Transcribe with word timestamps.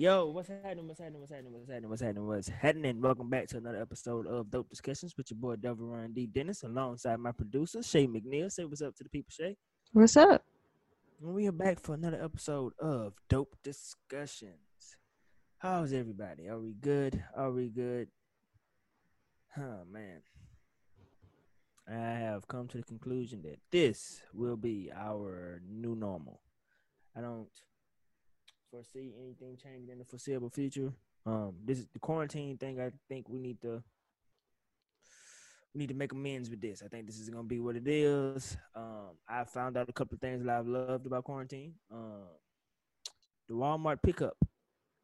yo, 0.00 0.30
what's 0.30 0.48
happening? 0.48 0.88
What's 0.88 0.98
happening? 0.98 1.20
What's 1.20 1.30
happening? 1.30 1.52
What's 1.52 1.68
happening? 1.68 1.90
What's 1.90 2.00
happening? 2.00 2.26
What's 2.26 2.48
happening? 2.48 3.02
Welcome 3.02 3.28
back 3.28 3.48
to 3.48 3.58
another 3.58 3.82
episode 3.82 4.26
of 4.26 4.50
Dope 4.50 4.70
Discussions 4.70 5.14
with 5.14 5.30
your 5.30 5.36
boy 5.36 5.56
Devil 5.56 5.88
Ryan 5.88 6.14
D. 6.14 6.24
Dennis, 6.24 6.62
alongside 6.62 7.18
my 7.18 7.32
producer 7.32 7.82
Shay 7.82 8.06
McNeil. 8.06 8.50
Say 8.50 8.64
what's 8.64 8.80
up 8.80 8.96
to 8.96 9.04
the 9.04 9.10
people, 9.10 9.30
Shay. 9.30 9.58
What's 9.92 10.16
up? 10.16 10.42
And 11.20 11.34
we 11.34 11.46
are 11.48 11.52
back 11.52 11.80
for 11.80 11.96
another 11.96 12.18
episode 12.24 12.72
of 12.78 13.12
Dope 13.28 13.54
Discussions. 13.62 14.96
How's 15.58 15.92
everybody? 15.92 16.48
Are 16.48 16.58
we 16.58 16.72
good? 16.80 17.22
Are 17.36 17.52
we 17.52 17.68
good? 17.68 18.08
Oh 19.58 19.84
man. 19.86 20.22
I 21.86 22.18
have 22.20 22.48
come 22.48 22.68
to 22.68 22.78
the 22.78 22.84
conclusion 22.84 23.42
that 23.42 23.58
this 23.70 24.22
will 24.32 24.56
be 24.56 24.90
our 24.96 25.60
new 25.68 25.94
normal. 25.94 26.40
I 27.14 27.20
don't 27.20 27.48
foresee 28.70 29.12
anything 29.18 29.56
changing 29.62 29.90
in 29.90 29.98
the 29.98 30.04
foreseeable 30.04 30.50
future. 30.50 30.92
Um, 31.26 31.54
this 31.64 31.78
is 31.78 31.86
the 31.92 31.98
quarantine 31.98 32.56
thing. 32.56 32.80
I 32.80 32.90
think 33.08 33.28
we 33.28 33.38
need 33.38 33.60
to 33.62 33.82
we 35.74 35.78
need 35.80 35.88
to 35.88 35.94
make 35.94 36.12
amends 36.12 36.50
with 36.50 36.60
this. 36.60 36.82
I 36.84 36.88
think 36.88 37.06
this 37.06 37.18
is 37.18 37.28
gonna 37.28 37.44
be 37.44 37.60
what 37.60 37.76
it 37.76 37.86
is. 37.86 38.56
Um, 38.74 39.16
I 39.28 39.44
found 39.44 39.76
out 39.76 39.88
a 39.88 39.92
couple 39.92 40.14
of 40.14 40.20
things 40.20 40.44
that 40.44 40.56
I've 40.56 40.66
loved 40.66 41.06
about 41.06 41.24
quarantine. 41.24 41.74
Um, 41.92 42.26
the 43.48 43.54
Walmart 43.54 44.02
pickup 44.02 44.36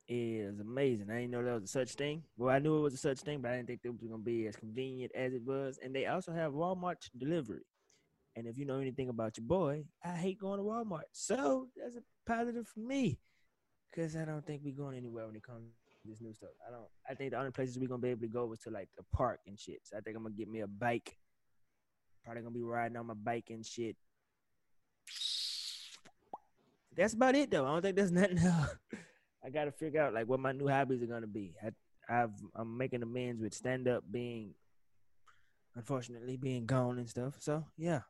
is 0.08 0.60
amazing. 0.60 1.10
I 1.10 1.20
didn't 1.20 1.32
know 1.32 1.42
there 1.42 1.54
was 1.54 1.64
a 1.64 1.68
such 1.68 1.92
thing. 1.92 2.22
Well, 2.36 2.54
I 2.54 2.58
knew 2.58 2.78
it 2.78 2.82
was 2.82 2.94
a 2.94 2.98
such 2.98 3.20
thing, 3.20 3.40
but 3.40 3.50
I 3.50 3.56
didn't 3.56 3.68
think 3.68 3.80
it 3.84 3.90
was 3.90 4.10
gonna 4.10 4.22
be 4.22 4.46
as 4.46 4.56
convenient 4.56 5.12
as 5.14 5.34
it 5.34 5.42
was. 5.44 5.78
And 5.82 5.94
they 5.94 6.06
also 6.06 6.32
have 6.32 6.52
Walmart 6.52 7.08
delivery. 7.16 7.64
And 8.36 8.46
if 8.46 8.58
you 8.58 8.66
know 8.66 8.80
anything 8.80 9.08
about 9.08 9.38
your 9.38 9.46
boy, 9.46 9.84
I 10.04 10.10
hate 10.10 10.38
going 10.38 10.58
to 10.58 10.62
Walmart. 10.64 11.08
So 11.12 11.68
that's 11.74 11.96
a 11.96 12.02
positive 12.26 12.68
for 12.68 12.80
me. 12.80 13.18
Cause 13.96 14.14
I 14.14 14.26
don't 14.26 14.46
think 14.46 14.60
we're 14.62 14.74
going 14.74 14.94
anywhere 14.94 15.26
when 15.26 15.36
it 15.36 15.42
comes 15.42 15.72
to 16.02 16.10
this 16.10 16.20
new 16.20 16.34
stuff. 16.34 16.50
I 16.68 16.70
don't 16.70 16.84
I 17.08 17.14
think 17.14 17.30
the 17.30 17.38
only 17.38 17.50
places 17.50 17.78
we're 17.78 17.88
gonna 17.88 18.02
be 18.02 18.10
able 18.10 18.20
to 18.20 18.28
go 18.28 18.52
is 18.52 18.58
to 18.60 18.70
like 18.70 18.90
the 18.94 19.02
park 19.10 19.40
and 19.46 19.58
shit. 19.58 19.80
So 19.84 19.96
I 19.96 20.00
think 20.00 20.18
I'm 20.18 20.22
gonna 20.22 20.34
get 20.34 20.50
me 20.50 20.60
a 20.60 20.66
bike. 20.66 21.16
Probably 22.22 22.42
gonna 22.42 22.54
be 22.54 22.62
riding 22.62 22.98
on 22.98 23.06
my 23.06 23.14
bike 23.14 23.46
and 23.48 23.64
shit. 23.64 23.96
That's 26.94 27.14
about 27.14 27.36
it 27.36 27.50
though. 27.50 27.64
I 27.64 27.68
don't 27.68 27.80
think 27.80 27.96
there's 27.96 28.10
nothing 28.12 28.38
else. 28.38 28.76
I 29.42 29.48
gotta 29.48 29.72
figure 29.72 30.02
out 30.02 30.12
like 30.12 30.28
what 30.28 30.40
my 30.40 30.52
new 30.52 30.68
hobbies 30.68 31.02
are 31.02 31.06
gonna 31.06 31.26
be. 31.26 31.54
I, 31.64 31.70
I've 32.14 32.34
I'm 32.54 32.76
making 32.76 33.02
amends 33.02 33.40
with 33.40 33.54
stand 33.54 33.88
up 33.88 34.04
being 34.10 34.52
unfortunately 35.74 36.36
being 36.36 36.66
gone 36.66 36.98
and 36.98 37.08
stuff. 37.08 37.36
So 37.38 37.64
yeah. 37.78 38.00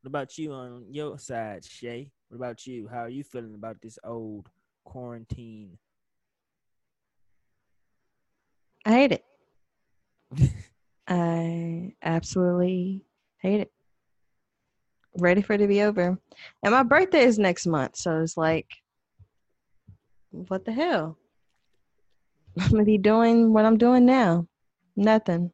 What 0.00 0.08
about 0.08 0.36
you 0.36 0.52
on 0.52 0.86
your 0.90 1.16
side, 1.20 1.64
Shay? 1.64 2.10
What 2.28 2.36
about 2.36 2.66
you? 2.66 2.88
How 2.88 3.00
are 3.00 3.08
you 3.08 3.24
feeling 3.24 3.54
about 3.54 3.80
this 3.80 3.98
old 4.04 4.48
quarantine? 4.84 5.78
I 8.84 8.92
hate 8.92 9.12
it. 9.12 9.24
I 11.08 11.94
absolutely 12.02 13.04
hate 13.38 13.60
it. 13.60 13.72
Ready 15.18 15.40
for 15.40 15.54
it 15.54 15.58
to 15.58 15.66
be 15.66 15.82
over. 15.82 16.18
And 16.62 16.72
my 16.72 16.82
birthday 16.82 17.22
is 17.22 17.38
next 17.38 17.66
month, 17.66 17.96
so 17.96 18.20
it's 18.20 18.36
like 18.36 18.66
what 20.30 20.64
the 20.64 20.72
hell? 20.72 21.16
I'm 22.60 22.70
gonna 22.70 22.84
be 22.84 22.98
doing 22.98 23.52
what 23.52 23.64
I'm 23.64 23.78
doing 23.78 24.04
now. 24.04 24.46
Nothing. 24.96 25.50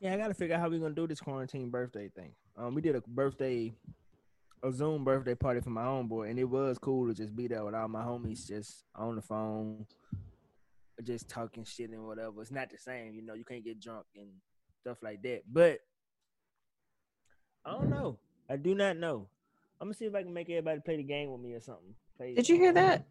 Yeah, 0.00 0.14
I 0.14 0.16
gotta 0.16 0.34
figure 0.34 0.54
out 0.54 0.62
how 0.62 0.68
we're 0.70 0.80
gonna 0.80 0.94
do 0.94 1.06
this 1.06 1.20
quarantine 1.20 1.70
birthday 1.70 2.08
thing. 2.08 2.32
Um, 2.56 2.74
we 2.74 2.80
did 2.80 2.96
a 2.96 3.02
birthday, 3.08 3.74
a 4.64 4.72
Zoom 4.72 5.04
birthday 5.04 5.34
party 5.34 5.60
for 5.60 5.70
my 5.70 5.84
own 5.84 6.08
boy, 6.08 6.28
and 6.28 6.38
it 6.38 6.44
was 6.44 6.78
cool 6.78 7.06
to 7.06 7.14
just 7.14 7.36
be 7.36 7.46
there 7.46 7.64
with 7.64 7.74
all 7.74 7.86
my 7.86 8.02
homies, 8.02 8.48
just 8.48 8.84
on 8.94 9.14
the 9.14 9.22
phone, 9.22 9.86
just 11.02 11.28
talking 11.28 11.64
shit 11.64 11.90
and 11.90 12.06
whatever. 12.06 12.40
It's 12.40 12.50
not 12.50 12.70
the 12.70 12.78
same, 12.78 13.14
you 13.14 13.22
know. 13.22 13.34
You 13.34 13.44
can't 13.44 13.64
get 13.64 13.78
drunk 13.78 14.06
and 14.16 14.28
stuff 14.80 14.98
like 15.02 15.20
that. 15.22 15.42
But 15.52 15.80
I 17.64 17.72
don't 17.72 17.90
know. 17.90 18.18
I 18.48 18.56
do 18.56 18.74
not 18.74 18.96
know. 18.96 19.28
I'm 19.80 19.88
gonna 19.88 19.94
see 19.94 20.06
if 20.06 20.14
I 20.14 20.22
can 20.22 20.32
make 20.32 20.48
everybody 20.48 20.80
play 20.80 20.96
the 20.96 21.02
game 21.02 21.30
with 21.30 21.42
me 21.42 21.52
or 21.52 21.60
something. 21.60 21.94
Play, 22.16 22.34
Did 22.34 22.48
you 22.48 22.56
hear 22.56 22.72
that? 22.72 23.04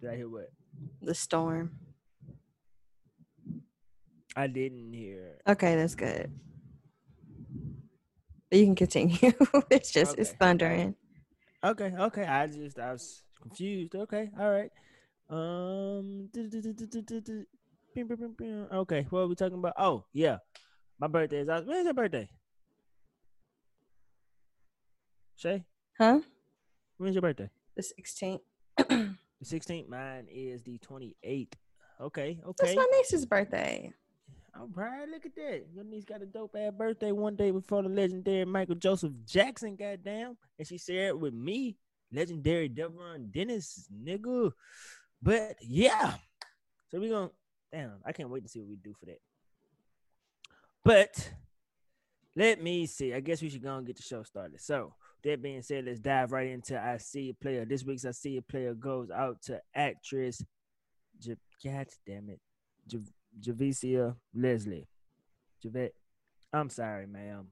Did 0.00 0.10
I 0.10 0.16
hear 0.16 0.28
what? 0.28 0.50
The 1.02 1.14
storm. 1.14 1.72
I 4.34 4.46
didn't 4.46 4.92
hear. 4.92 5.38
Okay, 5.46 5.74
that's 5.74 5.96
good. 5.96 6.30
You 8.50 8.64
can 8.64 8.74
continue. 8.74 9.16
it's 9.70 9.90
just 9.90 10.18
it's 10.18 10.30
thundering. 10.32 10.94
Okay, 11.62 11.92
okay. 11.98 12.24
I 12.24 12.46
just 12.46 12.78
I 12.78 12.92
was 12.92 13.22
confused. 13.40 13.94
Okay, 13.94 14.30
all 14.38 14.50
right. 14.50 14.70
Um. 15.28 16.30
Okay, 18.72 19.06
what 19.10 19.20
are 19.20 19.26
we 19.26 19.34
talking 19.34 19.58
about? 19.58 19.74
Oh, 19.76 20.04
yeah, 20.12 20.38
my 20.98 21.08
birthday 21.08 21.40
is. 21.40 21.48
When's 21.48 21.84
your 21.84 21.94
birthday? 21.94 22.30
Shay, 25.36 25.64
Huh? 25.98 26.20
when's 26.96 27.14
your 27.14 27.22
birthday? 27.22 27.50
The 27.76 27.82
16th. 27.82 28.40
The 28.76 29.14
16th. 29.44 29.88
Mine 29.88 30.26
is 30.28 30.62
the 30.62 30.78
28th. 30.78 31.52
Okay, 32.00 32.40
okay. 32.44 32.54
That's 32.58 32.76
my 32.76 32.86
niece's 32.96 33.26
birthday. 33.26 33.92
Oh, 34.58 34.62
All 34.62 34.70
right, 34.74 35.08
look 35.08 35.24
at 35.24 35.34
that. 35.36 35.66
Your 35.72 35.84
niece 35.84 36.04
got 36.04 36.22
a 36.22 36.26
dope 36.26 36.56
ass 36.58 36.72
birthday 36.76 37.12
one 37.12 37.36
day 37.36 37.50
before 37.50 37.82
the 37.82 37.88
legendary 37.88 38.44
Michael 38.44 38.74
Joseph 38.74 39.12
Jackson, 39.24 39.76
goddamn. 39.76 40.36
And 40.58 40.66
she 40.66 40.78
shared 40.78 41.20
with 41.20 41.34
me, 41.34 41.76
legendary 42.12 42.68
Devon 42.68 43.30
Dennis, 43.30 43.88
nigga. 44.04 44.52
But 45.22 45.56
yeah. 45.60 46.14
So 46.90 46.98
we 46.98 47.08
gonna 47.08 47.30
damn, 47.72 47.92
I 48.04 48.12
can't 48.12 48.30
wait 48.30 48.42
to 48.42 48.48
see 48.48 48.60
what 48.60 48.70
we 48.70 48.76
do 48.76 48.94
for 48.98 49.06
that. 49.06 49.20
But 50.84 51.32
let 52.34 52.62
me 52.62 52.86
see. 52.86 53.12
I 53.12 53.20
guess 53.20 53.42
we 53.42 53.50
should 53.50 53.62
go 53.62 53.76
and 53.76 53.86
get 53.86 53.96
the 53.96 54.02
show 54.02 54.22
started. 54.22 54.60
So 54.60 54.94
that 55.22 55.42
being 55.42 55.62
said, 55.62 55.84
let's 55.84 56.00
dive 56.00 56.32
right 56.32 56.48
into 56.48 56.80
I 56.80 56.96
See 56.98 57.30
a 57.30 57.34
Player. 57.34 57.64
This 57.64 57.84
week's 57.84 58.04
I 58.04 58.12
See 58.12 58.36
a 58.38 58.42
Player 58.42 58.74
goes 58.74 59.10
out 59.10 59.42
to 59.42 59.60
actress 59.74 60.42
God 61.64 61.86
damn 62.06 62.30
it. 62.30 62.40
Javicia 63.40 64.16
Leslie. 64.34 64.86
Javette. 65.62 65.94
I'm 66.52 66.70
sorry, 66.70 67.06
ma'am. 67.06 67.48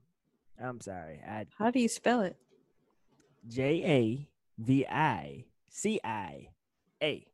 I'm 0.61 0.81
sorry. 0.81 1.21
I 1.27 1.45
How 1.57 1.71
do 1.71 1.79
you 1.79 1.87
spell 1.87 2.21
it? 2.21 2.35
J 3.47 3.83
A 3.85 4.29
V 4.57 4.85
I 4.87 5.45
C 5.69 5.99
I 6.03 6.49
A. 7.01 7.25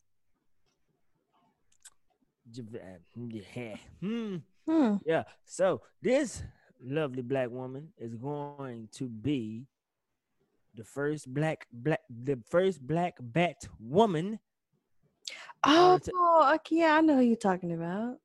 Javette. 2.51 3.01
Yeah. 3.15 3.75
Hmm. 4.01 4.37
Hmm. 4.67 4.95
Yeah. 5.05 5.23
So 5.45 5.81
this 6.01 6.43
lovely 6.81 7.21
black 7.21 7.49
woman 7.49 7.89
is 7.97 8.15
going 8.15 8.89
to 8.93 9.07
be 9.07 9.65
the 10.75 10.83
first 10.83 11.33
black 11.33 11.67
black 11.71 12.01
the 12.09 12.37
first 12.49 12.85
black 12.85 13.15
bat 13.19 13.67
woman. 13.79 14.39
Oh, 15.63 15.95
it's 15.95 16.09
okay. 16.55 16.75
Yeah, 16.77 16.97
I 16.97 17.01
know 17.01 17.15
who 17.15 17.21
you're 17.21 17.37
talking 17.37 17.71
about. 17.71 18.17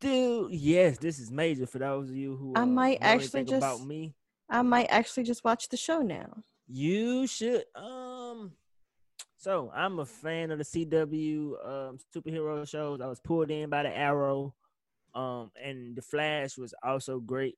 Dude, 0.00 0.52
yes, 0.52 0.98
this 0.98 1.18
is 1.18 1.30
major 1.30 1.66
for 1.66 1.78
those 1.78 2.08
of 2.10 2.16
you 2.16 2.36
who 2.36 2.54
I 2.56 2.62
uh, 2.62 2.66
might 2.66 3.00
know 3.00 3.06
actually 3.06 3.44
just- 3.44 3.58
about 3.58 3.84
me. 3.86 4.14
I 4.48 4.62
might 4.62 4.86
actually 4.90 5.22
just 5.22 5.44
watch 5.44 5.68
the 5.68 5.76
show 5.76 6.00
now. 6.00 6.42
You 6.66 7.26
should. 7.26 7.64
Um. 7.76 8.52
So 9.36 9.70
I'm 9.74 9.98
a 10.00 10.04
fan 10.06 10.50
of 10.50 10.58
the 10.58 10.64
CW 10.64 11.54
um 11.64 11.98
superhero 12.14 12.66
shows. 12.68 13.00
I 13.00 13.06
was 13.06 13.20
pulled 13.20 13.50
in 13.50 13.70
by 13.70 13.84
the 13.84 13.96
Arrow, 13.96 14.54
um, 15.14 15.50
and 15.62 15.94
the 15.96 16.02
Flash 16.02 16.58
was 16.58 16.74
also 16.82 17.20
great. 17.20 17.56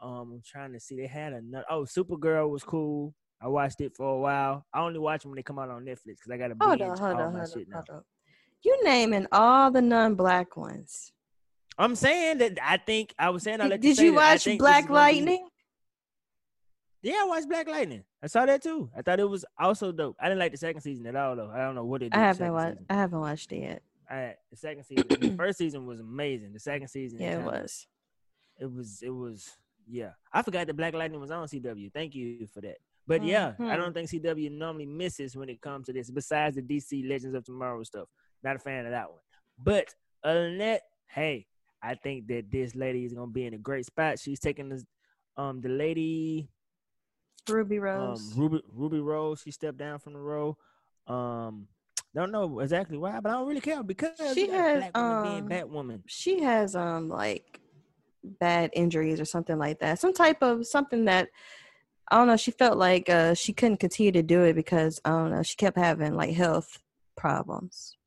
Um, 0.00 0.32
I'm 0.34 0.42
trying 0.44 0.72
to 0.74 0.80
see. 0.80 0.96
They 0.96 1.06
had 1.06 1.32
another. 1.32 1.64
Oh, 1.70 1.82
Supergirl 1.84 2.50
was 2.50 2.62
cool. 2.62 3.14
I 3.40 3.48
watched 3.48 3.80
it 3.80 3.96
for 3.96 4.06
a 4.14 4.18
while. 4.18 4.66
I 4.72 4.80
only 4.80 4.98
watch 4.98 5.22
them 5.22 5.30
when 5.30 5.36
they 5.36 5.42
come 5.42 5.58
out 5.58 5.70
on 5.70 5.84
Netflix 5.84 6.18
because 6.18 6.30
I 6.32 6.36
got 6.36 6.48
to 6.48 6.56
Hold 6.60 6.78
binge 6.78 6.90
on, 6.90 6.98
hold 6.98 7.14
all 7.16 7.22
on, 7.28 7.32
my 7.32 7.38
hold 7.40 7.50
on, 7.52 7.58
shit 7.58 7.68
now. 7.68 7.76
hold 7.76 7.90
on. 7.90 8.04
You 8.62 8.84
naming 8.84 9.26
all 9.32 9.70
the 9.70 9.80
non-black 9.82 10.56
ones. 10.56 11.12
I'm 11.78 11.94
saying 11.94 12.38
that 12.38 12.58
I 12.62 12.76
think 12.76 13.14
I 13.18 13.30
was 13.30 13.42
saying. 13.44 13.60
I 13.60 13.64
Did, 13.64 13.70
let 13.70 13.80
did 13.80 13.96
say 13.96 14.04
you 14.06 14.14
watch 14.14 14.44
Black 14.58 14.86
gonna 14.88 14.88
be- 14.88 14.92
Lightning? 15.16 15.48
Yeah, 17.02 17.20
I 17.22 17.26
watched 17.26 17.48
Black 17.48 17.68
Lightning. 17.68 18.02
I 18.22 18.26
saw 18.26 18.44
that 18.46 18.62
too. 18.62 18.90
I 18.96 19.02
thought 19.02 19.20
it 19.20 19.28
was 19.28 19.44
also 19.58 19.92
dope. 19.92 20.16
I 20.20 20.24
didn't 20.24 20.40
like 20.40 20.50
the 20.52 20.58
second 20.58 20.80
season 20.80 21.06
at 21.06 21.14
all 21.14 21.36
though. 21.36 21.50
I 21.54 21.58
don't 21.58 21.74
know 21.76 21.84
what 21.84 22.02
it. 22.02 22.14
I 22.14 22.18
haven't 22.18 22.52
watched. 22.52 22.78
I 22.90 22.94
haven't 22.94 23.20
watched 23.20 23.52
it 23.52 23.60
yet. 23.62 23.82
I, 24.10 24.34
the 24.50 24.56
second 24.56 24.84
season, 24.84 25.06
the 25.08 25.36
first 25.36 25.58
season 25.58 25.86
was 25.86 26.00
amazing. 26.00 26.52
The 26.54 26.58
second 26.60 26.88
season, 26.88 27.20
Yeah, 27.20 27.38
it 27.40 27.44
was. 27.44 27.86
It 28.58 28.72
was. 28.72 29.00
It 29.02 29.10
was. 29.10 29.56
Yeah, 29.86 30.10
I 30.32 30.42
forgot 30.42 30.66
that 30.66 30.74
Black 30.74 30.94
Lightning 30.94 31.20
was 31.20 31.30
on 31.30 31.46
CW. 31.46 31.92
Thank 31.92 32.14
you 32.14 32.46
for 32.52 32.60
that. 32.62 32.76
But 33.06 33.22
yeah, 33.24 33.54
I 33.58 33.62
Mhm. 33.62 33.76
don't 33.76 33.94
think 33.94 34.08
CW 34.10 34.50
normally 34.50 34.84
misses 34.84 35.34
when 35.36 35.48
it 35.48 35.60
comes 35.62 35.86
to 35.86 35.92
this. 35.94 36.10
Besides 36.10 36.56
the 36.56 36.62
DC 36.62 37.08
Legends 37.08 37.34
of 37.34 37.44
Tomorrow 37.44 37.82
stuff, 37.84 38.08
not 38.42 38.56
a 38.56 38.58
fan 38.58 38.84
of 38.84 38.90
that 38.92 39.10
one. 39.10 39.20
But 39.58 39.94
other 40.24 40.50
than 40.50 40.58
that, 40.58 40.82
hey, 41.06 41.46
I 41.82 41.94
think 41.94 42.26
that 42.28 42.50
this 42.50 42.74
lady 42.74 43.04
is 43.04 43.14
gonna 43.14 43.30
be 43.30 43.46
in 43.46 43.54
a 43.54 43.58
great 43.58 43.86
spot. 43.86 44.18
She's 44.18 44.40
taking 44.40 44.68
this, 44.68 44.84
um, 45.36 45.60
the 45.60 45.68
lady 45.68 46.48
Ruby 47.48 47.78
um, 47.78 47.82
Rose. 47.82 48.34
Ruby 48.36 48.62
Ruby 48.72 49.00
Rose. 49.00 49.40
She 49.42 49.50
stepped 49.50 49.78
down 49.78 49.98
from 49.98 50.12
the 50.14 50.18
role. 50.18 50.58
Um, 51.06 51.68
Don't 52.14 52.32
know 52.32 52.60
exactly 52.60 52.98
why, 52.98 53.20
but 53.20 53.30
I 53.30 53.34
don't 53.34 53.48
really 53.48 53.60
care 53.60 53.82
because 53.82 54.34
She 54.34 54.48
has, 54.50 54.78
black 54.78 54.96
woman 54.96 55.22
being 55.22 55.42
um, 55.42 55.48
Batwoman. 55.48 56.02
She 56.06 56.42
has 56.42 56.74
um 56.74 57.08
like 57.08 57.60
bad 58.24 58.70
injuries 58.72 59.20
or 59.20 59.24
something 59.24 59.58
like 59.58 59.78
that. 59.80 59.98
Some 59.98 60.12
type 60.12 60.42
of 60.42 60.66
something 60.66 61.04
that 61.04 61.28
I 62.10 62.16
don't 62.16 62.26
know. 62.26 62.36
She 62.36 62.50
felt 62.50 62.78
like 62.78 63.08
uh 63.08 63.34
she 63.34 63.52
couldn't 63.52 63.78
continue 63.78 64.12
to 64.12 64.22
do 64.22 64.42
it 64.42 64.54
because 64.54 65.00
I 65.04 65.10
don't 65.10 65.30
know. 65.30 65.42
She 65.42 65.56
kept 65.56 65.78
having 65.78 66.14
like 66.14 66.34
health 66.34 66.78
problems. 67.16 67.97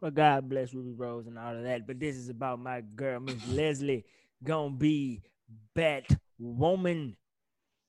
Well, 0.00 0.10
God 0.10 0.48
bless 0.48 0.72
Ruby 0.72 0.92
Rose 0.92 1.26
and 1.26 1.38
all 1.38 1.54
of 1.54 1.62
that. 1.64 1.86
But 1.86 2.00
this 2.00 2.16
is 2.16 2.30
about 2.30 2.58
my 2.58 2.80
girl, 2.80 3.20
Miss 3.20 3.46
Leslie, 3.48 4.04
gonna 4.42 4.74
be 4.74 5.22
Batwoman. 5.76 7.16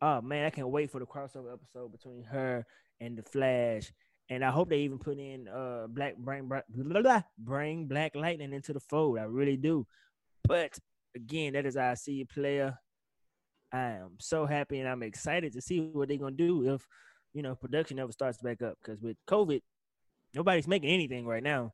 Oh 0.01 0.21
man, 0.21 0.45
I 0.45 0.49
can't 0.49 0.67
wait 0.67 0.91
for 0.91 0.99
the 0.99 1.05
crossover 1.05 1.53
episode 1.53 1.91
between 1.93 2.23
her 2.25 2.65
and 2.99 3.17
the 3.17 3.23
Flash. 3.23 3.93
And 4.29 4.43
I 4.43 4.51
hope 4.51 4.69
they 4.69 4.79
even 4.79 4.99
put 4.99 5.19
in 5.19 5.47
uh 5.47 5.87
Black 5.87 6.17
brain 6.17 6.49
blah, 6.49 6.61
blah, 6.69 7.01
blah, 7.01 7.21
bring 7.37 7.87
Black 7.87 8.13
Lightning 8.13 8.51
into 8.51 8.73
the 8.73 8.81
fold. 8.81 9.17
I 9.17 9.23
really 9.23 9.55
do. 9.57 9.87
But 10.45 10.77
again, 11.15 11.53
that 11.53 11.65
is 11.65 11.77
I 11.77 11.93
see 11.93 12.25
player. 12.25 12.77
I 13.71 13.91
am 13.91 14.17
so 14.19 14.45
happy 14.45 14.81
and 14.81 14.89
I'm 14.89 15.03
excited 15.03 15.53
to 15.53 15.61
see 15.61 15.79
what 15.79 16.09
they're 16.09 16.17
gonna 16.17 16.35
do 16.35 16.73
if 16.73 16.85
you 17.33 17.41
know 17.41 17.55
production 17.55 17.99
ever 17.99 18.11
starts 18.11 18.39
back 18.39 18.61
up. 18.61 18.77
Because 18.83 19.01
with 19.01 19.15
COVID, 19.29 19.61
nobody's 20.35 20.67
making 20.67 20.89
anything 20.89 21.25
right 21.25 21.43
now. 21.43 21.71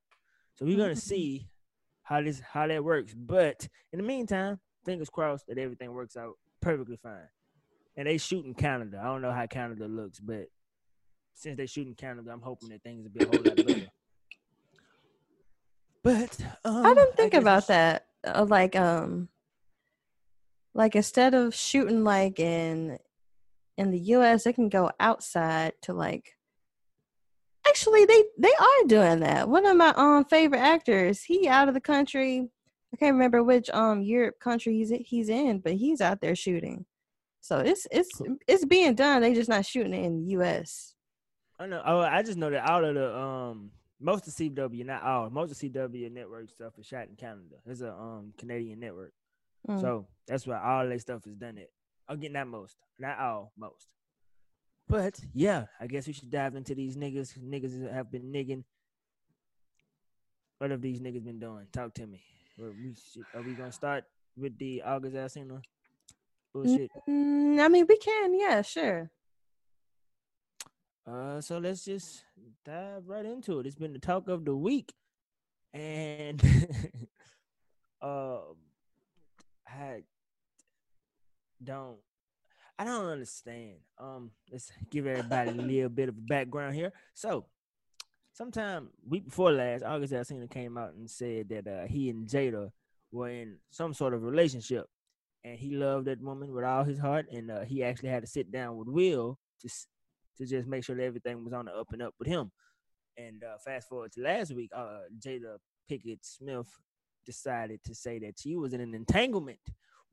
So 0.58 0.66
we're 0.66 0.78
gonna 0.78 0.94
Mhm. 0.94 0.98
see 1.02 1.50
how 2.04 2.22
this 2.22 2.40
how 2.40 2.68
that 2.68 2.84
works. 2.84 3.14
But 3.14 3.68
in 3.92 3.98
the 3.98 4.04
meantime, 4.06 4.60
fingers 4.86 5.10
crossed 5.10 5.48
that 5.48 5.58
everything 5.58 5.94
works 5.94 6.18
out 6.18 6.38
perfectly 6.62 6.98
fine. 6.98 7.30
And 7.96 8.08
they 8.08 8.18
shooting 8.18 8.54
Canada. 8.54 9.00
I 9.00 9.06
don't 9.06 9.22
know 9.22 9.32
how 9.32 9.46
Canada 9.48 9.88
looks, 9.88 10.20
but 10.20 10.48
since 11.34 11.58
they 11.58 11.66
shooting 11.66 11.96
Canada, 11.96 12.32
I'm 12.32 12.42
hoping 12.42 12.70
that 12.70 12.82
things 12.84 13.04
will 13.04 13.12
be 13.12 13.24
a 13.24 13.28
whole 13.28 13.42
lot 13.44 13.56
better. 13.56 13.92
But 16.04 16.40
um, 16.64 16.86
I 16.86 16.94
didn't 16.94 17.16
think 17.16 17.34
we 17.34 17.40
about 17.40 17.64
should- 17.64 17.70
that. 17.76 18.04
Uh, 18.24 18.46
like 18.50 18.76
um 18.76 19.30
like 20.74 20.96
instead 20.96 21.34
of 21.34 21.54
shooting 21.56 22.04
like 22.04 22.40
in 22.40 22.98
in 23.78 23.92
the 23.92 24.00
US, 24.16 24.44
they 24.44 24.54
can 24.54 24.70
go 24.70 24.92
outside 25.00 25.74
to 25.84 25.94
like 25.94 26.37
Actually, 27.70 28.06
they 28.06 28.24
they 28.38 28.52
are 28.60 28.88
doing 28.88 29.20
that. 29.22 29.50
One 29.50 29.66
of 29.66 29.76
my 29.78 29.94
um 29.96 30.26
favorite 30.26 30.60
actors, 30.60 31.24
he 31.24 31.48
out 31.48 31.68
of 31.68 31.74
the 31.74 31.82
country. 31.82 32.50
I 32.94 32.98
can't 32.98 33.14
remember 33.14 33.44
which 33.44 33.70
um 33.72 34.02
Europe 34.02 34.40
country 34.40 34.76
he's 34.78 34.92
he's 35.06 35.30
in, 35.30 35.60
but 35.60 35.74
he's 35.74 36.02
out 36.02 36.22
there 36.22 36.36
shooting. 36.36 36.86
So 37.42 37.60
it's 37.60 37.88
it's 37.92 38.22
it's 38.48 38.66
being 38.66 38.96
done. 38.96 39.22
They 39.22 39.34
just 39.34 39.50
not 39.50 39.66
shooting 39.66 39.94
it 39.94 40.06
in 40.06 40.18
the 40.18 40.32
US. 40.38 40.94
I 41.60 41.66
know. 41.66 41.82
Oh, 41.86 42.00
I 42.00 42.22
just 42.24 42.38
know 42.38 42.50
that 42.50 42.70
out 42.70 42.84
of 42.84 42.96
the 42.96 43.18
um 43.18 43.72
most 44.00 44.28
of 44.28 44.34
CW, 44.34 44.86
not 44.86 45.02
all, 45.04 45.30
most 45.32 45.52
of 45.52 45.58
CW 45.58 46.12
network 46.12 46.52
stuff 46.52 46.74
is 46.78 46.86
shot 46.86 47.08
in 47.10 47.16
Canada. 47.16 47.56
It's 47.66 47.82
a 47.82 47.92
um 47.92 48.34
Canadian 48.38 48.80
network, 48.80 49.12
Mm. 49.68 49.82
so 49.82 50.08
that's 50.28 50.46
why 50.48 50.62
all 50.62 50.88
their 50.88 51.00
stuff 51.00 51.26
is 51.28 51.36
done 51.36 51.58
it. 51.58 51.72
Again, 52.08 52.34
not 52.34 52.48
most, 52.48 52.78
not 53.00 53.20
all, 53.20 53.52
most. 53.58 53.88
But 54.90 55.20
yeah, 55.34 55.66
I 55.80 55.88
guess 55.88 56.08
we 56.08 56.14
should 56.14 56.32
dive 56.32 56.56
into 56.56 56.74
these 56.74 56.96
niggas. 56.96 57.38
Niggas 57.38 57.92
have 57.92 58.10
been 58.12 58.32
nigging. 58.32 58.64
What 60.60 60.72
have 60.72 60.82
these 60.82 61.00
niggas 61.00 61.24
been 61.24 61.40
doing? 61.40 61.68
Talk 61.72 61.94
to 61.96 62.08
me. 62.08 62.22
Well, 62.58 62.72
we 62.72 62.96
should, 62.96 63.26
are 63.36 63.42
we 63.42 63.54
gonna 63.54 63.72
start 63.72 64.06
with 64.36 64.58
the 64.58 64.82
August 64.84 65.16
Alsina 65.16 65.62
bullshit? 66.54 66.90
Mm, 67.08 67.60
I 67.60 67.68
mean, 67.68 67.86
we 67.88 67.98
can, 67.98 68.40
yeah, 68.40 68.62
sure. 68.62 69.12
Uh, 71.06 71.40
so 71.42 71.58
let's 71.58 71.86
just 71.86 72.24
dive 72.66 73.04
right 73.08 73.26
into 73.26 73.60
it. 73.60 73.66
It's 73.66 73.76
been 73.76 73.94
the 73.94 74.00
talk 74.00 74.28
of 74.28 74.44
the 74.46 74.56
week, 74.56 74.94
and 75.74 76.42
um, 78.02 78.56
I 79.68 80.02
don't, 81.64 81.98
I 82.80 82.86
don't 82.86 83.06
understand. 83.06 83.78
Um, 83.98 84.32
let's 84.52 84.72
give 84.92 85.08
everybody 85.08 85.50
a 85.50 85.54
little 85.54 85.90
bit 85.90 86.10
of 86.10 86.28
background 86.28 86.76
here. 86.76 86.94
So, 87.16 87.46
sometime 88.34 88.90
week 89.08 89.26
before 89.26 89.52
last, 89.52 89.84
August 89.84 90.14
Alsina 90.14 90.50
came 90.50 90.78
out 90.78 90.94
and 90.94 91.10
said 91.10 91.50
that 91.50 91.68
uh, 91.68 91.88
he 91.88 92.10
and 92.10 92.28
Jada 92.28 92.70
were 93.12 93.30
in 93.30 93.58
some 93.72 93.94
sort 93.94 94.14
of 94.14 94.24
relationship, 94.24 94.86
and 95.44 95.58
he 95.58 95.76
loved 95.76 96.06
that 96.06 96.22
woman 96.22 96.54
with 96.54 96.64
all 96.64 96.84
his 96.84 97.00
heart, 97.00 97.26
and 97.32 97.50
uh, 97.50 97.62
he 97.62 97.84
actually 97.84 98.10
had 98.10 98.22
to 98.22 98.28
sit 98.28 98.52
down 98.52 98.78
with 98.78 98.88
Will 98.88 99.40
to 99.62 99.70
to 100.38 100.46
just 100.46 100.68
make 100.68 100.84
sure 100.84 100.96
that 100.96 101.04
everything 101.04 101.44
was 101.44 101.54
on 101.54 101.66
the 101.66 101.74
up 101.74 101.92
and 101.94 102.02
up 102.04 102.14
with 102.20 102.28
him. 102.28 102.52
And 103.18 103.44
uh, 103.44 103.58
fast 103.66 103.90
forward 103.90 104.12
to 104.12 104.22
last 104.22 104.54
week, 104.54 104.70
uh, 104.76 105.00
Jada 105.20 105.58
Pinkett 105.90 106.20
Smith 106.22 106.68
decided 107.26 107.80
to 107.86 107.96
say 107.96 108.20
that 108.20 108.36
she 108.38 108.56
was 108.56 108.74
in 108.74 108.82
an 108.82 108.94
entanglement 108.94 109.60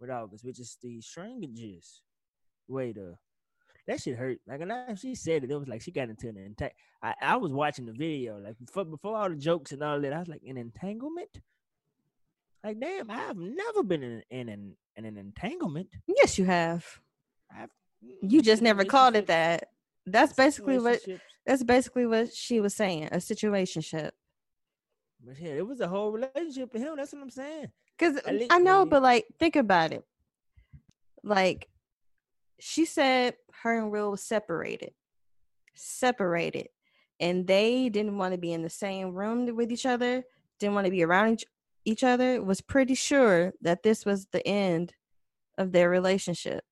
with 0.01 0.11
August, 0.11 0.47
which 0.47 0.59
is 0.59 0.79
the 0.83 1.03
strangest 1.03 2.01
way 2.69 2.93
to. 2.93 3.17
That 3.87 4.01
shit 4.01 4.17
hurt. 4.17 4.39
Like, 4.47 4.63
and 4.63 4.73
I, 4.73 4.95
she 4.95 5.15
said 5.15 5.45
it. 5.45 5.51
It 5.51 5.59
was 5.59 5.69
like 5.69 5.83
she 5.83 5.91
got 5.91 6.09
into 6.09 6.29
an 6.29 6.37
entang. 6.37 6.71
I, 7.03 7.15
I 7.21 7.37
was 7.37 7.53
watching 7.53 7.85
the 7.85 7.93
video, 7.93 8.39
like 8.39 8.59
before, 8.59 8.85
before 8.85 9.17
all 9.17 9.29
the 9.29 9.37
jokes 9.37 9.73
and 9.73 9.83
all 9.83 10.01
that. 10.01 10.13
I 10.13 10.19
was 10.19 10.29
like, 10.29 10.43
an 10.47 10.57
entanglement. 10.57 11.41
Like, 12.65 12.81
damn, 12.81 13.11
I've 13.11 13.37
never 13.37 13.83
been 13.83 14.03
in, 14.03 14.23
in 14.31 14.49
an 14.49 14.77
in 14.97 15.05
an 15.05 15.19
entanglement. 15.19 15.89
Yes, 16.07 16.39
you 16.39 16.47
have. 16.47 16.87
I've, 17.55 17.69
mm, 18.03 18.31
You 18.33 18.41
just 18.41 18.63
never 18.63 18.85
called 18.85 19.17
it 19.17 19.27
that. 19.27 19.69
That's 20.07 20.33
basically 20.33 20.79
what 20.79 21.01
that's 21.45 21.63
basically 21.63 22.07
what 22.07 22.33
she 22.33 22.61
was 22.61 22.75
saying, 22.75 23.09
a 23.13 23.17
situationship. 23.17 24.13
But 25.27 25.39
yeah, 25.39 25.53
it 25.53 25.67
was 25.67 25.81
a 25.81 25.89
whole 25.89 26.11
relationship 26.11 26.73
to 26.73 26.79
him. 26.79 26.97
That's 26.97 27.13
what 27.13 27.23
I'm 27.23 27.31
saying. 27.31 27.69
Cause 27.99 28.19
I 28.51 28.59
know, 28.59 28.85
but 28.85 29.03
like, 29.03 29.27
think 29.39 29.57
about 29.57 29.93
it. 29.93 30.05
Like, 31.23 31.69
she 32.61 32.85
said 32.85 33.35
her 33.63 33.79
and 33.79 33.91
Will 33.91 34.11
was 34.11 34.23
separated, 34.23 34.93
separated, 35.75 36.69
and 37.21 37.47
they 37.47 37.89
didn't 37.89 38.19
want 38.19 38.33
to 38.33 38.39
be 38.39 38.53
in 38.53 38.63
the 38.63 38.71
same 38.71 39.15
room 39.15 39.55
with 39.57 39.73
each 39.73 39.87
other, 39.87 40.25
didn't 40.59 40.75
want 40.75 40.87
to 40.87 40.91
be 40.91 41.03
around 41.03 41.33
each, 41.33 41.45
each 41.85 42.05
other. 42.05 42.43
Was 42.43 42.61
pretty 42.61 42.95
sure 42.95 43.53
that 43.63 43.83
this 43.83 44.05
was 44.05 44.27
the 44.27 44.47
end 44.47 44.95
of 45.59 45.73
their 45.73 45.89
relationship. 45.89 46.65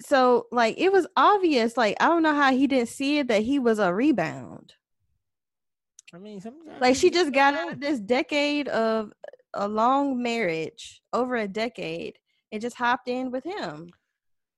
So, 0.00 0.46
like, 0.52 0.76
it 0.78 0.92
was 0.92 1.06
obvious. 1.16 1.76
Like, 1.76 1.96
I 2.00 2.06
don't 2.06 2.22
know 2.22 2.34
how 2.34 2.52
he 2.52 2.66
didn't 2.66 2.88
see 2.88 3.18
it 3.18 3.28
that 3.28 3.42
he 3.42 3.58
was 3.58 3.78
a 3.80 3.92
rebound. 3.92 4.74
I 6.14 6.18
mean, 6.18 6.40
sometimes 6.40 6.80
Like 6.80 6.96
she 6.96 7.10
just 7.10 7.32
got 7.32 7.54
out 7.54 7.72
of 7.72 7.80
this 7.80 8.00
decade 8.00 8.68
of 8.68 9.12
a 9.54 9.68
long 9.68 10.22
marriage, 10.22 11.02
over 11.12 11.36
a 11.36 11.48
decade, 11.48 12.18
and 12.52 12.62
just 12.62 12.76
hopped 12.76 13.08
in 13.08 13.30
with 13.30 13.44
him. 13.44 13.90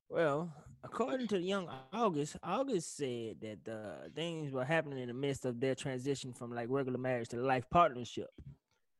Well, 0.09 0.53
according 0.83 1.27
to 1.29 1.39
young 1.39 1.69
August, 1.93 2.37
August 2.43 2.97
said 2.97 3.37
that 3.41 3.71
uh, 3.71 4.09
things 4.15 4.51
were 4.51 4.65
happening 4.65 4.99
in 4.99 5.07
the 5.07 5.13
midst 5.13 5.45
of 5.45 5.59
their 5.59 5.75
transition 5.75 6.33
from 6.33 6.53
like 6.53 6.67
regular 6.69 6.97
marriage 6.97 7.29
to 7.29 7.37
life 7.37 7.65
partnership. 7.69 8.29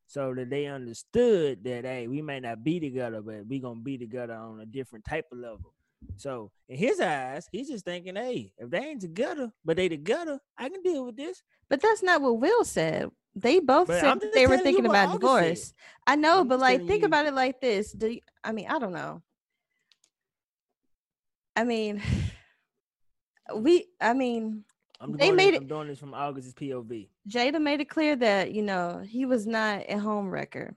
So 0.07 0.33
that 0.35 0.49
they 0.49 0.65
understood 0.65 1.63
that 1.63 1.85
hey, 1.85 2.07
we 2.07 2.21
may 2.21 2.41
not 2.41 2.63
be 2.63 2.79
together, 2.81 3.21
but 3.21 3.47
we 3.47 3.59
gonna 3.59 3.79
be 3.79 3.97
together 3.97 4.33
on 4.33 4.59
a 4.59 4.65
different 4.65 5.05
type 5.05 5.25
of 5.31 5.37
level. 5.37 5.73
So 6.17 6.51
in 6.69 6.77
his 6.77 6.99
eyes, 6.99 7.47
he's 7.51 7.69
just 7.69 7.85
thinking, 7.85 8.15
hey, 8.15 8.53
if 8.57 8.69
they 8.69 8.79
ain't 8.79 9.01
together, 9.01 9.51
but 9.65 9.77
they 9.77 9.89
together, 9.89 10.39
I 10.57 10.69
can 10.69 10.81
deal 10.83 11.05
with 11.05 11.17
this. 11.17 11.41
But 11.69 11.81
that's 11.81 12.03
not 12.03 12.21
what 12.21 12.39
Will 12.39 12.63
said. 12.63 13.09
They 13.35 13.59
both 13.59 13.87
But 13.87 14.01
said 14.01 14.09
I'm 14.09 14.19
that 14.19 14.25
just 14.25 14.35
they 14.35 14.45
were 14.45 14.57
thinking 14.57 14.85
about 14.85 15.07
August 15.09 15.21
divorce. 15.21 15.61
said. 15.67 15.73
I 16.05 16.15
know, 16.17 16.41
I'm 16.41 16.47
but 16.47 16.59
like 16.59 16.85
think 16.85 17.01
you- 17.01 17.07
about 17.07 17.25
it 17.25 17.33
like 17.33 17.61
this. 17.61 17.91
Do 17.91 18.07
you, 18.07 18.19
I 18.43 18.51
mean 18.51 18.67
I 18.69 18.77
don't 18.77 18.93
know. 18.93 19.21
I 21.55 21.63
mean 21.63 22.01
we 23.55 23.87
I 23.99 24.13
mean 24.13 24.63
I'm 24.99 25.13
They 25.17 25.27
doing 25.27 25.35
made 25.37 25.53
it- 25.55 25.61
I'm 25.61 25.67
doing 25.67 25.87
this 25.87 25.99
from 25.99 26.13
August's 26.13 26.53
POV. 26.53 27.07
Jada 27.27 27.59
made 27.61 27.81
it 27.81 27.89
clear 27.89 28.15
that, 28.17 28.51
you 28.51 28.61
know, 28.61 29.01
he 29.07 29.25
was 29.25 29.47
not 29.47 29.83
a 29.89 29.97
home 29.97 30.29
wrecker. 30.29 30.75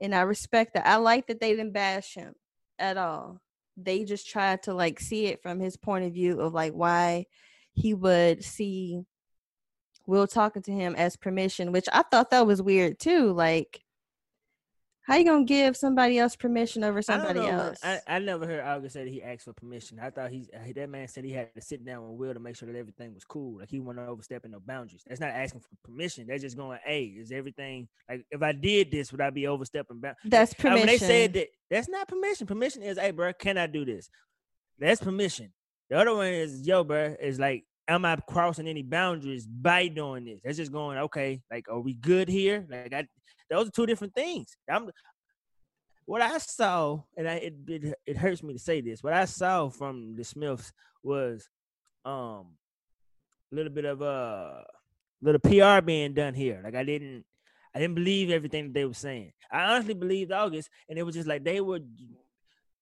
And 0.00 0.14
I 0.14 0.22
respect 0.22 0.74
that. 0.74 0.86
I 0.86 0.96
like 0.96 1.28
that 1.28 1.40
they 1.40 1.50
didn't 1.50 1.72
bash 1.72 2.14
him 2.14 2.34
at 2.78 2.96
all. 2.96 3.40
They 3.76 4.04
just 4.04 4.28
tried 4.28 4.62
to 4.64 4.74
like 4.74 5.00
see 5.00 5.26
it 5.26 5.42
from 5.42 5.60
his 5.60 5.76
point 5.76 6.04
of 6.04 6.12
view 6.12 6.40
of 6.40 6.54
like 6.54 6.72
why 6.72 7.26
he 7.72 7.94
would 7.94 8.44
see 8.44 9.02
Will 10.06 10.26
talking 10.26 10.62
to 10.62 10.72
him 10.72 10.94
as 10.96 11.16
permission, 11.16 11.72
which 11.72 11.88
I 11.92 12.02
thought 12.02 12.30
that 12.30 12.46
was 12.46 12.60
weird 12.60 12.98
too. 12.98 13.32
Like, 13.32 13.83
how 15.06 15.16
you 15.16 15.24
gonna 15.24 15.44
give 15.44 15.76
somebody 15.76 16.18
else 16.18 16.34
permission 16.34 16.82
over 16.82 17.02
somebody 17.02 17.40
I 17.40 17.42
don't 17.42 17.50
know. 17.52 17.58
when- 17.58 17.66
else? 17.66 17.78
I, 17.82 18.00
I 18.06 18.18
never 18.18 18.46
heard 18.46 18.60
August 18.64 18.94
say 18.94 19.04
that 19.04 19.10
he 19.10 19.22
asked 19.22 19.44
for 19.44 19.52
permission. 19.52 19.98
I 20.00 20.10
thought 20.10 20.30
he's 20.30 20.48
uh, 20.54 20.72
that 20.74 20.88
man 20.88 21.06
said 21.08 21.24
he 21.24 21.32
had 21.32 21.54
to 21.54 21.60
sit 21.60 21.84
down 21.84 22.08
with 22.08 22.18
Will 22.18 22.34
to 22.34 22.40
make 22.40 22.56
sure 22.56 22.70
that 22.72 22.78
everything 22.78 23.12
was 23.14 23.24
cool. 23.24 23.58
Like 23.58 23.70
he 23.70 23.80
wasn't 23.80 24.08
overstepping 24.08 24.50
no 24.50 24.60
boundaries. 24.60 25.02
That's 25.06 25.20
not 25.20 25.30
asking 25.30 25.60
for 25.60 25.68
permission. 25.84 26.26
They're 26.26 26.38
just 26.38 26.56
going, 26.56 26.78
"Hey, 26.84 27.04
is 27.04 27.32
everything 27.32 27.88
like 28.08 28.24
if 28.30 28.42
I 28.42 28.52
did 28.52 28.90
this, 28.90 29.12
would 29.12 29.20
I 29.20 29.30
be 29.30 29.46
overstepping 29.46 30.00
boundaries?" 30.00 30.20
That's 30.24 30.54
permission. 30.54 30.78
when 30.78 30.86
they 30.86 30.98
said 30.98 31.32
that, 31.34 31.48
that's 31.70 31.88
not 31.88 32.08
permission. 32.08 32.46
Permission 32.46 32.82
is, 32.82 32.98
"Hey, 32.98 33.10
bro, 33.10 33.32
can 33.34 33.58
I 33.58 33.66
do 33.66 33.84
this?" 33.84 34.08
That's 34.78 35.00
permission. 35.00 35.52
The 35.90 35.98
other 35.98 36.14
one 36.14 36.28
is, 36.28 36.66
"Yo, 36.66 36.82
bro," 36.82 37.14
is 37.20 37.38
like 37.38 37.64
am 37.88 38.04
I 38.04 38.16
crossing 38.16 38.68
any 38.68 38.82
boundaries 38.82 39.46
by 39.46 39.88
doing 39.88 40.24
this? 40.24 40.40
That's 40.42 40.56
just 40.56 40.72
going, 40.72 40.98
okay, 40.98 41.40
like, 41.50 41.68
are 41.68 41.80
we 41.80 41.94
good 41.94 42.28
here? 42.28 42.66
Like, 42.68 42.92
I, 42.92 43.06
those 43.50 43.68
are 43.68 43.72
two 43.72 43.86
different 43.86 44.14
things. 44.14 44.56
I'm, 44.68 44.90
what 46.06 46.22
I 46.22 46.38
saw, 46.38 47.02
and 47.16 47.28
I, 47.28 47.34
it, 47.34 47.54
it 47.66 47.94
it 48.06 48.16
hurts 48.16 48.42
me 48.42 48.52
to 48.52 48.58
say 48.58 48.80
this, 48.80 49.02
what 49.02 49.12
I 49.14 49.24
saw 49.24 49.70
from 49.70 50.16
the 50.16 50.24
Smiths 50.24 50.72
was 51.02 51.48
um 52.04 52.56
a 53.52 53.54
little 53.54 53.72
bit 53.72 53.84
of 53.84 54.02
a 54.02 54.04
uh, 54.04 54.62
little 55.22 55.40
PR 55.40 55.82
being 55.84 56.12
done 56.12 56.34
here. 56.34 56.60
Like 56.62 56.74
I 56.74 56.84
didn't 56.84 57.24
I 57.74 57.80
didn't 57.80 57.94
believe 57.94 58.30
everything 58.30 58.64
that 58.64 58.74
they 58.74 58.84
were 58.84 58.94
saying. 58.94 59.32
I 59.50 59.64
honestly 59.64 59.94
believed 59.94 60.30
August, 60.30 60.68
and 60.88 60.98
it 60.98 61.02
was 61.02 61.14
just 61.14 61.28
like 61.28 61.42
they 61.42 61.60
were 61.60 61.80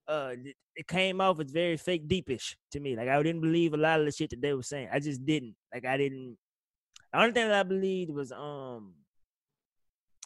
uh 0.08 0.34
it 0.74 0.88
came 0.88 1.20
off 1.20 1.40
as 1.40 1.50
very 1.50 1.76
fake 1.76 2.08
deepish 2.08 2.56
to 2.72 2.80
me. 2.80 2.96
Like 2.96 3.08
I 3.08 3.22
didn't 3.22 3.40
believe 3.40 3.74
a 3.74 3.76
lot 3.76 4.00
of 4.00 4.06
the 4.06 4.12
shit 4.12 4.30
that 4.30 4.40
they 4.40 4.54
were 4.54 4.62
saying. 4.62 4.88
I 4.92 4.98
just 4.98 5.24
didn't. 5.24 5.54
Like 5.72 5.84
I 5.84 5.96
didn't 5.96 6.36
the 7.12 7.20
only 7.20 7.32
thing 7.32 7.48
that 7.48 7.60
I 7.60 7.62
believed 7.62 8.10
was 8.10 8.32
um 8.32 8.94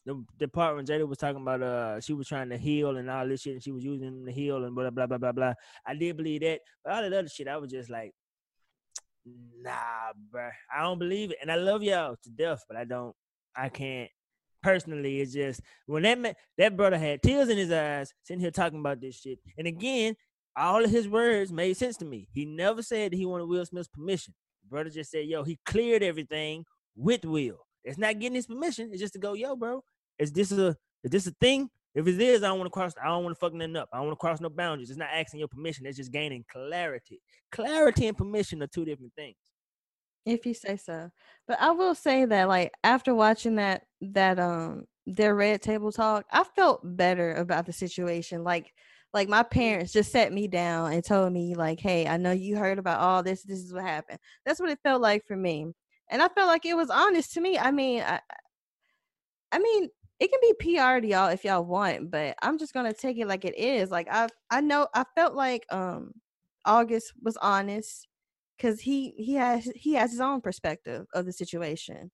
the, 0.04 0.24
the 0.38 0.46
part 0.46 0.76
when 0.76 0.86
Jada 0.86 1.06
was 1.06 1.18
talking 1.18 1.42
about 1.42 1.62
uh 1.62 2.00
she 2.00 2.12
was 2.12 2.28
trying 2.28 2.48
to 2.50 2.56
heal 2.56 2.96
and 2.96 3.10
all 3.10 3.26
this 3.26 3.42
shit 3.42 3.54
and 3.54 3.62
she 3.62 3.72
was 3.72 3.84
using 3.84 4.06
them 4.06 4.26
to 4.26 4.32
heal 4.32 4.64
and 4.64 4.74
blah 4.74 4.90
blah 4.90 5.06
blah 5.06 5.18
blah 5.18 5.32
blah. 5.32 5.54
I 5.84 5.94
did 5.94 6.16
believe 6.16 6.42
that, 6.42 6.60
but 6.84 6.94
all 6.94 7.02
that 7.02 7.12
other 7.12 7.28
shit 7.28 7.48
I 7.48 7.56
was 7.56 7.72
just 7.72 7.90
like, 7.90 8.12
nah, 9.24 10.12
bruh. 10.32 10.50
I 10.74 10.82
don't 10.82 10.98
believe 10.98 11.32
it. 11.32 11.38
And 11.42 11.50
I 11.50 11.56
love 11.56 11.82
y'all 11.82 12.16
to 12.22 12.30
death, 12.30 12.62
but 12.68 12.76
I 12.76 12.84
don't 12.84 13.14
I 13.56 13.68
can't 13.68 14.10
personally, 14.66 15.20
it's 15.20 15.32
just 15.32 15.60
when 15.86 16.02
that 16.02 16.18
man, 16.18 16.34
that 16.58 16.76
brother 16.76 16.98
had 16.98 17.22
tears 17.22 17.48
in 17.48 17.56
his 17.56 17.70
eyes, 17.70 18.12
sitting 18.24 18.40
here 18.40 18.50
talking 18.50 18.80
about 18.80 19.00
this 19.00 19.14
shit. 19.14 19.38
And 19.56 19.68
again, 19.68 20.16
all 20.56 20.84
of 20.84 20.90
his 20.90 21.08
words 21.08 21.52
made 21.52 21.76
sense 21.76 21.96
to 21.98 22.04
me. 22.04 22.26
He 22.32 22.44
never 22.44 22.82
said 22.82 23.12
that 23.12 23.16
he 23.16 23.26
wanted 23.26 23.44
Will 23.44 23.64
Smith's 23.64 23.86
permission. 23.86 24.34
The 24.64 24.68
brother 24.68 24.90
just 24.90 25.12
said, 25.12 25.26
"Yo, 25.26 25.44
he 25.44 25.56
cleared 25.66 26.02
everything 26.02 26.64
with 26.96 27.24
Will. 27.24 27.64
It's 27.84 27.96
not 27.96 28.18
getting 28.18 28.34
his 28.34 28.48
permission. 28.48 28.90
It's 28.90 29.00
just 29.00 29.12
to 29.12 29.20
go, 29.20 29.34
yo, 29.34 29.54
bro. 29.54 29.84
Is 30.18 30.32
this 30.32 30.50
a 30.50 30.74
is 31.04 31.12
this 31.12 31.28
a 31.28 31.32
thing? 31.40 31.70
If 31.94 32.08
it 32.08 32.20
is, 32.20 32.42
I 32.42 32.48
don't 32.48 32.58
want 32.58 32.66
to 32.66 32.72
cross. 32.72 32.94
I 33.00 33.06
don't 33.06 33.22
want 33.22 33.36
to 33.36 33.38
fuck 33.38 33.54
nothing 33.54 33.76
up. 33.76 33.88
I 33.92 33.98
don't 33.98 34.06
want 34.08 34.18
to 34.18 34.20
cross 34.20 34.40
no 34.40 34.50
boundaries. 34.50 34.90
It's 34.90 34.98
not 34.98 35.10
asking 35.14 35.38
your 35.38 35.48
permission. 35.48 35.86
It's 35.86 35.96
just 35.96 36.10
gaining 36.10 36.44
clarity. 36.50 37.22
Clarity 37.52 38.08
and 38.08 38.16
permission 38.16 38.62
are 38.64 38.66
two 38.66 38.84
different 38.84 39.12
things. 39.14 39.36
If 40.26 40.44
you 40.44 40.54
say 40.54 40.76
so. 40.76 41.10
But 41.48 41.60
I 41.60 41.70
will 41.70 41.94
say 41.94 42.24
that 42.26 42.48
like 42.48 42.72
after 42.84 43.14
watching 43.14 43.56
that 43.56 43.84
that 44.02 44.38
um 44.40 44.86
their 45.06 45.34
red 45.36 45.62
table 45.62 45.92
talk, 45.92 46.26
I 46.32 46.44
felt 46.44 46.80
better 46.84 47.34
about 47.34 47.66
the 47.66 47.72
situation. 47.72 48.42
Like 48.44 48.72
like 49.14 49.28
my 49.28 49.44
parents 49.44 49.92
just 49.92 50.10
sat 50.12 50.32
me 50.32 50.48
down 50.48 50.92
and 50.92 51.04
told 51.04 51.32
me 51.32 51.54
like, 51.54 51.80
"Hey, 51.80 52.06
I 52.08 52.16
know 52.18 52.32
you 52.32 52.56
heard 52.56 52.78
about 52.80 53.00
all 53.00 53.22
this. 53.22 53.42
This 53.44 53.60
is 53.60 53.72
what 53.72 53.84
happened." 53.84 54.18
That's 54.44 54.60
what 54.60 54.70
it 54.70 54.80
felt 54.82 55.00
like 55.02 55.24
for 55.26 55.36
me. 55.36 55.66
And 56.10 56.22
I 56.22 56.28
felt 56.28 56.48
like 56.48 56.66
it 56.66 56.76
was 56.76 56.90
honest 56.90 57.32
to 57.34 57.40
me. 57.40 57.58
I 57.58 57.70
mean, 57.70 58.02
I 58.02 58.20
I 59.52 59.58
mean, 59.58 59.88
it 60.20 60.30
can 60.30 60.40
be 60.42 60.54
PR 60.76 61.00
to 61.00 61.06
y'all 61.06 61.28
if 61.28 61.44
y'all 61.44 61.64
want, 61.64 62.10
but 62.10 62.36
I'm 62.42 62.58
just 62.58 62.72
gonna 62.74 62.92
take 62.94 63.18
it 63.18 63.26
like 63.28 63.44
it 63.44 63.56
is. 63.58 63.90
Like 63.90 64.08
I 64.10 64.28
I 64.50 64.60
know 64.60 64.88
I 64.94 65.04
felt 65.14 65.34
like 65.34 65.64
um 65.70 66.12
August 66.64 67.12
was 67.22 67.36
honest 67.38 68.08
because 68.56 68.80
he 68.80 69.10
he 69.16 69.34
has 69.34 69.64
he 69.74 69.94
has 69.94 70.10
his 70.12 70.20
own 70.20 70.40
perspective 70.40 71.06
of 71.14 71.26
the 71.26 71.32
situation. 71.32 72.10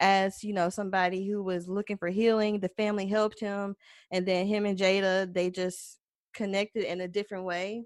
As 0.00 0.44
you 0.44 0.52
know 0.52 0.70
somebody 0.70 1.28
who 1.28 1.42
was 1.42 1.68
looking 1.68 1.96
for 1.98 2.08
healing 2.08 2.60
the 2.60 2.68
family 2.70 3.06
helped 3.08 3.40
him 3.40 3.74
and 4.12 4.26
then 4.26 4.46
him 4.46 4.64
and 4.66 4.78
jada 4.78 5.32
they 5.32 5.50
just 5.50 5.98
connected 6.34 6.84
in 6.84 7.00
a 7.00 7.08
different 7.08 7.44
way. 7.44 7.84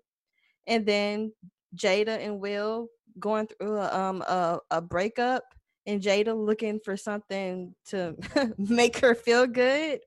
And 0.66 0.87
then 0.87 1.33
jada 1.76 2.19
and 2.19 2.40
will 2.40 2.88
going 3.19 3.49
through 3.49 3.78
a, 3.78 3.95
um 3.95 4.23
a, 4.23 4.61
a 4.71 4.83
breakup 4.83 5.45
and 5.87 6.02
jada 6.02 6.35
looking 6.37 6.81
for 6.85 6.97
something 6.97 7.75
to 7.87 8.16
make 8.59 8.99
her 8.99 9.14
feel 9.14 9.47
good 9.47 10.00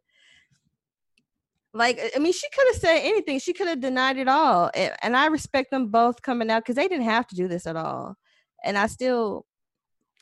like, 1.76 2.00
I 2.16 2.20
mean, 2.20 2.32
she 2.32 2.48
could 2.56 2.68
have 2.68 2.78
said 2.78 3.00
anything. 3.00 3.38
She 3.40 3.52
could 3.52 3.68
have 3.68 3.82
denied 3.82 4.18
it 4.18 4.30
all. 4.30 4.72
And 4.74 5.16
I 5.16 5.28
respect 5.28 5.72
them 5.72 5.88
both 5.88 6.22
coming 6.22 6.50
out 6.50 6.64
because 6.64 6.78
they 6.78 6.88
didn't 6.88 7.06
have 7.06 7.28
to 7.28 7.36
do 7.36 7.50
this 7.50 7.68
at 7.68 7.76
all. 7.76 8.16
And 8.64 8.78
I 8.78 8.88
still, 8.88 9.46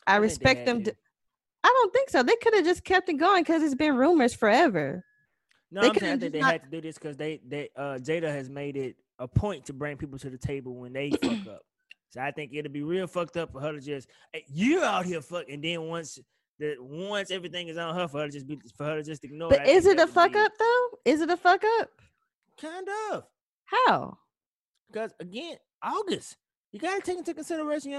I, 0.04 0.14
I 0.14 0.16
respect 0.16 0.66
them. 0.66 0.82
To, 0.82 0.94
I 1.62 1.68
don't 1.68 1.92
think 1.92 2.10
so. 2.10 2.24
They 2.24 2.34
could 2.42 2.54
have 2.56 2.64
just 2.64 2.82
kept 2.82 3.08
it 3.08 3.14
going 3.14 3.44
because 3.44 3.62
it's 3.62 3.76
been 3.76 3.96
rumors 3.96 4.34
forever. 4.34 5.04
No, 5.70 5.82
they 5.82 5.88
I'm 5.90 5.94
saying 5.94 6.18
that 6.18 6.32
they 6.32 6.40
not... 6.40 6.52
had 6.52 6.64
to 6.64 6.70
do 6.70 6.80
this 6.80 6.98
because 6.98 7.16
they, 7.16 7.40
they, 7.46 7.68
uh, 7.76 7.98
Jada 8.02 8.32
has 8.32 8.50
made 8.50 8.76
it 8.76 8.96
a 9.20 9.28
point 9.28 9.64
to 9.66 9.72
bring 9.72 9.96
people 9.96 10.18
to 10.18 10.30
the 10.30 10.38
table 10.38 10.74
when 10.74 10.92
they 10.92 11.10
fuck 11.22 11.46
up. 11.46 11.62
So 12.10 12.20
I 12.20 12.32
think 12.32 12.52
it'll 12.52 12.72
be 12.72 12.82
real 12.82 13.06
fucked 13.06 13.36
up 13.36 13.52
for 13.52 13.60
her 13.60 13.72
to 13.72 13.80
just, 13.80 14.08
hey, 14.32 14.44
you're 14.48 14.84
out 14.84 15.06
here 15.06 15.20
fuck, 15.20 15.48
and 15.48 15.62
then 15.62 15.82
once 15.82 16.18
that 16.58 16.76
once 16.80 17.30
everything 17.30 17.68
is 17.68 17.76
on 17.76 17.94
her 17.94 18.08
for 18.08 18.20
her 18.20 18.26
to 18.26 18.32
just 18.32 18.46
be 18.46 18.58
for 18.76 18.84
her 18.84 18.96
to 18.96 19.02
just 19.02 19.24
ignore. 19.24 19.50
But 19.50 19.68
is 19.68 19.86
it 19.86 19.98
a 19.98 20.06
fuck 20.06 20.32
be, 20.32 20.38
up 20.38 20.52
though? 20.58 20.88
Is 21.04 21.20
it 21.20 21.30
a 21.30 21.36
fuck 21.36 21.62
up? 21.80 21.90
Kind 22.60 22.88
of. 23.10 23.24
How? 23.64 24.18
Because 24.90 25.12
again, 25.20 25.56
August. 25.82 26.36
You 26.74 26.80
gotta 26.80 27.00
take 27.00 27.18
into 27.18 27.32
consideration. 27.32 27.92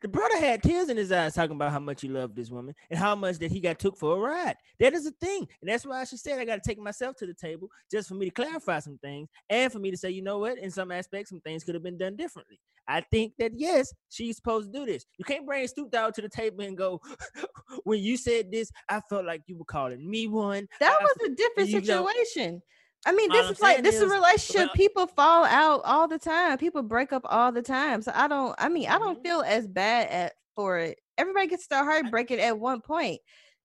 The 0.00 0.08
brother 0.08 0.38
had 0.38 0.60
tears 0.60 0.88
in 0.88 0.96
his 0.96 1.12
eyes 1.12 1.34
talking 1.34 1.54
about 1.54 1.70
how 1.70 1.78
much 1.78 2.00
he 2.00 2.08
loved 2.08 2.34
this 2.34 2.50
woman 2.50 2.74
and 2.90 2.98
how 2.98 3.14
much 3.14 3.38
that 3.38 3.52
he 3.52 3.60
got 3.60 3.78
took 3.78 3.96
for 3.96 4.16
a 4.16 4.18
ride. 4.18 4.56
That 4.80 4.92
is 4.92 5.06
a 5.06 5.12
thing. 5.12 5.46
And 5.60 5.70
that's 5.70 5.86
why 5.86 6.02
she 6.02 6.16
said 6.16 6.40
I 6.40 6.44
gotta 6.44 6.60
take 6.60 6.80
myself 6.80 7.14
to 7.18 7.26
the 7.26 7.34
table 7.34 7.68
just 7.88 8.08
for 8.08 8.14
me 8.14 8.26
to 8.26 8.32
clarify 8.32 8.80
some 8.80 8.98
things 8.98 9.28
and 9.48 9.70
for 9.70 9.78
me 9.78 9.92
to 9.92 9.96
say, 9.96 10.10
you 10.10 10.22
know 10.22 10.40
what, 10.40 10.58
in 10.58 10.68
some 10.68 10.90
aspects, 10.90 11.30
some 11.30 11.40
things 11.42 11.62
could 11.62 11.76
have 11.76 11.84
been 11.84 11.96
done 11.96 12.16
differently. 12.16 12.58
I 12.88 13.02
think 13.02 13.34
that 13.38 13.52
yes, 13.54 13.94
she's 14.08 14.34
supposed 14.34 14.72
to 14.72 14.78
do 14.80 14.84
this. 14.84 15.06
You 15.16 15.24
can't 15.24 15.46
bring 15.46 15.68
Snoop 15.68 15.92
Dogg 15.92 16.14
to 16.14 16.22
the 16.22 16.28
table 16.28 16.64
and 16.64 16.76
go, 16.76 17.00
when 17.84 18.00
you 18.02 18.16
said 18.16 18.50
this, 18.50 18.72
I 18.88 19.00
felt 19.08 19.26
like 19.26 19.42
you 19.46 19.58
were 19.58 19.64
calling 19.64 20.10
me 20.10 20.26
one. 20.26 20.66
That 20.80 20.98
I, 21.00 21.04
was 21.04 21.30
a 21.30 21.34
different 21.36 21.70
situation. 21.70 22.62
I 23.06 23.12
mean, 23.12 23.30
this 23.30 23.50
is 23.50 23.60
like 23.60 23.82
this 23.82 23.96
is, 23.96 24.02
is 24.02 24.10
a 24.10 24.14
relationship. 24.14 24.68
Well, 24.68 24.74
people 24.74 25.06
fall 25.06 25.44
out 25.44 25.82
all 25.84 26.08
the 26.08 26.18
time. 26.18 26.58
People 26.58 26.82
break 26.82 27.12
up 27.12 27.22
all 27.24 27.52
the 27.52 27.62
time. 27.62 28.02
So 28.02 28.12
I 28.14 28.28
don't. 28.28 28.54
I 28.58 28.68
mean, 28.68 28.88
I 28.88 28.98
don't 28.98 29.14
mm-hmm. 29.14 29.22
feel 29.22 29.42
as 29.42 29.66
bad 29.66 30.08
at 30.10 30.32
for 30.54 30.78
it. 30.78 30.98
Everybody 31.16 31.46
gets 31.46 31.66
their 31.68 31.84
heart 31.84 32.10
breaking 32.10 32.40
at 32.40 32.58
one 32.58 32.80
point. 32.80 33.20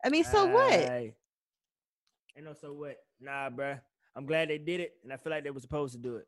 I 0.05 0.09
mean, 0.09 0.23
so 0.23 0.47
I, 0.47 0.51
what? 0.51 0.73
Ain't 0.73 2.45
know 2.45 2.53
so 2.59 2.73
what? 2.73 2.97
Nah, 3.19 3.49
bruh. 3.49 3.79
I'm 4.15 4.25
glad 4.25 4.49
they 4.49 4.59
did 4.59 4.79
it, 4.79 4.93
and 5.03 5.11
I 5.11 5.17
feel 5.17 5.31
like 5.31 5.43
they 5.43 5.51
were 5.51 5.59
supposed 5.59 5.93
to 5.93 5.99
do 5.99 6.17
it. 6.17 6.27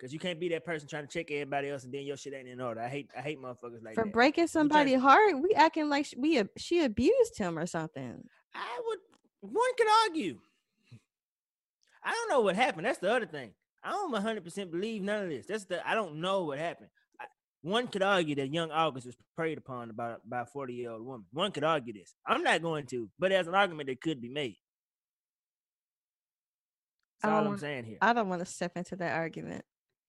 Cause 0.00 0.12
you 0.12 0.20
can't 0.20 0.38
be 0.38 0.48
that 0.50 0.64
person 0.64 0.86
trying 0.86 1.08
to 1.08 1.12
check 1.12 1.28
everybody 1.32 1.70
else 1.70 1.82
and 1.82 1.92
then 1.92 2.02
your 2.02 2.16
shit 2.16 2.32
ain't 2.32 2.46
in 2.46 2.60
order. 2.60 2.80
I 2.80 2.88
hate 2.88 3.10
I 3.16 3.20
hate 3.20 3.42
motherfuckers 3.42 3.82
like 3.82 3.96
for 3.96 4.04
that. 4.04 4.12
breaking 4.12 4.46
somebody's 4.46 5.00
heart. 5.00 5.42
We 5.42 5.54
acting 5.54 5.88
like 5.88 6.06
we 6.16 6.40
she 6.56 6.84
abused 6.84 7.36
him 7.36 7.58
or 7.58 7.66
something. 7.66 8.22
I 8.54 8.80
would. 8.86 8.98
One 9.40 9.74
could 9.76 9.88
argue. 10.04 10.38
I 12.08 12.12
don't 12.12 12.30
know 12.30 12.40
what 12.40 12.56
happened. 12.56 12.86
That's 12.86 12.98
the 12.98 13.14
other 13.14 13.26
thing. 13.26 13.50
I 13.84 13.90
don't 13.90 14.10
100 14.10 14.42
percent 14.42 14.70
believe 14.70 15.02
none 15.02 15.24
of 15.24 15.28
this. 15.28 15.46
That's 15.46 15.66
the 15.66 15.86
I 15.86 15.94
don't 15.94 16.22
know 16.22 16.44
what 16.44 16.58
happened. 16.58 16.88
I, 17.20 17.26
one 17.60 17.86
could 17.86 18.02
argue 18.02 18.34
that 18.36 18.50
young 18.50 18.70
August 18.70 19.06
was 19.06 19.16
preyed 19.36 19.58
upon 19.58 19.92
by 19.92 20.14
by 20.26 20.40
a 20.40 20.46
40 20.46 20.72
year 20.72 20.92
old 20.92 21.04
woman. 21.04 21.26
One 21.32 21.52
could 21.52 21.64
argue 21.64 21.92
this. 21.92 22.14
I'm 22.26 22.42
not 22.42 22.62
going 22.62 22.86
to, 22.86 23.10
but 23.18 23.30
as 23.30 23.46
an 23.46 23.54
argument 23.54 23.90
that 23.90 24.00
could 24.00 24.22
be 24.22 24.30
made. 24.30 24.56
That's 27.20 27.32
all 27.32 27.46
I'm 27.46 27.58
saying 27.58 27.84
here. 27.84 27.98
I 28.00 28.14
don't 28.14 28.30
want 28.30 28.40
to 28.40 28.46
step 28.46 28.72
into 28.76 28.96
that 28.96 29.14
argument. 29.14 29.64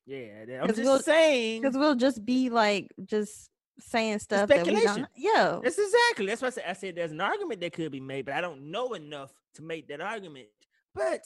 Yeah, 0.06 0.62
I'm 0.62 0.70
just 0.70 0.82
we'll, 0.82 1.00
saying 1.00 1.62
because 1.62 1.78
we'll 1.78 1.96
just 1.96 2.26
be 2.26 2.50
like 2.50 2.88
just 3.06 3.50
saying 3.80 4.20
stuff 4.20 4.48
that 4.48 4.66
we 4.66 4.82
don't. 4.82 5.06
Yeah, 5.18 5.60
that's 5.62 5.78
exactly. 5.78 6.28
That's 6.28 6.42
why 6.42 6.48
I 6.48 6.52
said 6.52 6.64
I 6.66 6.74
said 6.74 6.96
there's 6.96 7.12
an 7.12 7.20
argument 7.22 7.60
that 7.60 7.74
could 7.74 7.92
be 7.92 8.00
made, 8.00 8.26
but 8.26 8.36
I 8.36 8.42
don't 8.42 8.72
know 8.72 8.94
enough 8.94 9.34
to 9.56 9.64
make 9.64 9.90
that 9.90 10.00
argument. 10.00 10.48
But 10.96 11.22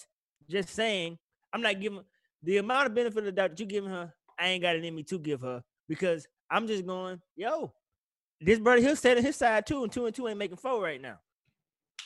just 0.50 0.69
saying, 0.69 1.17
I'm 1.51 1.62
not 1.62 1.79
giving 1.79 2.03
the 2.41 2.57
amount 2.57 2.88
of 2.88 2.95
benefit 2.95 3.19
of 3.19 3.25
the 3.25 3.31
doubt 3.31 3.51
that 3.51 3.59
you 3.59 3.65
giving 3.65 3.89
her. 3.89 4.13
I 4.39 4.47
ain't 4.47 4.62
got 4.62 4.75
it 4.75 4.83
in 4.83 4.95
me 4.95 5.03
to 5.03 5.19
give 5.19 5.41
her 5.41 5.63
because 5.88 6.27
I'm 6.50 6.67
just 6.67 6.85
going, 6.85 7.21
yo, 7.35 7.73
this 8.41 8.59
brother 8.59 8.81
he'll 8.81 8.95
stay 8.95 9.15
on 9.15 9.23
his 9.23 9.35
side 9.35 9.65
too, 9.65 9.83
and 9.83 9.91
two 9.91 10.05
and 10.05 10.15
two 10.15 10.27
ain't 10.27 10.38
making 10.38 10.57
four 10.57 10.81
right 10.81 11.01
now. 11.01 11.19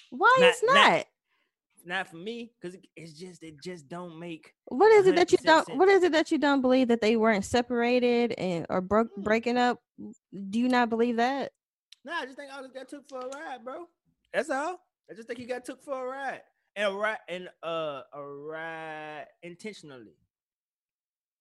Why 0.10 0.36
not, 0.40 0.50
it's 0.50 0.64
not? 0.64 0.74
not 0.74 1.06
not 1.86 2.08
for 2.08 2.18
me 2.18 2.52
because 2.60 2.78
it's 2.96 3.14
just 3.14 3.42
it 3.42 3.62
just 3.64 3.88
don't 3.88 4.20
make. 4.20 4.54
What 4.66 4.92
is 4.92 5.08
it 5.08 5.16
that 5.16 5.32
you 5.32 5.38
don't? 5.42 5.66
Sense. 5.66 5.78
What 5.78 5.88
is 5.88 6.04
it 6.04 6.12
that 6.12 6.32
you 6.32 6.38
don't 6.38 6.62
believe 6.62 6.90
that 6.90 7.02
they 7.02 7.16
weren't 7.16 7.46
separated 7.46 8.34
and 8.38 8.66
or 8.70 8.82
broke 8.82 9.08
hmm. 9.16 9.22
breaking 9.22 9.58
up? 9.58 9.80
Do 9.98 10.60
you 10.60 10.68
not 10.68 10.90
believe 10.90 11.18
that? 11.18 11.52
No, 12.04 12.12
nah, 12.12 12.20
I 12.20 12.26
just 12.26 12.38
think 12.38 12.52
August 12.54 12.76
got 12.76 12.90
took 12.90 13.08
for 13.08 13.20
a 13.20 13.28
ride, 13.28 13.64
bro. 13.64 13.86
That's 14.34 14.50
all. 14.50 14.80
I 15.10 15.14
just 15.16 15.28
think 15.28 15.40
he 15.40 15.46
got 15.46 15.66
took 15.66 15.84
for 15.84 16.06
a 16.06 16.10
ride 16.10 16.42
and 16.78 16.98
ride 16.98 17.18
and 17.28 17.50
uh 17.64 18.04
a 18.14 18.24
ride 18.24 19.26
intentionally. 19.44 20.16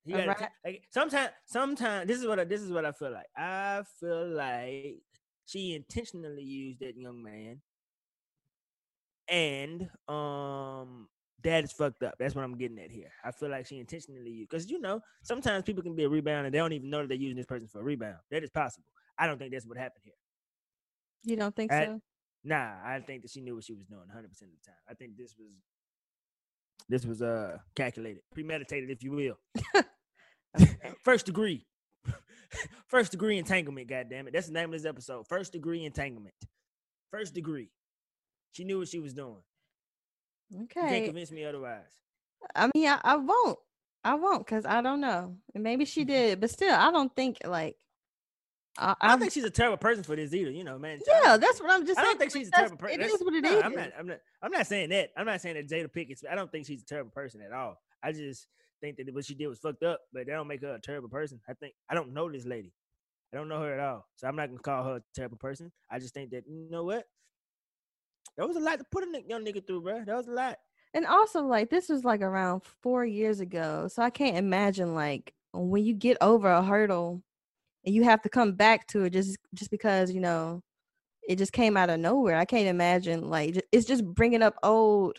He 0.04 0.12
got 0.12 0.26
right. 0.28 0.48
like 0.64 0.82
sometimes 0.90 1.30
sometimes 1.44 2.08
this 2.08 2.18
is 2.18 2.26
what 2.26 2.40
I, 2.40 2.44
this 2.44 2.62
is 2.62 2.72
what 2.72 2.84
I 2.84 2.92
feel 2.92 3.12
like. 3.12 3.26
I 3.36 3.82
feel 4.00 4.28
like 4.28 5.02
she 5.44 5.74
intentionally 5.74 6.42
used 6.42 6.80
that 6.80 6.96
young 6.96 7.22
man 7.22 7.60
and 9.28 9.88
um 10.08 11.08
that 11.42 11.64
is 11.64 11.72
fucked 11.72 12.02
up. 12.02 12.14
That's 12.18 12.34
what 12.34 12.42
I'm 12.42 12.56
getting 12.56 12.78
at 12.78 12.90
here. 12.90 13.10
I 13.22 13.30
feel 13.30 13.50
like 13.50 13.66
she 13.66 13.78
intentionally 13.78 14.30
used 14.30 14.50
because 14.50 14.70
you 14.70 14.80
know 14.80 15.00
sometimes 15.22 15.64
people 15.64 15.82
can 15.82 15.94
be 15.94 16.04
a 16.04 16.08
rebound 16.08 16.46
and 16.46 16.54
they 16.54 16.58
don't 16.58 16.72
even 16.72 16.88
know 16.88 17.02
that 17.02 17.08
they're 17.08 17.18
using 17.18 17.36
this 17.36 17.46
person 17.46 17.68
for 17.68 17.80
a 17.80 17.84
rebound. 17.84 18.16
That 18.30 18.42
is 18.42 18.50
possible. 18.50 18.86
I 19.18 19.26
don't 19.26 19.38
think 19.38 19.52
that's 19.52 19.66
what 19.66 19.76
happened 19.76 20.02
here. 20.04 20.14
You 21.24 21.36
don't 21.36 21.54
think 21.54 21.72
I- 21.72 21.84
so? 21.84 22.00
Nah, 22.46 22.74
I 22.84 23.00
think 23.00 23.22
that 23.22 23.30
she 23.32 23.40
knew 23.40 23.56
what 23.56 23.64
she 23.64 23.74
was 23.74 23.86
doing 23.86 24.02
100 24.06 24.28
percent 24.28 24.52
of 24.52 24.56
the 24.62 24.70
time. 24.70 24.80
I 24.88 24.94
think 24.94 25.16
this 25.16 25.34
was 25.36 25.52
this 26.88 27.04
was 27.04 27.20
uh 27.20 27.58
calculated, 27.74 28.22
premeditated, 28.32 28.88
if 28.90 29.02
you 29.02 29.10
will. 29.12 29.38
First 31.02 31.26
degree. 31.26 31.66
First 32.86 33.10
degree 33.10 33.38
entanglement, 33.38 33.88
God 33.88 34.06
damn 34.08 34.28
it. 34.28 34.32
That's 34.32 34.46
the 34.46 34.52
name 34.52 34.66
of 34.66 34.80
this 34.80 34.86
episode. 34.86 35.26
First 35.28 35.52
degree 35.52 35.84
entanglement. 35.84 36.34
First 37.10 37.34
degree. 37.34 37.68
She 38.52 38.62
knew 38.64 38.78
what 38.78 38.88
she 38.88 39.00
was 39.00 39.12
doing. 39.12 39.42
You 40.50 40.66
can't 40.68 40.86
Okay. 40.86 41.04
convince 41.06 41.32
me 41.32 41.44
otherwise. 41.44 41.90
I 42.54 42.70
mean, 42.74 42.86
I, 42.86 43.00
I 43.02 43.16
won't. 43.16 43.58
I 44.04 44.14
won't 44.14 44.46
because 44.46 44.64
I 44.64 44.82
don't 44.82 45.00
know. 45.00 45.36
Maybe 45.52 45.84
she 45.84 46.04
did, 46.04 46.40
but 46.40 46.50
still, 46.50 46.74
I 46.74 46.92
don't 46.92 47.14
think 47.16 47.38
like. 47.44 47.76
I, 48.78 48.94
I 49.00 49.08
don't 49.08 49.20
think 49.20 49.32
she's 49.32 49.44
a 49.44 49.50
terrible 49.50 49.78
person 49.78 50.04
for 50.04 50.16
this 50.16 50.34
either, 50.34 50.50
you 50.50 50.64
know, 50.64 50.78
man. 50.78 51.00
Yeah, 51.06 51.36
that's 51.36 51.60
what 51.60 51.70
I'm 51.70 51.86
just 51.86 51.96
saying. 51.96 52.06
I 52.06 52.10
don't 52.10 52.18
think 52.18 52.32
she's 52.32 52.48
a 52.48 52.52
terrible 52.52 52.76
person. 52.76 53.00
It 53.00 53.06
is 53.06 53.20
what 53.20 53.34
it 53.34 53.42
no, 53.42 53.58
is. 53.58 53.64
I'm 53.64 53.74
not. 53.74 53.90
I'm 53.98 54.06
not. 54.06 54.18
I'm 54.42 54.52
not 54.52 54.66
saying 54.66 54.90
that. 54.90 55.10
I'm 55.16 55.26
not 55.26 55.40
saying 55.40 55.54
that 55.54 55.68
Jada 55.68 55.88
Pinkett. 55.88 56.22
I 56.30 56.34
don't 56.34 56.50
think 56.50 56.66
she's 56.66 56.82
a 56.82 56.86
terrible 56.86 57.10
person 57.10 57.40
at 57.40 57.52
all. 57.52 57.78
I 58.02 58.12
just 58.12 58.46
think 58.80 58.96
that 58.98 59.12
what 59.14 59.24
she 59.24 59.34
did 59.34 59.46
was 59.46 59.58
fucked 59.58 59.82
up, 59.82 60.00
but 60.12 60.26
that 60.26 60.32
don't 60.32 60.48
make 60.48 60.62
her 60.62 60.74
a 60.74 60.80
terrible 60.80 61.08
person. 61.08 61.40
I 61.48 61.54
think 61.54 61.74
I 61.88 61.94
don't 61.94 62.12
know 62.12 62.30
this 62.30 62.44
lady. 62.44 62.72
I 63.32 63.36
don't 63.36 63.48
know 63.48 63.60
her 63.60 63.74
at 63.74 63.80
all, 63.80 64.06
so 64.16 64.28
I'm 64.28 64.36
not 64.36 64.48
gonna 64.48 64.60
call 64.60 64.84
her 64.84 64.96
a 64.96 65.02
terrible 65.14 65.38
person. 65.38 65.72
I 65.90 65.98
just 65.98 66.14
think 66.14 66.30
that 66.30 66.44
you 66.46 66.68
know 66.70 66.84
what. 66.84 67.04
That 68.36 68.46
was 68.46 68.56
a 68.56 68.60
lot 68.60 68.78
to 68.78 68.84
put 68.90 69.04
a 69.04 69.22
young 69.26 69.44
nigga 69.44 69.66
through, 69.66 69.80
bro. 69.80 70.04
That 70.04 70.16
was 70.16 70.28
a 70.28 70.32
lot. 70.32 70.58
And 70.92 71.06
also, 71.06 71.42
like, 71.42 71.70
this 71.70 71.88
was 71.88 72.04
like 72.04 72.20
around 72.20 72.62
four 72.82 73.04
years 73.04 73.40
ago. 73.40 73.88
So 73.88 74.02
I 74.02 74.10
can't 74.10 74.36
imagine, 74.36 74.94
like, 74.94 75.32
when 75.52 75.84
you 75.84 75.94
get 75.94 76.18
over 76.20 76.50
a 76.50 76.62
hurdle 76.62 77.22
and 77.86 77.94
you 77.94 78.02
have 78.02 78.20
to 78.22 78.28
come 78.28 78.52
back 78.52 78.86
to 78.88 79.04
it 79.04 79.10
just 79.10 79.38
just 79.54 79.70
because, 79.70 80.12
you 80.12 80.20
know, 80.20 80.62
it 81.28 81.38
just 81.38 81.52
came 81.52 81.76
out 81.76 81.88
of 81.88 82.00
nowhere. 82.00 82.36
I 82.36 82.44
can't 82.44 82.66
imagine, 82.66 83.28
like, 83.30 83.56
it's 83.72 83.86
just 83.86 84.04
bringing 84.04 84.42
up 84.42 84.56
old, 84.62 85.18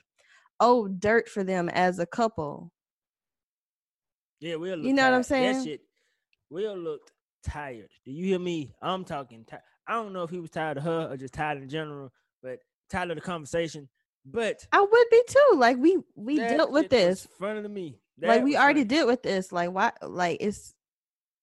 old 0.59 0.99
dirt 0.99 1.29
for 1.29 1.43
them 1.43 1.69
as 1.69 1.99
a 1.99 2.05
couple. 2.05 2.71
Yeah, 4.39 4.55
we'll 4.55 4.79
You 4.79 4.93
know 4.93 5.03
what 5.03 5.15
I'm 5.15 5.23
saying 5.23 5.53
That 5.53 5.63
shit. 5.63 5.81
Will 6.49 6.77
looked 6.77 7.11
tired. 7.43 7.89
Do 8.05 8.11
you 8.11 8.25
hear 8.25 8.39
me? 8.39 8.73
I'm 8.81 9.03
talking. 9.03 9.45
Ti- 9.49 9.57
I 9.87 9.93
don't 9.93 10.13
know 10.13 10.23
if 10.23 10.29
he 10.29 10.39
was 10.39 10.51
tired 10.51 10.77
of 10.77 10.83
her 10.83 11.09
or 11.11 11.17
just 11.17 11.33
tired 11.33 11.61
in 11.61 11.69
general, 11.69 12.11
but 12.43 12.59
tired 12.89 13.09
of 13.09 13.15
the 13.15 13.21
conversation. 13.21 13.89
But 14.25 14.65
I 14.71 14.81
would 14.81 15.05
be 15.09 15.23
too. 15.27 15.55
Like, 15.55 15.77
we 15.77 15.97
we 16.15 16.37
dealt 16.37 16.71
with 16.71 16.89
this. 16.89 17.27
Front 17.37 17.65
of 17.65 17.71
me. 17.71 17.99
like 18.21 18.43
we 18.43 18.55
already 18.55 18.81
funny. 18.81 18.89
dealt 18.89 19.07
with 19.07 19.23
this 19.23 19.51
like 19.51 19.71
why 19.71 19.91
like 20.01 20.37
it's 20.39 20.73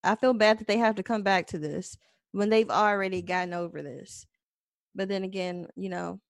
i 0.04 0.14
feel 0.14 0.34
bad 0.34 0.58
that 0.58 0.66
they 0.66 0.78
have 0.78 0.94
to 0.94 1.02
come 1.02 1.23
back 1.23 1.46
to 1.46 1.58
this 1.58 1.96
when 2.32 2.50
they've 2.50 2.70
already 2.70 3.23
gotten 3.23 3.52
over 3.54 3.82
this 3.82 4.26
but 4.94 5.08
then 5.08 5.25
again 5.25 5.66
you 5.76 5.88
know 5.88 6.20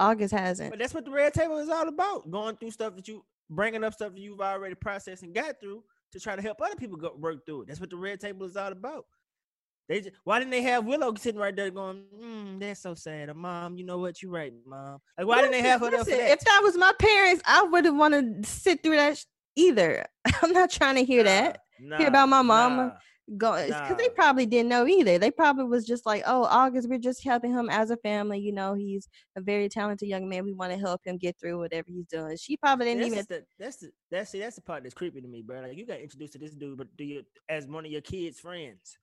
august 0.00 0.32
hasn't 0.34 0.70
But 0.70 0.78
that's 0.78 0.94
what 0.94 1.04
the 1.04 1.10
red 1.10 1.32
table 1.32 1.58
is 1.58 1.68
all 1.68 1.86
about. 1.86 2.28
Going 2.30 2.56
through 2.56 2.72
stuff 2.72 2.96
that 2.96 3.06
you 3.06 3.24
bringing 3.50 3.84
up 3.84 3.92
stuff 3.94 4.14
that 4.14 4.20
you've 4.20 4.40
already 4.40 4.74
processed 4.74 5.22
and 5.22 5.34
got 5.34 5.60
through 5.60 5.84
to 6.12 6.18
try 6.18 6.34
to 6.34 6.42
help 6.42 6.60
other 6.60 6.74
people 6.74 6.96
go 6.96 7.14
work 7.16 7.44
through 7.46 7.62
it. 7.62 7.68
That's 7.68 7.78
what 7.80 7.90
the 7.90 7.96
red 7.96 8.18
table 8.18 8.44
is 8.46 8.56
all 8.56 8.72
about. 8.72 9.04
They 9.88 10.00
just, 10.00 10.16
why 10.24 10.38
didn't 10.38 10.50
they 10.52 10.62
have 10.62 10.86
Willow 10.86 11.14
sitting 11.14 11.40
right 11.40 11.54
there 11.54 11.70
going, 11.70 12.04
mm, 12.18 12.58
"That's 12.60 12.80
so 12.80 12.94
sad." 12.94 13.34
Mom, 13.36 13.76
you 13.76 13.84
know 13.84 13.98
what? 13.98 14.22
You're 14.22 14.32
right, 14.32 14.52
Mom. 14.66 14.98
Like, 15.18 15.26
why 15.26 15.40
didn't 15.42 15.52
they 15.52 15.62
have 15.62 15.80
her 15.80 15.90
there 15.90 15.98
for 16.00 16.04
listen, 16.10 16.18
that? 16.24 16.30
if 16.32 16.40
that 16.40 16.60
was 16.64 16.76
my 16.76 16.92
parents 16.98 17.42
i 17.46 17.62
wouldn't 17.62 17.96
want 17.96 18.14
to 18.14 18.48
sit 18.48 18.82
through 18.82 18.96
that 18.96 19.18
sh- 19.18 19.24
either 19.56 20.04
i'm 20.42 20.52
not 20.52 20.70
trying 20.70 20.94
to 20.96 21.04
hear 21.04 21.22
that 21.24 21.60
Nah, 21.80 21.98
hear 21.98 22.08
about 22.08 22.28
my 22.28 22.42
mama. 22.42 22.86
nah. 22.86 22.92
Go 23.38 23.54
because 23.66 23.96
they 23.96 24.08
probably 24.08 24.44
didn't 24.46 24.68
know 24.68 24.86
either 24.86 25.16
they 25.16 25.30
probably 25.30 25.64
was 25.64 25.86
just 25.86 26.04
like 26.04 26.22
oh 26.26 26.42
august 26.44 26.88
we're 26.88 26.98
just 26.98 27.22
helping 27.22 27.52
him 27.52 27.70
as 27.70 27.90
a 27.90 27.96
family 27.98 28.38
you 28.38 28.52
know 28.52 28.74
he's 28.74 29.08
a 29.36 29.40
very 29.40 29.68
talented 29.68 30.08
young 30.08 30.28
man 30.28 30.44
we 30.44 30.52
want 30.52 30.72
to 30.72 30.76
help 30.78 31.00
him 31.04 31.16
get 31.16 31.38
through 31.38 31.56
whatever 31.56 31.86
he's 31.88 32.06
doing 32.06 32.36
she 32.36 32.56
probably 32.56 32.86
didn't 32.86 33.00
That's 33.02 33.12
even 33.12 33.26
the, 33.28 33.44
that's 33.58 33.76
the 33.76 33.90
that's 34.10 34.30
see, 34.30 34.40
that's 34.40 34.56
the 34.56 34.62
part 34.62 34.82
that's 34.82 34.94
creepy 34.94 35.20
to 35.20 35.28
me, 35.28 35.40
bro. 35.40 35.60
Like 35.60 35.76
you 35.76 35.86
got 35.86 36.00
introduced 36.00 36.32
to 36.34 36.38
this 36.38 36.50
dude, 36.52 36.76
but 36.76 36.94
do 36.96 37.04
you 37.04 37.22
as 37.48 37.66
one 37.66 37.84
of 37.86 37.90
your 37.92 38.00
kids' 38.00 38.40
friends? 38.40 38.98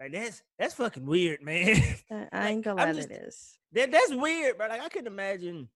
Like 0.00 0.12
that's 0.12 0.42
that's 0.58 0.74
fucking 0.74 1.04
weird, 1.06 1.42
man. 1.42 1.76
Uh, 2.10 2.24
I- 2.32 2.46
I 2.46 2.48
ain't 2.48 2.64
gonna 2.64 2.80
lie 2.82 2.92
just- 2.92 3.08
to 3.08 3.14
this. 3.14 3.58
That 3.72 3.92
that's 3.92 4.14
weird, 4.14 4.56
bro. 4.56 4.66
Like 4.68 4.80
I 4.82 4.88
couldn't 4.88 5.06
imagine 5.06 5.68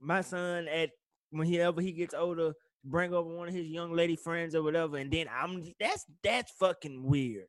my 0.00 0.20
son 0.22 0.68
at 0.68 0.90
whenever 1.30 1.80
he 1.80 1.92
gets 1.92 2.14
older, 2.14 2.52
bring 2.84 3.14
over 3.14 3.28
one 3.34 3.48
of 3.48 3.54
his 3.54 3.66
young 3.66 3.92
lady 3.92 4.16
friends 4.16 4.54
or 4.54 4.62
whatever, 4.62 4.96
and 4.98 5.10
then 5.10 5.26
I'm 5.34 5.62
that's 5.80 6.04
that's 6.22 6.52
fucking 6.52 7.02
weird. 7.04 7.46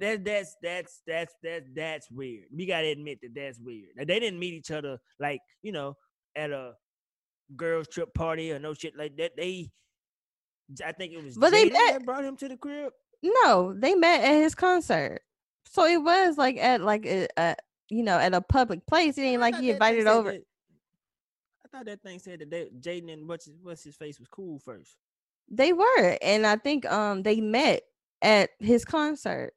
That 0.00 0.24
that's 0.24 0.56
that's 0.62 1.02
that's 1.06 1.34
that's 1.42 1.66
that's 1.74 2.10
weird. 2.10 2.44
We 2.54 2.66
gotta 2.66 2.88
admit 2.88 3.18
that 3.22 3.34
that's 3.34 3.58
weird. 3.58 3.90
Like, 3.96 4.06
they 4.08 4.20
didn't 4.20 4.38
meet 4.38 4.54
each 4.54 4.70
other 4.70 4.98
like 5.18 5.40
you 5.62 5.72
know 5.72 5.96
at 6.36 6.50
a 6.50 6.72
girls 7.56 7.88
trip 7.88 8.12
party 8.14 8.52
or 8.52 8.58
no 8.58 8.74
shit 8.74 8.96
like 8.96 9.16
that. 9.16 9.32
They, 9.36 9.70
I 10.84 10.92
think 10.92 11.14
it 11.14 11.24
was 11.24 11.36
But 11.36 11.50
they 11.50 11.64
met- 11.70 11.92
that 11.92 12.04
brought 12.04 12.24
him 12.24 12.36
to 12.36 12.48
the 12.48 12.56
crib. 12.56 12.92
No, 13.22 13.74
they 13.76 13.94
met 13.94 14.22
at 14.22 14.34
his 14.42 14.54
concert. 14.54 15.22
So 15.70 15.84
it 15.84 16.00
was 16.02 16.38
like 16.38 16.56
at 16.58 16.80
like 16.82 17.04
a, 17.06 17.26
a 17.36 17.56
you 17.90 18.02
know 18.04 18.18
at 18.18 18.34
a 18.34 18.40
public 18.40 18.86
place. 18.86 19.18
It 19.18 19.22
ain't 19.22 19.40
like 19.40 19.56
he 19.56 19.70
invited 19.70 20.06
over. 20.06 20.32
that- 20.32 20.42
I 21.72 21.76
thought 21.76 21.86
that 21.86 22.02
thing 22.02 22.18
said 22.18 22.40
that 22.40 22.50
they, 22.50 22.68
Jaden 22.80 23.12
and 23.12 23.28
what's 23.28 23.44
his, 23.46 23.54
what's 23.62 23.84
his 23.84 23.96
face 23.96 24.18
was 24.18 24.28
cool 24.28 24.58
first. 24.58 24.96
They 25.50 25.72
were, 25.72 26.18
and 26.22 26.46
I 26.46 26.56
think 26.56 26.84
um 26.90 27.22
they 27.22 27.40
met 27.40 27.82
at 28.22 28.50
his 28.58 28.84
concert. 28.84 29.52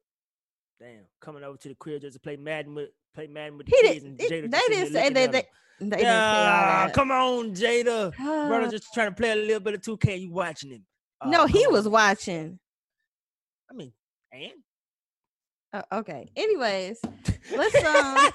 Damn, 0.79 1.03
coming 1.21 1.43
over 1.43 1.57
to 1.57 1.69
the 1.69 1.75
crib 1.75 2.01
just 2.01 2.13
to 2.15 2.19
play 2.19 2.35
Madden 2.37 2.75
with 2.75 2.89
play 3.13 3.27
Madden 3.27 3.57
with 3.57 3.67
the 3.67 3.75
He 3.75 3.81
kids 3.81 4.03
didn't. 4.03 4.21
and 4.21 4.29
Jada. 4.31 4.43
it- 4.45 4.51
They 4.51 4.59
didn't 4.69 4.93
say. 4.93 5.09
They, 5.09 5.27
they 5.27 5.27
didn't 5.27 5.89
say 5.89 6.03
Yeah, 6.03 6.91
come 6.93 7.11
on, 7.11 7.53
Jada. 7.55 8.15
Brother, 8.15 8.65
Uh, 8.67 8.71
just 8.71 8.93
trying 8.93 9.09
to 9.09 9.15
play 9.15 9.31
a 9.31 9.35
little 9.35 9.59
bit 9.59 9.73
of 9.75 9.81
2K. 9.81 10.21
You 10.21 10.31
watching 10.31 10.71
him? 10.71 10.85
no, 11.25 11.43
Oh, 11.43 11.45
he 11.47 11.65
was 11.67 11.85
on. 11.85 11.91
watching. 11.91 12.59
I 13.69 13.73
mean, 13.73 13.91
and 14.31 14.51
Uh, 15.73 15.81
okay. 15.91 16.29
Anyways, 16.35 16.99
let's 17.55 17.83
um 17.83 18.31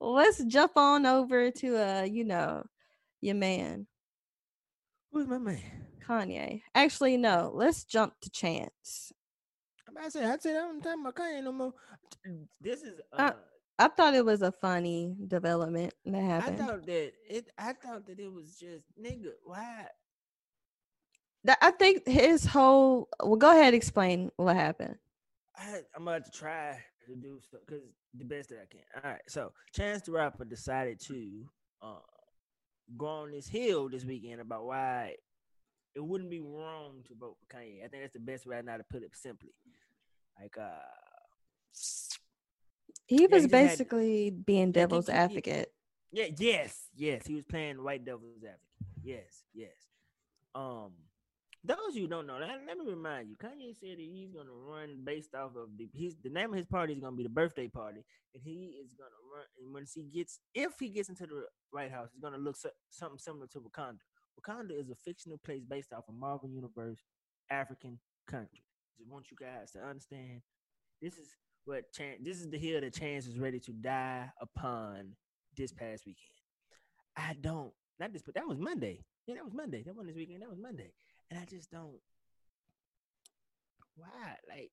let's 0.00 0.42
jump 0.44 0.72
on 0.76 1.06
over 1.06 1.50
to 1.50 1.76
uh 1.76 2.02
you 2.02 2.24
know 2.24 2.64
your 3.20 3.34
man 3.34 3.86
who's 5.12 5.26
my 5.26 5.38
man? 5.38 5.60
Kanye. 6.06 6.62
Actually, 6.74 7.16
no. 7.16 7.50
Let's 7.54 7.84
jump 7.84 8.14
to 8.22 8.30
Chance. 8.30 9.12
I'm 9.86 9.96
about 9.96 10.06
to 10.06 10.10
say, 10.10 10.24
I 10.24 10.36
said 10.38 10.56
I 10.56 10.60
don't 10.60 10.82
talking 10.82 11.00
about 11.00 11.14
Kanye 11.16 11.42
no 11.44 11.52
more. 11.52 11.74
This 12.60 12.82
is 12.82 13.00
uh, 13.12 13.16
Uh, 13.16 13.32
I 13.78 13.88
thought 13.88 14.14
it 14.14 14.24
was 14.24 14.42
a 14.42 14.52
funny 14.52 15.14
development 15.28 15.94
that 16.06 16.22
happened. 16.22 16.60
I 16.60 16.66
thought 16.66 16.86
that 16.86 17.12
it. 17.28 17.50
I 17.58 17.72
thought 17.74 18.06
that 18.06 18.18
it 18.18 18.32
was 18.32 18.56
just 18.58 18.84
nigga. 19.00 19.32
Why? 19.44 19.86
That- 21.44 21.58
I 21.62 21.70
think 21.72 22.06
his 22.06 22.44
whole. 22.44 23.08
Well, 23.22 23.36
go 23.36 23.50
ahead. 23.50 23.74
Explain 23.74 24.30
what 24.36 24.56
happened. 24.56 24.96
I, 25.56 25.80
I'm 25.94 26.06
about 26.06 26.24
to 26.24 26.30
try 26.30 26.78
to 27.08 27.16
do 27.16 27.38
so 27.50 27.58
because 27.66 27.82
the 28.16 28.24
best 28.24 28.48
that 28.50 28.58
I 28.62 28.66
can. 28.70 28.80
All 29.04 29.10
right, 29.10 29.20
so 29.28 29.52
Chance 29.74 30.02
the 30.02 30.12
Rapper 30.12 30.44
decided 30.44 31.00
to 31.00 31.48
uh, 31.82 32.00
go 32.96 33.06
on 33.06 33.30
this 33.32 33.48
hill 33.48 33.88
this 33.88 34.04
weekend 34.04 34.40
about 34.40 34.64
why 34.66 35.14
it 35.94 36.00
wouldn't 36.04 36.30
be 36.30 36.40
wrong 36.40 37.02
to 37.08 37.14
vote 37.14 37.36
for 37.40 37.56
Kanye. 37.56 37.84
I 37.84 37.88
think 37.88 38.02
that's 38.02 38.12
the 38.12 38.20
best 38.20 38.46
way 38.46 38.60
now 38.64 38.76
to 38.76 38.84
put 38.84 39.02
it 39.02 39.10
simply. 39.16 39.50
Like, 40.40 40.56
uh, 40.58 40.78
He 43.06 43.26
was 43.26 43.36
he 43.36 43.42
had- 43.42 43.50
basically 43.50 44.30
being 44.30 44.72
devil's 44.72 45.08
advocate. 45.08 45.72
yeah, 46.12 46.26
yes, 46.38 46.88
yes, 46.94 47.26
he 47.26 47.34
was 47.34 47.44
playing 47.44 47.82
white 47.82 48.04
devil's 48.04 48.36
advocate. 48.44 48.60
Yes, 49.02 49.42
yes. 49.54 49.72
Um, 50.54 50.92
those 51.64 51.94
you 51.94 52.06
don't 52.06 52.26
know, 52.26 52.38
let, 52.38 52.50
let 52.66 52.78
me 52.78 52.84
remind 52.86 53.28
you, 53.28 53.36
Kanye 53.36 53.74
said 53.78 53.98
that 53.98 54.08
he's 54.12 54.30
gonna 54.30 54.52
run 54.52 55.00
based 55.04 55.34
off 55.34 55.56
of 55.56 55.76
the 55.76 55.88
he's 55.92 56.16
the 56.22 56.30
name 56.30 56.50
of 56.50 56.56
his 56.56 56.66
party 56.66 56.92
is 56.92 57.00
gonna 57.00 57.16
be 57.16 57.24
the 57.24 57.28
birthday 57.28 57.68
party, 57.68 58.04
and 58.34 58.42
he 58.42 58.76
is 58.82 58.94
gonna 58.94 59.10
run. 59.34 59.44
And 59.60 59.74
once 59.74 59.92
he 59.94 60.04
gets, 60.04 60.38
if 60.54 60.72
he 60.78 60.88
gets 60.88 61.08
into 61.08 61.26
the 61.26 61.44
White 61.70 61.90
House, 61.90 62.08
it's 62.12 62.22
gonna 62.22 62.38
look 62.38 62.56
so, 62.56 62.70
something 62.90 63.18
similar 63.18 63.46
to 63.48 63.60
Wakanda. 63.60 63.98
Wakanda 64.40 64.78
is 64.78 64.90
a 64.90 64.94
fictional 64.94 65.38
place 65.38 65.64
based 65.68 65.92
off 65.92 66.08
of 66.08 66.14
Marvel 66.14 66.48
Universe, 66.48 67.00
African 67.50 67.98
country. 68.28 68.62
Just 68.96 69.10
want 69.10 69.30
you 69.30 69.36
guys 69.40 69.72
to 69.72 69.80
understand. 69.80 70.42
This 71.02 71.16
is 71.16 71.34
what 71.64 71.92
Chance. 71.92 72.20
This 72.22 72.40
is 72.40 72.48
the 72.48 72.58
hill 72.58 72.80
that 72.80 72.94
Chance 72.94 73.26
is 73.26 73.38
ready 73.38 73.58
to 73.60 73.72
die 73.72 74.30
upon 74.40 75.16
this 75.56 75.72
past 75.72 76.06
weekend. 76.06 76.30
I 77.16 77.34
don't 77.40 77.72
not 77.98 78.12
this, 78.12 78.22
but 78.22 78.34
that 78.34 78.46
was 78.46 78.58
Monday. 78.58 79.04
Yeah, 79.26 79.34
that 79.36 79.44
was 79.44 79.54
Monday. 79.54 79.82
That 79.82 79.94
wasn't 79.94 80.14
this 80.14 80.16
weekend. 80.16 80.42
That 80.42 80.48
was 80.48 80.58
Monday, 80.58 80.92
and 81.30 81.40
I 81.40 81.44
just 81.44 81.70
don't. 81.70 81.98
Why? 83.96 84.36
Like, 84.48 84.70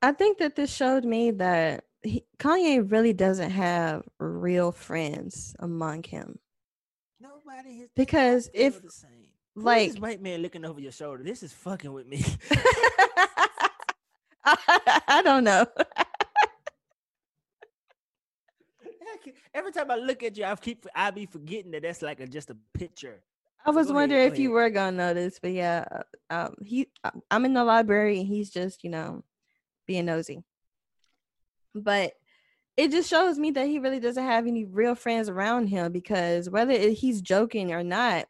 I 0.00 0.12
think 0.12 0.38
that 0.38 0.56
this 0.56 0.72
showed 0.74 1.04
me 1.04 1.30
that 1.32 1.84
he, 2.02 2.24
Kanye 2.38 2.90
really 2.90 3.12
doesn't 3.12 3.50
have 3.50 4.02
real 4.18 4.72
friends 4.72 5.54
among 5.58 6.04
him. 6.04 6.38
nobody 7.20 7.78
has 7.80 7.88
Because 7.94 8.50
if, 8.52 8.82
the 8.82 8.90
same. 8.90 9.10
Like- 9.54 9.92
this 9.92 10.00
white 10.00 10.22
man 10.22 10.40
looking 10.40 10.64
over 10.64 10.80
your 10.80 10.92
shoulder, 10.92 11.22
this 11.22 11.42
is 11.42 11.52
fucking 11.52 11.92
with 11.92 12.06
me. 12.06 12.24
I 14.44 15.22
don't 15.22 15.44
know. 15.44 15.66
Every 19.54 19.70
time 19.70 19.90
I 19.90 19.96
look 19.96 20.22
at 20.22 20.36
you, 20.36 20.44
I 20.44 20.56
keep 20.56 20.86
I 20.94 21.10
be 21.10 21.26
forgetting 21.26 21.70
that 21.72 21.82
that's 21.82 22.00
like 22.02 22.20
a, 22.20 22.26
just 22.26 22.48
a 22.50 22.56
picture. 22.74 23.22
I 23.64 23.70
was 23.70 23.88
Go 23.88 23.94
wondering 23.94 24.28
go 24.28 24.32
if 24.32 24.38
you 24.38 24.50
were 24.50 24.70
gonna 24.70 24.96
notice, 24.96 25.38
but 25.40 25.52
yeah, 25.52 25.84
uh, 25.90 26.02
um, 26.34 26.54
he, 26.64 26.88
I- 27.04 27.12
I'm 27.30 27.44
in 27.44 27.54
the 27.54 27.64
library 27.64 28.18
and 28.18 28.26
he's 28.26 28.50
just, 28.50 28.82
you 28.84 28.90
know, 28.90 29.22
being 29.86 30.06
nosy. 30.06 30.42
But 31.74 32.12
it 32.76 32.90
just 32.90 33.08
shows 33.08 33.38
me 33.38 33.50
that 33.52 33.66
he 33.68 33.78
really 33.78 34.00
doesn't 34.00 34.24
have 34.24 34.46
any 34.46 34.64
real 34.64 34.94
friends 34.94 35.28
around 35.28 35.68
him 35.68 35.92
because 35.92 36.48
whether 36.50 36.72
he's 36.90 37.20
joking 37.20 37.72
or 37.72 37.82
not, 37.82 38.26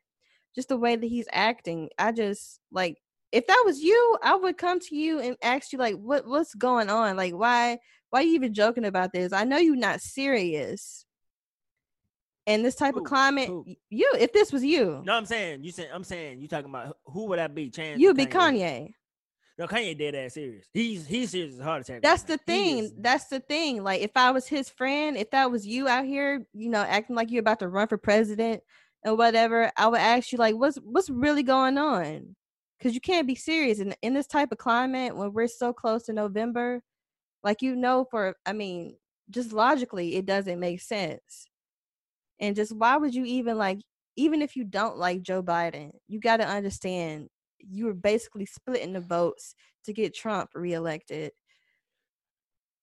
just 0.55 0.69
the 0.69 0.77
way 0.77 0.97
that 0.97 1.07
he's 1.07 1.29
acting, 1.33 1.91
I 1.99 2.13
just 2.13 2.61
like 2.71 2.99
if 3.33 3.47
that 3.47 3.63
was 3.65 3.81
you, 3.81 4.19
I 4.23 4.37
would 4.37 4.59
come 4.59 4.79
to 4.81 4.97
you 4.97 5.19
and 5.21 5.37
ask 5.43 5.73
you 5.73 5.79
like, 5.79 5.97
what 5.97 6.27
what's 6.27 6.55
going 6.55 6.91
on? 6.91 7.17
Like, 7.17 7.35
why 7.35 7.79
why 8.11 8.21
are 8.21 8.23
you 8.25 8.35
even 8.35 8.53
joking 8.55 8.85
about 8.85 9.13
this? 9.13 9.33
I 9.33 9.45
know 9.45 9.57
you're 9.57 9.77
not 9.77 10.01
serious. 10.03 11.07
In 12.47 12.63
this 12.63 12.75
type 12.75 12.95
Who? 12.95 13.01
of 13.01 13.07
climate, 13.07 13.47
Who? 13.49 13.65
you 13.89 14.11
if 14.19 14.33
this 14.33 14.53
was 14.53 14.65
you, 14.65 15.01
No, 15.05 15.15
I'm 15.15 15.27
saying 15.27 15.63
you 15.63 15.71
said 15.71 15.91
I'm 15.95 16.03
saying 16.05 16.41
you 16.41 16.49
talking 16.49 16.71
about 16.71 16.97
who 17.07 17.27
would 17.27 17.39
I 17.39 17.47
be? 17.47 17.71
Chance? 17.71 18.01
you'd 18.01 18.17
be 18.17 18.27
Kanye. 18.27 18.95
No, 19.59 19.69
Kanye 19.69 19.97
dead 19.97 20.15
ass 20.17 20.35
serious. 20.35 20.67
He's 20.73 21.07
he's 21.07 21.31
serious 21.31 21.55
as 21.55 21.61
a 21.61 21.65
heart 21.65 21.83
attack. 21.83 22.03
That's 22.03 22.27
now. 22.29 22.35
the 22.35 22.53
He 22.53 22.53
thing. 22.53 22.93
That's 22.99 23.27
the 23.27 23.39
thing. 23.39 23.85
Like 23.85 24.01
if 24.01 24.11
I 24.17 24.33
was 24.33 24.49
his 24.49 24.69
friend, 24.69 25.17
if 25.17 25.31
that 25.31 25.51
was 25.53 25.65
you 25.67 25.87
out 25.87 26.05
here, 26.05 26.45
you 26.53 26.69
know, 26.69 26.81
acting 26.81 27.15
like 27.15 27.31
you're 27.31 27.41
about 27.41 27.61
to 27.61 27.69
run 27.69 27.87
for 27.87 27.99
president 27.99 28.63
and 29.05 29.17
whatever, 29.17 29.71
I 29.77 29.87
would 29.89 30.01
ask 30.01 30.33
you 30.33 30.39
like, 30.39 30.57
what's 30.57 30.79
what's 30.79 31.11
really 31.11 31.45
going 31.45 31.79
on? 31.79 32.35
Because 32.79 32.95
you 32.95 33.01
can't 33.01 33.27
be 33.29 33.37
serious 33.37 33.79
in 33.79 33.95
in 34.03 34.15
this 34.15 34.27
type 34.27 34.51
of 34.51 34.59
climate 34.59 35.17
when 35.17 35.33
we're 35.33 35.47
so 35.47 35.73
close 35.73 36.05
to 36.05 36.13
November. 36.13 36.83
Like 37.45 37.63
you 37.63 37.77
know, 37.77 38.05
for 38.11 38.35
I 38.47 38.53
mean, 38.53 38.97
just 39.31 39.53
logically, 39.53 40.17
it 40.17 40.27
doesn't 40.27 40.59
make 40.59 40.81
sense. 40.81 41.47
And 42.41 42.57
just 42.57 42.75
why 42.75 42.97
would 42.97 43.15
you 43.15 43.25
even 43.25 43.57
like, 43.59 43.81
even 44.17 44.43
if 44.43 44.57
you 44.57 44.65
don't 44.65 44.99
like 44.99 45.23
Joe 45.23 45.43
Biden, 45.43 45.93
you 46.09 46.21
got 46.21 46.39
to 46.39 46.47
understand 46.49 47.29
you 47.59 47.87
were 47.87 47.95
basically 47.95 48.45
splitting 48.47 48.93
the 48.93 49.01
votes 49.01 49.55
to 49.85 49.93
get 49.93 50.15
Trump 50.15 50.51
reelected. 50.55 51.33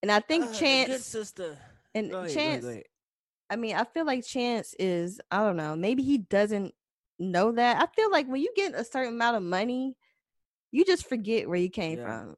And 0.02 0.12
I 0.12 0.20
think 0.22 0.46
Uh, 0.46 0.54
Chance 0.54 1.06
sister. 1.06 1.58
and 1.94 2.06
ahead, 2.08 2.12
go 2.12 2.20
ahead, 2.20 2.34
Chance, 2.34 2.64
go 2.64 2.70
ahead. 2.70 2.84
I 3.50 3.56
mean, 3.58 3.76
I 3.76 3.84
feel 3.84 4.06
like 4.06 4.26
Chance 4.26 4.76
is, 4.80 5.20
I 5.32 5.40
don't 5.44 5.58
know, 5.58 5.76
maybe 5.76 6.04
he 6.04 6.20
doesn't 6.20 6.74
know 7.20 7.52
that. 7.52 7.82
I 7.82 7.88
feel 7.94 8.10
like 8.12 8.28
when 8.28 8.42
you 8.42 8.52
get 8.56 8.74
a 8.76 8.84
certain 8.86 9.14
amount 9.16 9.38
of 9.38 9.44
money, 9.44 9.98
you 10.72 10.86
just 10.86 11.08
forget 11.08 11.50
where 11.50 11.60
you 11.60 11.70
came 11.70 11.98
Yeah. 11.98 12.06
from. 12.06 12.36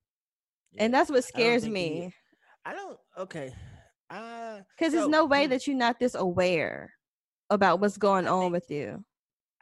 Yeah. 0.71 0.84
And 0.86 0.93
that's 0.93 1.10
what 1.10 1.17
I 1.17 1.21
scares 1.21 1.63
he- 1.63 1.69
me. 1.69 2.13
I 2.65 2.74
don't. 2.74 3.00
Okay. 3.17 3.54
Uh, 4.10 4.62
Because 4.78 4.93
there's 4.93 5.08
no 5.08 5.26
way 5.26 5.45
hmm, 5.45 5.52
that 5.52 5.67
you're 5.67 5.76
not 5.78 6.00
this 6.00 6.15
aware 6.15 6.93
about 7.52 7.80
what's 7.80 7.98
going 7.98 8.28
on 8.28 8.44
think- 8.44 8.54
with 8.54 8.72
you. 8.72 9.04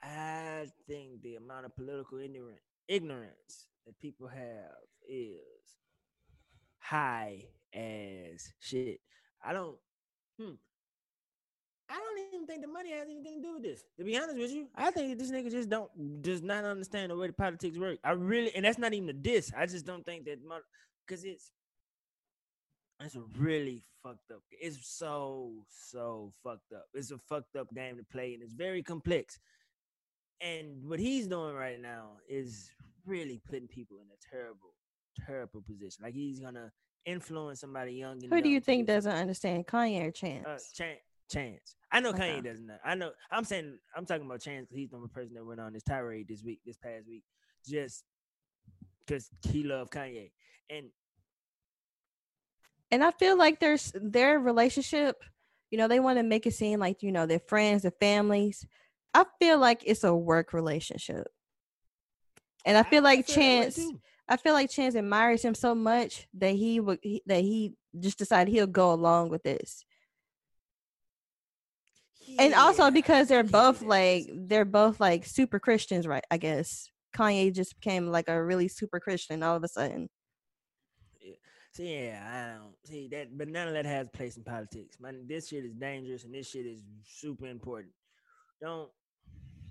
I 0.02 0.68
think 0.88 1.22
the 1.22 1.36
amount 1.36 1.66
of 1.66 1.76
political 1.76 2.20
ignorant 2.20 2.60
ignorance 2.88 3.68
that 3.86 4.00
people 4.00 4.28
have 4.28 4.78
is 5.08 5.42
high 6.78 7.44
as 7.74 8.54
shit. 8.60 9.02
I 9.44 9.54
don't. 9.54 9.78
Hmm. 10.40 10.54
I 11.90 11.96
don't 11.96 12.34
even 12.34 12.46
think 12.46 12.62
the 12.62 12.68
money 12.68 12.92
has 12.92 13.08
anything 13.10 13.42
to 13.42 13.48
do 13.48 13.54
with 13.56 13.64
this. 13.64 13.84
To 13.98 14.06
be 14.06 14.16
honest 14.16 14.38
with 14.38 14.52
you, 14.52 14.68
I 14.76 14.92
think 14.92 15.18
this 15.18 15.32
nigga 15.32 15.50
just 15.50 15.70
don't 15.70 15.90
does 16.22 16.44
not 16.44 16.64
understand 16.64 17.12
the 17.12 17.18
way 17.18 17.28
the 17.28 17.34
politics 17.34 17.78
work. 17.78 17.98
I 18.04 18.12
really, 18.12 18.56
and 18.56 18.64
that's 18.64 18.78
not 18.78 18.94
even 18.94 19.10
a 19.10 19.14
diss. 19.14 19.52
I 19.58 19.66
just 19.66 19.86
don't 19.86 20.06
think 20.06 20.26
that 20.26 20.38
because 21.06 21.24
it's 21.24 21.52
it's 23.02 23.16
a 23.16 23.22
really 23.38 23.84
fucked 24.04 24.32
up. 24.32 24.42
It's 24.52 24.78
so 24.88 25.52
so 25.70 26.34
fucked 26.44 26.74
up. 26.74 26.86
It's 26.94 27.12
a 27.12 27.18
fucked 27.18 27.56
up 27.56 27.74
game 27.74 27.98
to 27.98 28.04
play, 28.12 28.34
and 28.34 28.44
it's 28.44 28.54
very 28.54 28.84
complex. 28.84 29.40
And 30.42 30.84
what 30.88 31.00
he's 31.00 31.28
doing 31.28 31.56
right 31.56 31.82
now 31.82 32.12
is 32.30 32.72
really 33.06 33.42
putting 33.46 33.68
people 33.68 33.98
in 33.98 34.08
a 34.08 34.36
terrible, 34.36 34.74
terrible 35.26 35.62
position. 35.62 36.04
Like 36.04 36.14
he's 36.14 36.40
gonna 36.40 36.72
influence 37.06 37.62
somebody 37.62 37.94
young. 37.94 38.24
And 38.24 38.32
Who 38.34 38.42
do 38.42 38.50
you 38.50 38.60
think 38.60 38.88
do 38.88 38.94
doesn't 38.94 39.12
understand 39.12 39.68
Kanye 39.68 40.08
or 40.08 40.12
Chance? 40.12 40.46
Uh, 40.48 40.58
Chance. 40.74 41.00
Chance. 41.30 41.76
I 41.92 42.00
know 42.00 42.10
Okay. 42.10 42.40
Kanye 42.40 42.44
doesn't. 42.44 42.66
know. 42.66 42.78
I 42.84 42.96
know. 42.96 43.12
I'm 43.32 43.44
saying. 43.44 43.78
I'm 43.96 44.06
talking 44.06 44.26
about 44.26 44.42
Chance 44.42 44.68
because 44.68 44.78
he's 44.80 44.90
the 44.90 44.96
only 44.98 45.10
person 45.10 45.34
that 45.36 45.46
went 45.46 45.60
on 45.60 45.74
this 45.74 45.84
tirade 45.84 46.28
this 46.28 46.44
week, 46.44 46.60
this 46.66 46.78
past 46.78 47.08
week, 47.08 47.24
just 47.68 48.04
because 49.06 49.30
he 49.48 49.64
loved 49.64 49.92
Kanye. 49.92 50.32
And 50.70 50.88
and 52.92 53.04
I 53.04 53.12
feel 53.12 53.38
like 53.38 53.60
there's 53.60 53.92
their 53.96 54.40
relationship, 54.40 55.24
you 55.70 55.78
know, 55.78 55.88
they 55.88 56.00
want 56.00 56.18
to 56.18 56.24
make 56.24 56.46
it 56.46 56.54
seem 56.54 56.80
like, 56.80 57.04
you 57.04 57.12
know, 57.12 57.26
they're 57.26 57.40
friends, 57.40 57.84
they're 57.84 57.92
families. 58.00 58.66
I 59.14 59.26
feel 59.40 59.60
like 59.60 59.84
it's 59.86 60.04
a 60.04 60.16
work 60.16 60.54
relationship. 60.54 61.28
And 62.66 62.78
I 62.78 62.84
feel 62.84 63.04
like 63.04 63.26
Chance. 63.28 63.80
I 64.28 64.38
feel 64.38 64.54
like 64.54 64.70
Chance 64.70 64.96
admires 64.96 65.44
him 65.44 65.56
so 65.56 65.74
much 65.74 66.28
that 66.36 66.52
he 66.52 66.80
would 66.80 67.00
that 67.26 67.42
he 67.42 67.74
just 68.00 68.20
decided 68.20 68.52
he'll 68.52 68.68
go 68.68 68.92
along 68.94 69.30
with 69.30 69.44
this. 69.44 69.84
And 72.38 72.54
also 72.54 72.92
because 72.92 73.28
they're 73.28 73.44
both 73.44 73.82
like 73.82 74.30
they're 74.34 74.66
both 74.66 75.00
like 75.00 75.26
super 75.26 75.60
Christians, 75.60 76.06
right? 76.06 76.24
I 76.30 76.38
guess. 76.38 76.90
Kanye 77.16 77.52
just 77.52 77.80
became 77.80 78.08
like 78.08 78.28
a 78.28 78.44
really 78.44 78.68
super 78.68 79.00
Christian 79.00 79.42
all 79.42 79.56
of 79.56 79.64
a 79.64 79.68
sudden. 79.68 80.10
See, 81.80 81.96
yeah, 81.96 82.20
I 82.30 82.58
don't 82.60 82.76
see 82.84 83.08
that, 83.14 83.38
but 83.38 83.48
none 83.48 83.70
of 83.70 83.74
that 83.74 83.86
has 83.86 84.10
place 84.12 84.36
in 84.36 84.44
politics. 84.44 84.98
Man, 85.00 85.26
this 85.30 85.48
shit 85.48 85.64
is 85.64 85.74
dangerous, 85.74 86.26
and 86.26 86.34
this 86.34 86.50
shit 86.50 86.66
is 86.66 86.84
super 87.06 87.48
important. 87.48 87.94
Don't. 88.62 88.90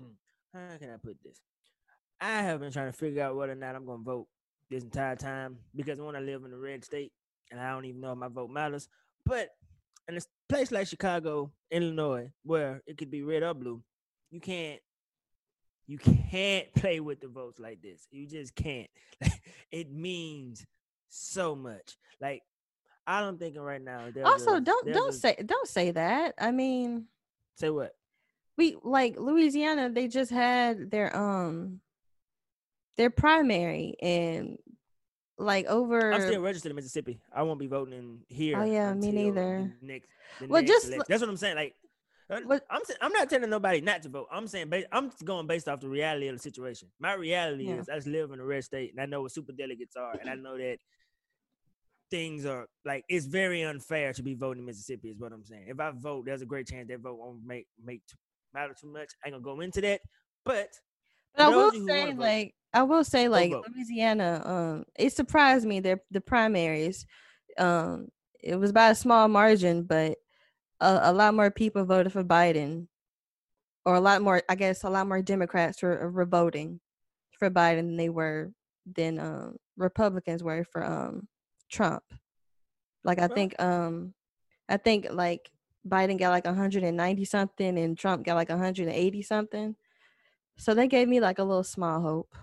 hmm, 0.00 0.12
How 0.54 0.78
can 0.78 0.88
I 0.88 0.96
put 0.96 1.18
this? 1.22 1.42
I 2.18 2.40
have 2.40 2.60
been 2.60 2.72
trying 2.72 2.90
to 2.90 2.96
figure 2.96 3.22
out 3.22 3.36
whether 3.36 3.52
or 3.52 3.56
not 3.56 3.76
I'm 3.76 3.84
going 3.84 3.98
to 3.98 4.04
vote 4.04 4.26
this 4.70 4.84
entire 4.84 5.16
time 5.16 5.58
because 5.76 6.00
when 6.00 6.16
I 6.16 6.20
live 6.20 6.44
in 6.44 6.52
a 6.54 6.56
red 6.56 6.82
state, 6.82 7.12
and 7.50 7.60
I 7.60 7.72
don't 7.72 7.84
even 7.84 8.00
know 8.00 8.12
if 8.12 8.18
my 8.18 8.28
vote 8.28 8.48
matters. 8.48 8.88
But 9.26 9.50
in 10.08 10.16
a 10.16 10.20
place 10.48 10.72
like 10.72 10.86
Chicago, 10.86 11.52
Illinois, 11.70 12.30
where 12.42 12.80
it 12.86 12.96
could 12.96 13.10
be 13.10 13.22
red 13.22 13.42
or 13.42 13.52
blue, 13.52 13.82
you 14.30 14.40
can't. 14.40 14.80
You 15.86 15.98
can't 15.98 16.72
play 16.74 17.00
with 17.00 17.20
the 17.20 17.28
votes 17.28 17.58
like 17.58 17.82
this. 17.82 18.08
You 18.10 18.26
just 18.26 18.54
can't. 18.54 18.88
it 19.70 19.92
means 19.92 20.64
so 21.08 21.54
much. 21.54 21.96
Like 22.20 22.42
I 23.06 23.20
don't 23.20 23.38
thinking 23.38 23.62
right 23.62 23.82
now. 23.82 24.10
also, 24.24 24.56
a- 24.56 24.60
don't 24.60 24.86
don't 24.92 25.10
a- 25.10 25.12
say 25.12 25.36
don't 25.44 25.68
say 25.68 25.90
that. 25.92 26.34
I 26.38 26.50
mean, 26.50 27.06
say 27.56 27.70
what. 27.70 27.94
we 28.56 28.76
like 28.82 29.18
Louisiana, 29.18 29.90
they 29.90 30.08
just 30.08 30.30
had 30.30 30.90
their 30.90 31.14
um 31.16 31.80
their 32.96 33.10
primary 33.10 33.94
and 34.02 34.58
like 35.38 35.66
over 35.66 36.12
I'm 36.12 36.20
still 36.22 36.42
registered 36.42 36.70
in 36.70 36.76
Mississippi. 36.76 37.20
I 37.32 37.42
won't 37.44 37.60
be 37.60 37.68
voting 37.68 37.94
in 37.94 38.18
here. 38.28 38.58
Oh, 38.60 38.64
yeah, 38.64 38.92
me 38.92 39.12
neither. 39.12 39.72
the 39.80 39.86
Next, 39.86 40.08
the 40.40 40.46
Well, 40.48 40.62
next 40.62 40.72
just 40.72 40.86
election. 40.88 41.04
that's 41.08 41.20
what 41.20 41.30
I'm 41.30 41.36
saying. 41.36 41.54
Like, 41.56 41.76
uh, 42.28 42.40
What- 42.44 42.66
I'm 42.68 42.82
I'm 43.00 43.12
not 43.12 43.30
telling 43.30 43.48
nobody 43.48 43.80
not 43.80 44.02
to 44.02 44.08
vote. 44.08 44.26
I'm 44.32 44.48
saying 44.48 44.70
I'm 44.90 45.12
going 45.24 45.46
based 45.46 45.68
off 45.68 45.78
the 45.80 45.88
reality 45.88 46.26
of 46.26 46.34
the 46.36 46.42
situation. 46.42 46.88
My 46.98 47.14
reality 47.14 47.68
Yeah. 47.68 47.76
is 47.76 47.88
I 47.88 47.94
just 47.94 48.08
live 48.08 48.32
in 48.32 48.40
a 48.40 48.44
red 48.44 48.64
state, 48.64 48.90
and 48.90 49.00
I 49.00 49.06
know 49.06 49.22
what 49.22 49.30
super 49.32 49.52
delegates 49.52 49.94
are, 49.96 50.14
and 50.20 50.28
I 50.28 50.34
know 50.34 50.58
that 50.58 50.78
things 52.10 52.46
are 52.46 52.66
like 52.84 53.04
it's 53.08 53.26
very 53.26 53.62
unfair 53.62 54.12
to 54.12 54.22
be 54.22 54.34
voting 54.34 54.62
in 54.62 54.66
Mississippi. 54.66 55.10
Is 55.10 55.18
what 55.18 55.32
I'm 55.32 55.44
saying. 55.44 55.66
If 55.68 55.80
I 55.80 55.92
vote, 55.94 56.26
there's 56.26 56.42
a 56.42 56.46
great 56.46 56.66
chance 56.66 56.88
that 56.88 57.00
vote 57.00 57.18
won't 57.18 57.44
make 57.44 57.66
make 57.82 58.02
matter 58.54 58.74
too 58.78 58.92
much. 58.92 59.10
I 59.24 59.28
ain't 59.28 59.34
gonna 59.34 59.56
go 59.56 59.60
into 59.60 59.80
that, 59.82 60.00
but 60.44 60.68
But 61.34 61.44
I 61.44 61.48
will 61.48 61.68
of 61.68 61.74
you 61.74 61.80
who 61.80 61.86
say, 61.86 62.06
vote, 62.06 62.16
like, 62.18 62.54
I 62.72 62.82
will 62.82 63.04
say, 63.04 63.28
like. 63.28 63.52
Louisiana, 63.52 64.42
um, 64.44 64.84
it 64.98 65.12
surprised 65.12 65.66
me. 65.66 65.80
Their 65.80 66.02
the 66.10 66.20
primaries, 66.20 67.06
um, 67.58 68.08
it 68.42 68.56
was 68.56 68.72
by 68.72 68.90
a 68.90 68.94
small 68.94 69.28
margin, 69.28 69.84
but 69.84 70.18
a, 70.80 71.00
a 71.04 71.12
lot 71.12 71.34
more 71.34 71.50
people 71.50 71.84
voted 71.84 72.12
for 72.12 72.24
Biden, 72.24 72.88
or 73.84 73.94
a 73.94 74.00
lot 74.00 74.22
more, 74.22 74.42
I 74.48 74.54
guess, 74.54 74.84
a 74.84 74.90
lot 74.90 75.06
more 75.06 75.22
Democrats 75.22 75.82
were, 75.82 76.10
were 76.10 76.26
voting 76.26 76.80
for 77.38 77.50
Biden 77.50 77.88
than 77.88 77.96
they 77.96 78.08
were 78.08 78.52
than 78.96 79.18
um 79.18 79.56
Republicans 79.76 80.42
were 80.42 80.64
for 80.64 80.84
um 80.84 81.28
Trump. 81.68 82.04
Like, 83.04 83.18
I 83.18 83.26
Well- 83.26 83.34
think, 83.34 83.60
um, 83.62 84.14
I 84.68 84.76
think 84.76 85.06
like 85.10 85.50
Biden 85.86 86.18
got 86.18 86.30
like 86.30 86.44
190 86.46 87.24
something, 87.24 87.78
and 87.78 87.96
Trump 87.96 88.24
got 88.26 88.34
like 88.34 88.48
180 88.50 89.22
something. 89.22 89.76
So 90.56 90.74
they 90.74 90.88
gave 90.88 91.08
me 91.08 91.20
like 91.20 91.38
a 91.38 91.44
little 91.44 91.62
small 91.64 92.00
hope 92.00 92.34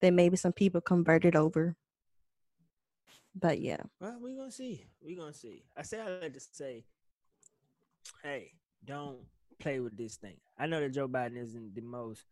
that 0.00 0.12
maybe 0.12 0.36
some 0.36 0.52
people 0.52 0.80
converted 0.80 1.34
over. 1.36 1.76
But 3.34 3.60
yeah, 3.60 3.82
Well, 4.00 4.18
we're 4.20 4.36
gonna 4.36 4.50
see. 4.50 4.86
We're 5.00 5.16
gonna 5.18 5.32
see. 5.32 5.64
I 5.76 5.82
say 5.82 6.00
I 6.00 6.18
like 6.20 6.32
to 6.32 6.40
say, 6.40 6.84
hey, 8.22 8.52
don't 8.84 9.26
play 9.58 9.80
with 9.80 9.96
this 9.96 10.16
thing. 10.16 10.40
I 10.58 10.66
know 10.66 10.80
that 10.80 10.90
Joe 10.90 11.08
Biden 11.08 11.36
isn't 11.36 11.74
the 11.74 11.82
most 11.82 12.24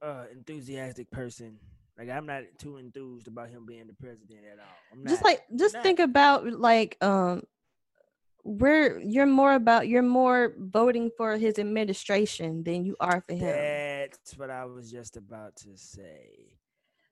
uh 0.00 0.26
enthusiastic 0.30 1.10
person 1.10 1.58
Like 1.98 2.10
I'm 2.10 2.26
not 2.26 2.44
too 2.58 2.76
enthused 2.76 3.26
about 3.26 3.48
him 3.48 3.66
being 3.66 3.88
the 3.88 3.94
president 3.94 4.40
at 4.52 4.58
all. 4.60 4.76
I'm 4.92 5.04
just 5.06 5.22
not. 5.22 5.30
like 5.30 5.42
just 5.56 5.74
not. 5.74 5.82
think 5.82 5.98
about 5.98 6.46
like 6.46 6.96
um 7.00 7.42
where 8.44 9.00
you're 9.00 9.26
more 9.26 9.52
about 9.52 9.88
you're 9.88 10.02
more 10.02 10.54
voting 10.56 11.10
for 11.16 11.36
his 11.36 11.58
administration 11.58 12.62
than 12.62 12.84
you 12.84 12.96
are 13.00 13.22
for 13.26 13.34
him. 13.34 13.50
That's 13.50 14.38
what 14.38 14.48
I 14.48 14.64
was 14.64 14.90
just 14.90 15.16
about 15.16 15.56
to 15.56 15.76
say. 15.76 16.56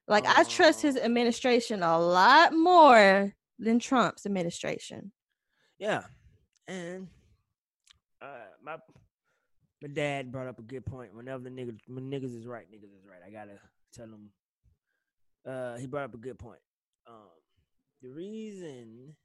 Like 0.07 0.25
I 0.25 0.43
trust 0.45 0.81
his 0.81 0.95
Oh. 0.95 1.01
administration 1.01 1.83
a 1.83 1.99
lot 1.99 2.53
more 2.53 3.35
than 3.59 3.79
Trump's 3.79 4.25
administration. 4.25 5.11
Yeah, 5.77 6.03
and 6.67 7.09
uh, 8.21 8.45
my 8.63 8.77
my 9.81 9.89
dad 9.89 10.31
brought 10.31 10.47
up 10.47 10.59
a 10.59 10.63
good 10.63 10.85
point. 10.85 11.13
Whenever 11.13 11.43
the 11.43 11.49
niggas 11.49 11.77
when 11.87 12.09
niggas 12.09 12.35
is 12.35 12.47
right, 12.47 12.65
niggas 12.71 12.95
is 12.97 13.05
right. 13.05 13.19
I 13.25 13.29
gotta 13.29 13.59
tell 13.93 14.05
him. 14.05 14.29
Uh, 15.47 15.77
he 15.77 15.87
brought 15.87 16.03
up 16.05 16.13
a 16.13 16.17
good 16.17 16.37
point. 16.37 16.59
Um, 17.07 17.29
the 18.01 18.09
reason 18.09 19.15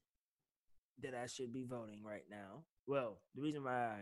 that 1.02 1.14
I 1.14 1.26
should 1.26 1.52
be 1.52 1.64
voting 1.64 2.02
right 2.04 2.24
now, 2.30 2.62
well, 2.86 3.20
the 3.34 3.42
reason 3.42 3.64
why 3.64 3.96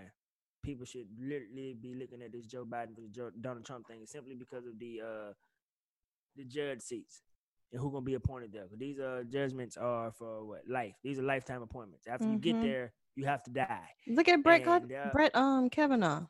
people 0.62 0.84
should 0.84 1.06
literally 1.18 1.74
be 1.80 1.94
looking 1.94 2.20
at 2.22 2.32
this 2.32 2.44
Joe 2.46 2.66
Biden 2.66 2.94
versus 2.94 3.10
Joe, 3.10 3.30
Donald 3.40 3.64
Trump 3.64 3.86
thing 3.86 4.02
is 4.02 4.10
simply 4.10 4.34
because 4.34 4.66
of 4.66 4.78
the 4.78 5.00
uh 5.02 5.32
the 6.36 6.44
judge 6.44 6.82
seats 6.82 7.22
and 7.72 7.80
who 7.80 7.90
gonna 7.90 8.02
be 8.04 8.14
appointed 8.14 8.52
there. 8.52 8.66
these 8.76 8.98
uh 9.00 9.22
judgments 9.28 9.76
are 9.78 10.12
for 10.12 10.44
what 10.44 10.60
life. 10.68 10.94
These 11.02 11.18
are 11.18 11.22
lifetime 11.22 11.62
appointments. 11.62 12.06
After 12.06 12.28
you 12.28 12.36
get 12.38 12.56
Mhm. 12.56 12.62
there, 12.62 12.92
you 13.16 13.24
have 13.24 13.42
to 13.44 13.50
die. 13.50 13.88
Look 14.06 14.28
at 14.28 14.42
Brett 14.42 14.66
And, 14.66 14.92
uh, 14.92 15.10
Brett 15.14 15.34
um 15.34 15.70
Kavanaugh. 15.70 16.26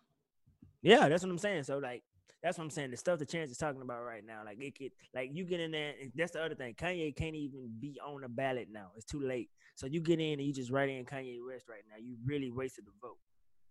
Yeah, 0.82 1.08
that's 1.08 1.24
what 1.24 1.30
I'm 1.30 1.38
saying. 1.38 1.64
So 1.64 1.78
like 1.78 2.04
that's 2.42 2.58
what 2.58 2.64
I'm 2.64 2.70
saying. 2.70 2.90
The 2.90 2.96
stuff 2.96 3.18
that 3.18 3.28
Chance 3.28 3.50
is 3.50 3.56
talking 3.56 3.82
about 3.82 4.02
right 4.02 4.24
now, 4.24 4.42
like 4.44 4.58
it 4.60 4.76
could 4.76 4.92
like 5.14 5.30
you 5.32 5.44
get 5.44 5.60
in 5.60 5.70
there. 5.70 5.94
That's 6.14 6.32
the 6.32 6.42
other 6.42 6.54
thing. 6.54 6.74
Kanye 6.74 7.14
can't 7.14 7.34
even 7.34 7.70
be 7.80 7.98
on 8.04 8.22
the 8.22 8.28
ballot 8.28 8.68
now. 8.70 8.90
It's 8.96 9.04
too 9.04 9.20
late. 9.20 9.48
So 9.74 9.86
you 9.86 10.00
get 10.00 10.20
in 10.20 10.38
and 10.38 10.42
you 10.42 10.52
just 10.52 10.70
write 10.70 10.88
in 10.88 11.04
Kanye 11.04 11.38
West 11.46 11.66
right 11.68 11.82
now. 11.88 11.96
You 11.98 12.16
really 12.24 12.50
wasted 12.50 12.86
the 12.86 12.92
vote. 13.00 13.18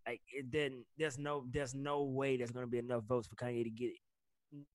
Like 0.08 0.22
it 0.34 0.50
didn't. 0.52 0.86
There's 0.98 1.18
no. 1.18 1.46
There's 1.52 1.76
no 1.76 2.04
way 2.04 2.38
there's 2.38 2.52
gonna 2.52 2.68
be 2.68 2.80
enough 2.80 3.04
votes 3.04 3.28
for 3.28 3.36
Kanye 3.36 3.64
to 3.64 3.70
get 3.70 3.92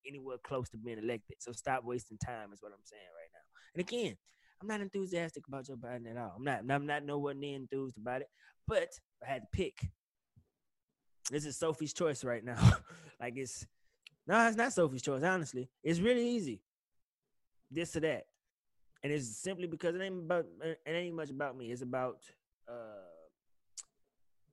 anywhere 0.07 0.37
close 0.43 0.69
to 0.69 0.77
being 0.77 0.99
elected. 0.99 1.37
So 1.39 1.51
stop 1.51 1.83
wasting 1.83 2.17
time. 2.17 2.53
Is 2.53 2.61
what 2.61 2.71
I'm 2.71 2.85
saying 2.85 3.01
right 3.03 3.29
now. 3.33 3.39
And 3.73 3.81
again, 3.81 4.15
I'm 4.61 4.67
not 4.67 4.81
enthusiastic 4.81 5.47
about 5.47 5.65
Joe 5.65 5.75
Biden 5.75 6.09
at 6.09 6.17
all. 6.17 6.35
I'm 6.37 6.43
not. 6.43 6.61
I'm 6.69 6.85
not 6.85 7.03
nowhere 7.05 7.33
near 7.33 7.55
enthused 7.55 7.97
about 7.97 8.21
it. 8.21 8.27
But 8.67 8.89
I 9.25 9.31
had 9.31 9.41
to 9.41 9.47
pick. 9.51 9.89
This 11.31 11.45
is 11.45 11.57
Sophie's 11.57 11.93
choice 11.93 12.23
right 12.23 12.43
now. 12.43 12.57
like 13.19 13.37
it's 13.37 13.65
no, 14.27 14.47
it's 14.47 14.57
not 14.57 14.73
Sophie's 14.73 15.01
choice. 15.01 15.23
Honestly, 15.23 15.69
it's 15.83 15.99
really 15.99 16.27
easy. 16.27 16.61
This 17.71 17.95
or 17.95 18.01
that, 18.01 18.25
and 19.03 19.11
it's 19.11 19.37
simply 19.37 19.67
because 19.67 19.95
it 19.95 20.01
ain't 20.01 20.19
about 20.19 20.45
it 20.63 20.79
ain't 20.85 21.15
much 21.15 21.29
about 21.29 21.57
me. 21.57 21.71
It's 21.71 21.81
about 21.81 22.19
uh 22.67 23.05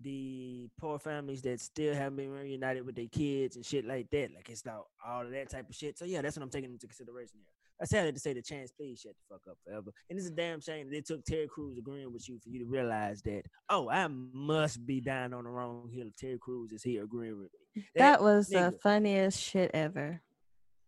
the 0.01 0.69
poor 0.81 0.99
families 0.99 1.43
that 1.43 1.61
still 1.61 1.95
haven't 1.95 2.17
been 2.17 2.31
reunited 2.31 2.85
with 2.85 2.97
their 2.97 3.07
kids 3.07 3.57
and 3.57 3.65
shit 3.65 3.87
like 3.87 4.11
that. 4.11 4.31
Like 4.35 4.49
it's 4.49 4.63
about 4.63 4.87
all 5.07 5.23
of 5.23 5.31
that 5.31 5.51
type 5.51 5.69
of 5.69 5.75
shit. 5.75 5.99
So 5.99 6.05
yeah, 6.05 6.23
that's 6.23 6.37
what 6.37 6.43
I'm 6.43 6.51
taking 6.51 6.73
into 6.73 6.87
consideration 6.87 7.39
here. 7.39 7.62
I 7.83 7.85
said 7.85 8.15
to 8.15 8.21
say 8.21 8.33
the 8.33 8.43
chance, 8.43 8.71
please 8.71 9.01
shut 9.01 9.13
the 9.13 9.35
fuck 9.35 9.43
up 9.51 9.59
forever. 9.67 9.91
And 10.09 10.17
it's 10.17 10.29
a 10.29 10.31
damn 10.31 10.61
shame 10.61 10.89
that 10.89 10.97
it 10.97 11.07
took 11.07 11.25
Terry 11.25 11.49
Crews 11.49 11.77
agreeing 11.77 12.13
with 12.13 12.29
you 12.29 12.39
for 12.39 12.49
you 12.49 12.61
to 12.61 12.65
realize 12.65 13.23
that, 13.23 13.43
oh, 13.69 13.91
I 13.91 14.07
must 14.09 14.87
be 14.87 15.01
dying 15.01 15.35
on 15.35 15.45
the 15.45 15.51
wrong 15.51 15.91
hill 15.93 16.07
if 16.07 16.17
Terry 16.17 16.39
Crews 16.41 16.71
is 16.71 16.85
here 16.85 17.03
agreeing 17.03 17.39
with 17.41 17.51
me. 17.75 17.85
That 17.97 18.23
was 18.23 18.49
the 18.49 18.79
funniest 18.83 19.41
shit 19.41 19.73
ever. 19.75 20.23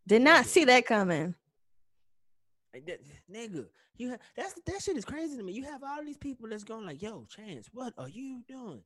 Did 0.07 0.23
not 0.23 0.45
Nigga. 0.45 0.49
see 0.49 0.65
that 0.67 0.87
coming. 0.87 1.35
Like 2.73 2.87
that, 2.87 3.01
nigga, 3.33 3.67
you 3.97 4.11
have 4.11 4.21
that's 4.37 4.55
that 4.67 4.83
shit 4.83 4.97
is 4.97 5.05
crazy 5.05 5.37
to 5.37 5.43
me. 5.43 5.53
You 5.53 5.65
have 5.65 5.83
all 5.83 6.05
these 6.05 6.19
people 6.19 6.49
that's 6.49 6.65
going 6.65 6.85
like, 6.85 7.01
"Yo, 7.01 7.25
Chance, 7.31 7.71
what 7.73 7.95
are 7.97 8.09
you 8.09 8.43
doing?" 8.49 8.83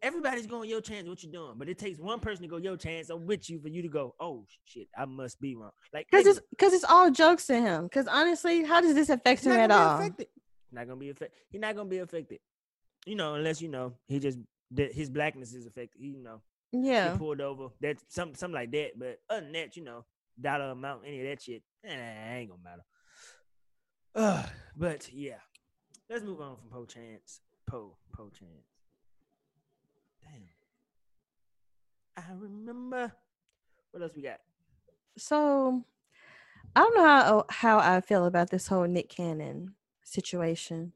Everybody's 0.00 0.46
going, 0.46 0.70
"Yo, 0.70 0.80
Chance, 0.80 1.08
what 1.08 1.22
you 1.22 1.30
doing?" 1.30 1.54
But 1.56 1.68
it 1.68 1.76
takes 1.78 1.98
one 1.98 2.20
person 2.20 2.42
to 2.42 2.48
go, 2.48 2.56
"Yo, 2.56 2.76
Chance, 2.76 3.10
I'm 3.10 3.26
with 3.26 3.50
you," 3.50 3.58
for 3.60 3.68
you 3.68 3.82
to 3.82 3.88
go, 3.88 4.14
"Oh 4.20 4.44
shit, 4.64 4.88
I 4.96 5.04
must 5.06 5.40
be 5.40 5.56
wrong." 5.56 5.72
Like, 5.92 6.06
Cause 6.10 6.24
it's 6.26 6.40
cause 6.58 6.72
it's 6.72 6.84
all 6.84 7.10
jokes 7.10 7.46
to 7.48 7.60
him. 7.60 7.88
Cause 7.88 8.06
honestly, 8.06 8.62
how 8.64 8.80
does 8.80 8.94
this 8.94 9.08
affect 9.10 9.44
him 9.44 9.52
at 9.52 9.70
all? 9.70 9.98
affected. 9.98 10.28
Not 10.70 10.86
gonna 10.86 11.00
be 11.00 11.10
affected. 11.10 11.36
He's 11.50 11.60
not 11.60 11.74
gonna 11.74 11.88
be 11.88 11.98
affected. 11.98 12.38
You 13.06 13.16
know, 13.16 13.34
unless 13.34 13.60
you 13.60 13.68
know 13.68 13.94
he 14.06 14.20
just 14.20 14.38
that 14.72 14.92
his 14.92 15.10
blackness 15.10 15.52
is 15.52 15.66
affected. 15.66 16.00
You 16.00 16.18
know, 16.18 16.42
Yeah. 16.72 17.16
pulled 17.16 17.40
over. 17.40 17.68
That 17.80 17.96
some 18.08 18.34
something 18.34 18.54
like 18.54 18.70
that. 18.72 18.98
But 18.98 19.18
other 19.28 19.40
than 19.40 19.52
that, 19.52 19.76
you 19.76 19.82
know, 19.82 20.04
dollar 20.40 20.70
amount, 20.70 21.04
any 21.06 21.20
of 21.22 21.26
that 21.26 21.42
shit, 21.42 21.62
eh, 21.84 22.34
ain't 22.36 22.50
gonna 22.50 22.62
matter. 22.62 22.84
Uh, 24.14 24.46
but 24.76 25.12
yeah, 25.12 25.40
let's 26.08 26.22
move 26.22 26.40
on 26.40 26.56
from 26.56 26.68
Po 26.70 26.84
Chance. 26.84 27.40
Po 27.66 27.96
Po 28.12 28.30
Chance. 28.30 28.68
Damn. 30.22 30.42
I 32.18 32.32
remember. 32.36 33.12
What 33.92 34.02
else 34.02 34.12
we 34.16 34.22
got? 34.22 34.40
So 35.16 35.84
I 36.76 36.80
don't 36.80 36.96
know 36.96 37.04
how 37.04 37.38
oh, 37.38 37.44
how 37.48 37.78
I 37.78 38.00
feel 38.00 38.26
about 38.26 38.50
this 38.50 38.66
whole 38.68 38.86
Nick 38.86 39.08
Cannon 39.08 39.74
situation. 40.04 40.92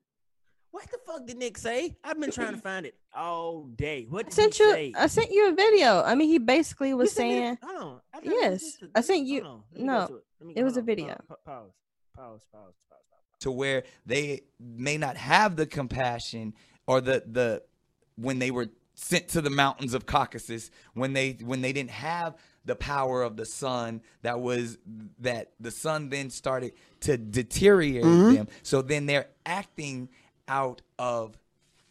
What 0.71 0.91
the 0.91 0.99
fuck 1.07 1.27
did 1.27 1.37
Nick 1.37 1.59
say? 1.59 1.97
I've 2.03 2.19
been 2.21 2.31
trying 2.31 2.55
to 2.55 2.61
find 2.71 2.87
it 2.87 2.95
all 3.15 3.65
day. 3.65 4.07
What 4.09 4.27
I 4.27 4.31
sent 4.31 4.55
he 4.57 4.65
you 4.65 4.73
say? 4.73 4.93
I 4.97 5.07
sent 5.07 5.31
you 5.31 5.49
a 5.51 5.55
video. 5.55 6.03
I 6.03 6.15
mean 6.15 6.29
he 6.29 6.39
basically 6.39 6.95
was 6.95 7.13
sent 7.13 7.29
me 7.29 7.35
the- 7.35 7.41
saying 7.41 7.59
hold 7.63 7.83
on. 7.83 8.01
I 8.15 8.17
thought 8.21 8.25
Yes, 8.41 8.61
just 8.63 8.83
a- 8.83 8.91
I 8.95 9.01
sent 9.01 9.27
you- 9.27 9.43
on. 9.45 9.63
Let 9.73 9.81
me 9.81 9.87
go 9.87 9.93
no, 9.93 10.03
it. 10.41 10.47
Me- 10.47 10.55
it 10.57 10.65
was 10.65 10.75
hold 10.75 10.83
a 10.83 10.87
video. 10.87 11.07
Pause. 11.29 11.39
Pause. 11.47 11.71
Pause. 12.17 12.41
Pause. 12.53 12.75
Pause. 12.91 13.01
to 13.41 13.51
where 13.51 13.83
they 14.07 14.43
may 14.61 14.97
not 14.99 15.17
have 15.17 15.57
the 15.57 15.67
compassion 15.67 16.55
or 16.87 17.01
the 17.01 17.23
the 17.27 17.63
when 18.17 18.39
they 18.39 18.51
were 18.51 18.69
sent 18.95 19.29
to 19.29 19.41
the 19.41 19.51
mountains 19.51 19.95
of 19.95 20.07
Caucasus 20.07 20.71
when 20.95 21.13
they 21.13 21.37
when 21.43 21.63
they 21.63 21.73
didn't 21.73 21.91
have 21.91 22.37
the 22.65 22.77
power 22.77 23.23
of 23.23 23.37
the 23.37 23.47
sun 23.47 24.01
that 24.23 24.41
was 24.41 24.79
that 25.19 25.53
the 25.59 25.71
sun 25.71 26.09
then 26.09 26.31
started 26.31 26.73
to 27.01 27.17
deteriorate 27.17 28.05
mm-hmm. 28.05 28.35
them. 28.35 28.49
So 28.63 28.83
then 28.83 29.07
they're 29.07 29.29
acting 29.45 30.09
out 30.47 30.83
of 30.99 31.37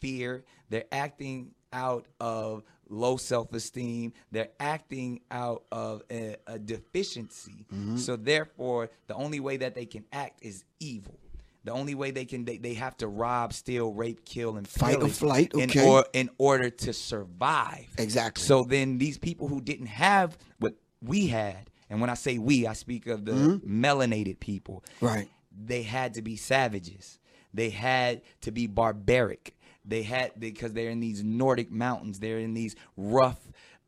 fear. 0.00 0.44
They're 0.70 0.84
acting 0.92 1.52
out 1.72 2.06
of 2.20 2.62
low 2.88 3.16
self-esteem. 3.16 4.12
They're 4.30 4.50
acting 4.60 5.20
out 5.30 5.64
of 5.72 6.02
a, 6.10 6.36
a 6.46 6.58
deficiency. 6.58 7.66
Mm-hmm. 7.72 7.96
So 7.96 8.16
therefore 8.16 8.90
the 9.06 9.14
only 9.14 9.40
way 9.40 9.58
that 9.58 9.74
they 9.74 9.86
can 9.86 10.04
act 10.12 10.42
is 10.42 10.64
evil 10.80 11.18
the 11.64 11.72
only 11.72 11.94
way 11.94 12.10
they 12.10 12.24
can 12.24 12.44
they, 12.44 12.56
they 12.58 12.74
have 12.74 12.96
to 12.96 13.08
rob 13.08 13.52
steal 13.52 13.92
rape 13.92 14.24
kill 14.24 14.56
and 14.56 14.66
Fight 14.66 15.02
or 15.02 15.08
flight, 15.08 15.52
in, 15.54 15.70
okay. 15.70 15.88
or, 15.88 16.04
in 16.12 16.30
order 16.38 16.70
to 16.70 16.92
survive 16.92 17.86
Exactly. 17.98 18.42
so 18.42 18.64
then 18.64 18.98
these 18.98 19.18
people 19.18 19.48
who 19.48 19.60
didn't 19.60 19.86
have 19.86 20.36
what 20.58 20.74
we 21.00 21.28
had 21.28 21.70
and 21.90 22.00
when 22.00 22.10
i 22.10 22.14
say 22.14 22.38
we 22.38 22.66
i 22.66 22.72
speak 22.72 23.06
of 23.06 23.24
the 23.24 23.32
mm-hmm. 23.32 23.84
melanated 23.84 24.40
people 24.40 24.82
Right. 25.00 25.28
they 25.50 25.82
had 25.82 26.14
to 26.14 26.22
be 26.22 26.36
savages. 26.36 27.18
They 27.54 27.70
had 27.70 28.22
to 28.42 28.50
be 28.50 28.66
barbaric. 28.66 29.56
They 29.84 30.02
had 30.02 30.32
because 30.38 30.72
they're 30.72 30.90
in 30.90 31.00
these 31.00 31.22
Nordic 31.24 31.70
mountains. 31.70 32.18
They're 32.20 32.38
in 32.38 32.54
these 32.54 32.76
rough, 32.96 33.40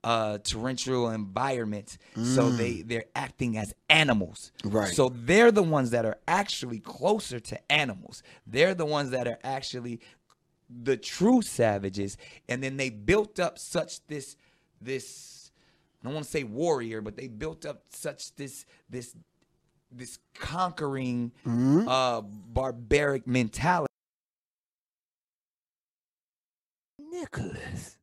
uh, 0.04 0.38
torrential 0.38 1.08
environments. 1.10 1.98
So 2.14 2.50
they 2.50 2.82
they're 2.82 3.06
acting 3.16 3.56
as 3.56 3.74
animals. 3.88 4.52
Right. 4.62 4.94
So 4.94 5.08
they're 5.08 5.50
the 5.50 5.62
ones 5.62 5.90
that 5.90 6.04
are 6.04 6.18
actually 6.28 6.78
closer 6.78 7.40
to 7.40 7.72
animals. 7.72 8.22
They're 8.46 8.74
the 8.74 8.84
ones 8.84 9.10
that 9.10 9.26
are 9.26 9.38
actually 9.42 10.00
the 10.68 10.96
true 10.98 11.40
savages. 11.42 12.18
And 12.48 12.62
then 12.62 12.76
they 12.76 12.90
built 12.90 13.40
up 13.40 13.58
such 13.58 14.06
this 14.06 14.36
this 14.80 15.50
I 16.02 16.06
don't 16.06 16.14
want 16.14 16.26
to 16.26 16.30
say 16.30 16.44
warrior, 16.44 17.00
but 17.00 17.16
they 17.16 17.28
built 17.28 17.64
up 17.64 17.84
such 17.88 18.34
this 18.36 18.66
this 18.90 19.16
this 19.90 20.18
conquering 20.34 21.32
uh 21.88 22.20
barbaric 22.20 23.26
mentality 23.26 23.88
Nicholas. 27.10 27.96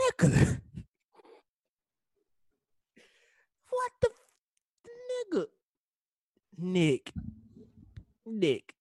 Nicholas. 0.00 0.56
What 3.70 3.92
the 4.00 4.08
f- 4.10 4.90
nigga? 5.32 5.46
Nick. 6.58 7.12
Nick. 8.26 8.74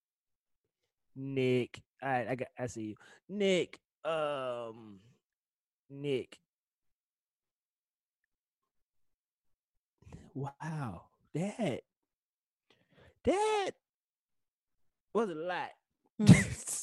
Nick. 1.16 1.82
All 2.02 2.10
right, 2.10 2.28
I 2.30 2.36
got 2.36 2.48
I 2.58 2.68
see 2.68 2.82
you. 2.84 2.96
Nick. 3.30 3.80
Um 4.06 5.00
Nick. 5.90 6.40
Wow. 10.34 11.04
That 11.34 11.82
that 13.24 13.72
was 15.14 15.30
a 15.30 15.36
lot. 15.36 15.70
Mhm. 16.22 16.80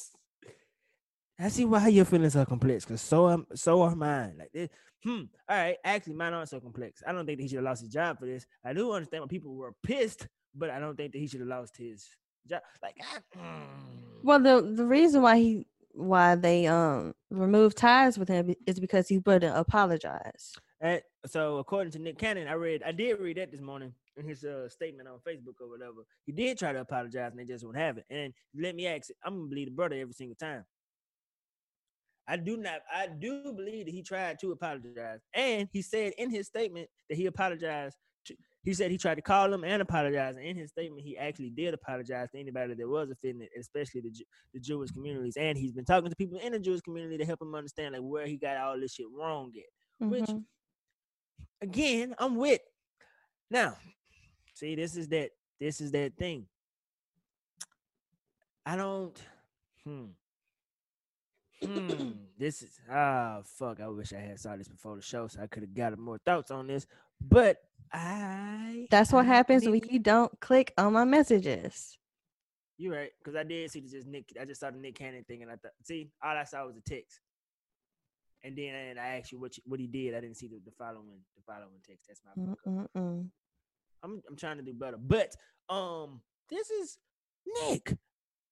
I 1.41 1.49
see 1.49 1.65
why 1.65 1.87
your 1.87 2.05
feelings 2.05 2.35
are 2.35 2.45
complex, 2.45 2.85
cause 2.85 3.01
so 3.01 3.29
am 3.29 3.47
so 3.55 3.81
are 3.81 3.95
mine. 3.95 4.35
Like 4.37 4.51
this, 4.53 4.69
hmm. 5.03 5.23
All 5.49 5.57
right, 5.57 5.77
actually, 5.83 6.13
mine 6.13 6.33
aren't 6.33 6.49
so 6.49 6.59
complex. 6.59 7.01
I 7.05 7.11
don't 7.11 7.25
think 7.25 7.39
that 7.39 7.43
he 7.43 7.49
should 7.49 7.57
have 7.57 7.65
lost 7.65 7.81
his 7.81 7.91
job 7.91 8.19
for 8.19 8.27
this. 8.27 8.45
I 8.63 8.73
do 8.73 8.91
understand 8.91 9.23
why 9.23 9.27
people 9.27 9.55
were 9.55 9.73
pissed, 9.83 10.27
but 10.53 10.69
I 10.69 10.79
don't 10.79 10.95
think 10.95 11.13
that 11.13 11.19
he 11.19 11.27
should 11.27 11.39
have 11.39 11.49
lost 11.49 11.77
his 11.77 12.07
job. 12.47 12.61
Like, 12.83 12.95
I, 13.01 13.39
mm. 13.39 14.23
Well, 14.23 14.39
the 14.39 14.61
the 14.61 14.85
reason 14.85 15.23
why 15.23 15.37
he 15.37 15.67
why 15.93 16.35
they 16.35 16.67
um 16.67 17.13
removed 17.31 17.77
ties 17.77 18.19
with 18.19 18.29
him 18.29 18.53
is 18.67 18.79
because 18.79 19.07
he 19.07 19.17
wouldn't 19.17 19.57
apologize. 19.57 20.53
And 20.79 21.01
so 21.25 21.57
according 21.57 21.91
to 21.93 21.99
Nick 21.99 22.17
Cannon, 22.17 22.47
I 22.47 22.53
read, 22.53 22.81
I 22.83 22.91
did 22.91 23.19
read 23.19 23.37
that 23.37 23.51
this 23.51 23.61
morning 23.61 23.93
in 24.17 24.27
his 24.27 24.43
uh, 24.43 24.67
statement 24.67 25.07
on 25.07 25.19
Facebook 25.19 25.61
or 25.61 25.69
whatever. 25.69 26.05
He 26.25 26.31
did 26.31 26.57
try 26.57 26.73
to 26.73 26.81
apologize, 26.81 27.31
and 27.31 27.39
they 27.39 27.45
just 27.45 27.63
wouldn't 27.63 27.83
have 27.83 27.97
it. 27.97 28.05
And 28.09 28.33
let 28.59 28.75
me 28.75 28.87
ask, 28.87 29.09
it, 29.09 29.15
I'm 29.23 29.37
gonna 29.37 29.49
believe 29.49 29.67
the 29.67 29.75
brother 29.75 29.95
every 29.95 30.13
single 30.13 30.35
time. 30.35 30.65
I 32.31 32.37
do 32.37 32.55
not. 32.55 32.79
I 32.89 33.07
do 33.07 33.51
believe 33.53 33.85
that 33.87 33.91
he 33.91 34.01
tried 34.01 34.39
to 34.39 34.51
apologize, 34.53 35.19
and 35.33 35.67
he 35.73 35.81
said 35.81 36.13
in 36.17 36.29
his 36.31 36.47
statement 36.47 36.87
that 37.09 37.17
he 37.17 37.25
apologized. 37.25 37.97
To, 38.27 38.35
he 38.63 38.73
said 38.73 38.89
he 38.91 38.97
tried 38.97 39.15
to 39.15 39.21
call 39.21 39.51
him 39.51 39.63
and 39.65 39.81
apologize. 39.81 40.35
And 40.37 40.45
in 40.45 40.55
his 40.55 40.69
statement, 40.69 41.01
he 41.01 41.17
actually 41.17 41.49
did 41.49 41.73
apologize 41.73 42.29
to 42.31 42.39
anybody 42.39 42.75
that 42.75 42.87
was 42.87 43.09
offended, 43.09 43.49
especially 43.59 43.99
the 44.01 44.11
the 44.53 44.59
Jewish 44.61 44.91
communities. 44.91 45.35
And 45.37 45.57
he's 45.57 45.73
been 45.73 45.83
talking 45.83 46.09
to 46.09 46.15
people 46.15 46.37
in 46.37 46.53
the 46.53 46.59
Jewish 46.59 46.81
community 46.81 47.17
to 47.17 47.25
help 47.25 47.41
him 47.41 47.53
understand 47.53 47.95
like 47.95 48.03
where 48.03 48.27
he 48.27 48.37
got 48.37 48.55
all 48.57 48.79
this 48.79 48.93
shit 48.93 49.07
wrong 49.13 49.51
at. 49.57 50.07
Which, 50.09 50.23
Mhm. 50.29 50.45
again, 51.61 52.15
I'm 52.17 52.35
with. 52.37 52.61
Now, 53.49 53.75
see, 54.53 54.75
this 54.75 54.95
is 54.95 55.09
that. 55.09 55.31
This 55.59 55.81
is 55.81 55.91
that 55.91 56.15
thing. 56.17 56.47
I 58.65 58.75
don't. 58.77 59.19
Hmm. 59.83 60.05
Hmm. 61.63 62.11
This 62.37 62.63
is 62.63 62.79
ah 62.89 63.41
fuck. 63.45 63.79
I 63.79 63.87
wish 63.87 64.13
I 64.13 64.19
had 64.19 64.39
saw 64.39 64.55
this 64.55 64.67
before 64.67 64.95
the 64.95 65.01
show, 65.01 65.27
so 65.27 65.41
I 65.41 65.47
could 65.47 65.63
have 65.63 65.73
got 65.73 65.97
more 65.97 66.17
thoughts 66.25 66.51
on 66.51 66.67
this. 66.67 66.87
But 67.19 67.57
I. 67.93 68.87
That's 68.89 69.11
what 69.11 69.25
I 69.25 69.29
happens 69.29 69.67
when 69.67 69.81
you 69.89 69.99
don't 69.99 70.39
click 70.39 70.73
on 70.77 70.93
my 70.93 71.05
messages. 71.05 71.97
You're 72.77 72.95
right, 72.95 73.11
because 73.23 73.35
I 73.39 73.43
did 73.43 73.69
see 73.69 73.81
the 73.81 73.89
just 73.89 74.07
Nick. 74.07 74.33
I 74.41 74.45
just 74.45 74.59
saw 74.59 74.71
the 74.71 74.79
Nick 74.79 74.95
Cannon 74.95 75.23
thing, 75.23 75.43
and 75.43 75.51
I 75.51 75.55
thought, 75.55 75.73
see, 75.83 76.09
all 76.23 76.35
I 76.35 76.45
saw 76.45 76.65
was 76.65 76.77
a 76.77 76.81
text, 76.81 77.19
and 78.43 78.57
then 78.57 78.73
and 78.73 78.99
I 78.99 79.17
asked 79.17 79.31
you 79.31 79.39
what 79.39 79.55
you, 79.55 79.63
what 79.67 79.79
he 79.79 79.85
did. 79.85 80.15
I 80.15 80.19
didn't 80.19 80.37
see 80.37 80.47
the, 80.47 80.59
the 80.65 80.71
following 80.71 81.19
the 81.35 81.43
following 81.45 81.79
text. 81.87 82.07
That's 82.07 82.21
my. 82.25 82.31
I'm 84.03 84.23
I'm 84.27 84.35
trying 84.35 84.57
to 84.57 84.63
do 84.63 84.73
better, 84.73 84.97
but 84.97 85.35
um, 85.69 86.21
this 86.49 86.71
is 86.71 86.97
Nick. 87.45 87.95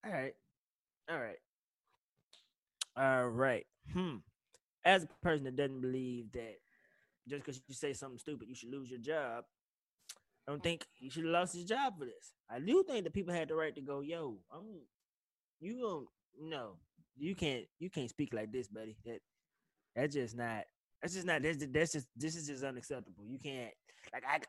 All 0.06 0.12
right, 0.12 0.34
all 1.10 1.20
right, 1.20 1.40
all 3.00 3.30
right. 3.30 3.66
Hmm. 3.94 4.18
As 4.84 5.04
a 5.04 5.08
person 5.24 5.46
that 5.46 5.56
doesn't 5.56 5.82
believe 5.82 6.32
that 6.34 6.56
just 7.28 7.44
because 7.44 7.62
you 7.68 7.76
say 7.76 7.94
something 7.94 8.18
stupid, 8.20 8.48
you 8.48 8.56
should 8.56 8.72
lose 8.72 8.90
your 8.90 9.00
job. 9.00 9.46
I 10.48 10.52
don't 10.52 10.64
think 10.64 10.86
he 10.96 11.10
should 11.10 11.26
have 11.26 11.34
lost 11.34 11.56
his 11.56 11.64
job 11.64 12.00
for 12.00 12.06
this. 12.06 12.34
I 12.50 12.60
do 12.60 12.84
think 12.88 13.04
that 13.04 13.14
people 13.14 13.34
had 13.34 13.50
the 13.50 13.56
right 13.56 13.76
to 13.76 13.82
go, 13.82 14.02
yo, 14.02 14.38
I'm 14.52 14.82
you 15.60 15.80
don't 15.80 16.08
no, 16.42 16.78
you 17.18 17.36
can't 17.36 17.66
you 17.80 17.90
can't 17.90 18.10
speak 18.10 18.34
like 18.34 18.52
this, 18.52 18.68
buddy. 18.68 18.98
That 19.06 19.20
that's 19.96 20.16
just 20.16 20.36
not 20.36 20.64
that's 21.02 21.14
just 21.14 21.26
not 21.28 21.44
that's, 21.44 21.66
that's 21.72 21.92
just 21.94 22.08
this 22.16 22.36
is 22.36 22.48
just 22.48 22.64
unacceptable. 22.64 23.26
You 23.26 23.38
can't 23.38 23.72
like 24.12 24.24
I 24.28 24.40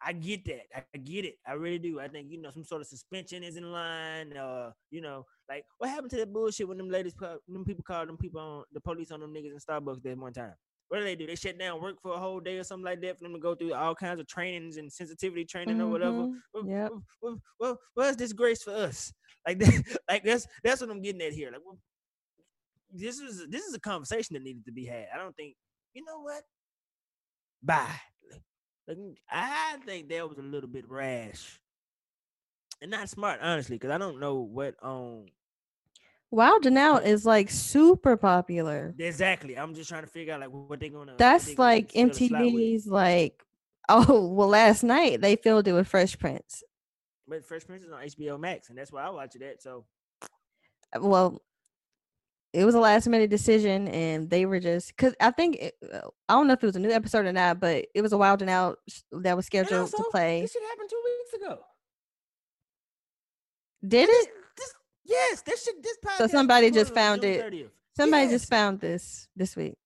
I 0.00 0.12
get 0.12 0.44
that. 0.46 0.66
I, 0.74 0.82
I 0.94 0.98
get 0.98 1.24
it. 1.24 1.38
I 1.46 1.54
really 1.54 1.78
do. 1.78 2.00
I 2.00 2.08
think 2.08 2.30
you 2.30 2.40
know 2.40 2.50
some 2.50 2.64
sort 2.64 2.82
of 2.82 2.86
suspension 2.86 3.42
is 3.42 3.56
in 3.56 3.72
line. 3.72 4.36
Uh, 4.36 4.72
you 4.90 5.00
know, 5.00 5.24
like 5.48 5.64
what 5.78 5.90
happened 5.90 6.10
to 6.10 6.16
that 6.16 6.32
bullshit 6.32 6.68
when 6.68 6.78
them 6.78 6.90
ladies, 6.90 7.14
them 7.14 7.64
people 7.64 7.84
called 7.84 8.08
them 8.08 8.16
people 8.16 8.40
on 8.40 8.64
the 8.72 8.80
police 8.80 9.10
on 9.10 9.20
them 9.20 9.32
niggas 9.34 9.52
in 9.52 9.58
Starbucks 9.58 10.02
that 10.02 10.18
one 10.18 10.32
time. 10.32 10.54
What 10.88 10.98
do 10.98 11.04
they 11.04 11.16
do? 11.16 11.26
They 11.26 11.34
shut 11.34 11.58
down 11.58 11.82
work 11.82 12.00
for 12.00 12.14
a 12.14 12.18
whole 12.18 12.38
day 12.40 12.58
or 12.58 12.64
something 12.64 12.84
like 12.84 13.00
that 13.02 13.18
for 13.18 13.24
them 13.24 13.32
to 13.34 13.40
go 13.40 13.54
through 13.56 13.74
all 13.74 13.94
kinds 13.94 14.20
of 14.20 14.26
trainings 14.28 14.76
and 14.76 14.92
sensitivity 14.92 15.44
training 15.44 15.80
or 15.80 15.88
whatever. 15.88 16.26
Mhm. 16.28 16.40
Well, 16.52 16.64
Yep. 16.68 16.92
well, 17.58 17.80
well, 17.96 18.14
this 18.16 18.32
grace 18.32 18.62
for 18.62 18.72
us? 18.74 19.12
Like 19.46 19.60
that, 19.60 19.98
like 20.08 20.24
that's 20.24 20.44
that's 20.64 20.80
what 20.80 20.90
I'm 20.90 21.00
getting 21.00 21.22
at 21.22 21.32
here. 21.32 21.52
Like, 21.52 21.60
well, 21.64 21.78
this 22.92 23.18
is 23.20 23.46
this 23.48 23.64
is 23.64 23.74
a 23.74 23.80
conversation 23.80 24.34
that 24.34 24.42
needed 24.42 24.64
to 24.66 24.72
be 24.72 24.84
had. 24.86 25.06
I 25.14 25.18
don't 25.18 25.36
think 25.36 25.54
you 25.94 26.04
know 26.04 26.20
what. 26.20 26.42
Bye. 27.62 28.00
Like, 28.88 28.98
I 29.30 29.78
think 29.84 30.08
that 30.08 30.28
was 30.28 30.38
a 30.38 30.42
little 30.42 30.68
bit 30.70 30.88
rash 30.88 31.60
and 32.80 32.90
not 32.90 33.08
smart, 33.08 33.40
honestly, 33.42 33.76
because 33.76 33.90
I 33.90 33.98
don't 33.98 34.20
know 34.20 34.36
what 34.36 34.74
um 34.82 35.26
Wild 36.30 36.66
'N 36.66 36.76
Out 36.76 37.06
is 37.06 37.24
like 37.24 37.50
super 37.50 38.16
popular. 38.16 38.94
exactly. 38.98 39.56
I'm 39.56 39.74
just 39.74 39.88
trying 39.88 40.02
to 40.02 40.08
figure 40.08 40.34
out 40.34 40.40
like 40.40 40.50
what 40.50 40.80
they're 40.80 40.88
gonna. 40.88 41.12
what 41.12 41.18
they 41.18 41.24
That's 41.24 41.54
gonna 41.54 41.68
like. 41.68 41.92
MTV's 41.92 42.86
like 42.86 43.42
oh 43.88 44.26
well 44.28 44.48
last 44.48 44.82
night 44.82 45.20
they 45.20 45.36
filled 45.36 45.68
it 45.68 45.72
with 45.72 45.88
Fresh 45.88 46.18
Prince. 46.18 46.62
But 47.28 47.44
Fresh 47.44 47.66
Prince 47.66 47.84
is 47.84 47.92
on 47.92 48.00
HBO 48.02 48.38
Max, 48.38 48.68
and 48.68 48.78
that's 48.78 48.92
why 48.92 49.02
I 49.02 49.10
watch 49.10 49.36
it 49.36 49.42
at. 49.42 49.62
So 49.62 49.84
Well 50.98 51.42
it 52.52 52.64
was 52.64 52.74
a 52.74 52.80
last 52.80 53.06
minute 53.06 53.28
decision 53.28 53.86
and 53.88 54.30
they 54.30 54.46
were 54.46 54.58
just 54.58 54.88
because 54.96 55.14
I 55.20 55.30
think 55.30 55.56
it, 55.56 55.74
uh, 55.92 56.08
I 56.26 56.32
don't 56.34 56.46
know 56.46 56.54
if 56.54 56.62
it 56.62 56.66
was 56.66 56.76
a 56.76 56.80
new 56.80 56.90
episode 56.90 57.26
or 57.26 57.32
not, 57.32 57.60
but 57.60 57.86
it 57.94 58.00
was 58.00 58.14
a 58.14 58.18
Wild 58.18 58.42
'N 58.42 58.48
Out 58.48 58.78
that 59.12 59.36
was 59.36 59.44
scheduled 59.44 59.90
to 59.90 60.04
play. 60.10 60.40
This 60.40 60.52
shit 60.52 60.62
happened 60.62 60.88
two 60.88 61.02
weeks 61.04 61.44
ago. 61.44 61.60
Did 63.86 64.08
it? 64.08 64.28
Yes, 65.06 65.42
this 65.42 65.64
shit. 65.64 65.82
This 65.82 65.96
podcast. 66.04 66.18
So 66.18 66.26
somebody 66.26 66.70
just 66.70 66.92
found 66.94 67.24
it. 67.24 67.40
30th. 67.42 67.70
Somebody 67.96 68.24
Yes. 68.24 68.32
just 68.32 68.50
found 68.50 68.80
this 68.80 69.28
this 69.36 69.56
week. 69.56 69.76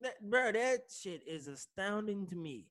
That, 0.00 0.20
bro, 0.22 0.52
that 0.52 0.82
shit 0.90 1.22
is 1.26 1.48
astounding 1.48 2.26
to 2.28 2.36
me. 2.36 2.66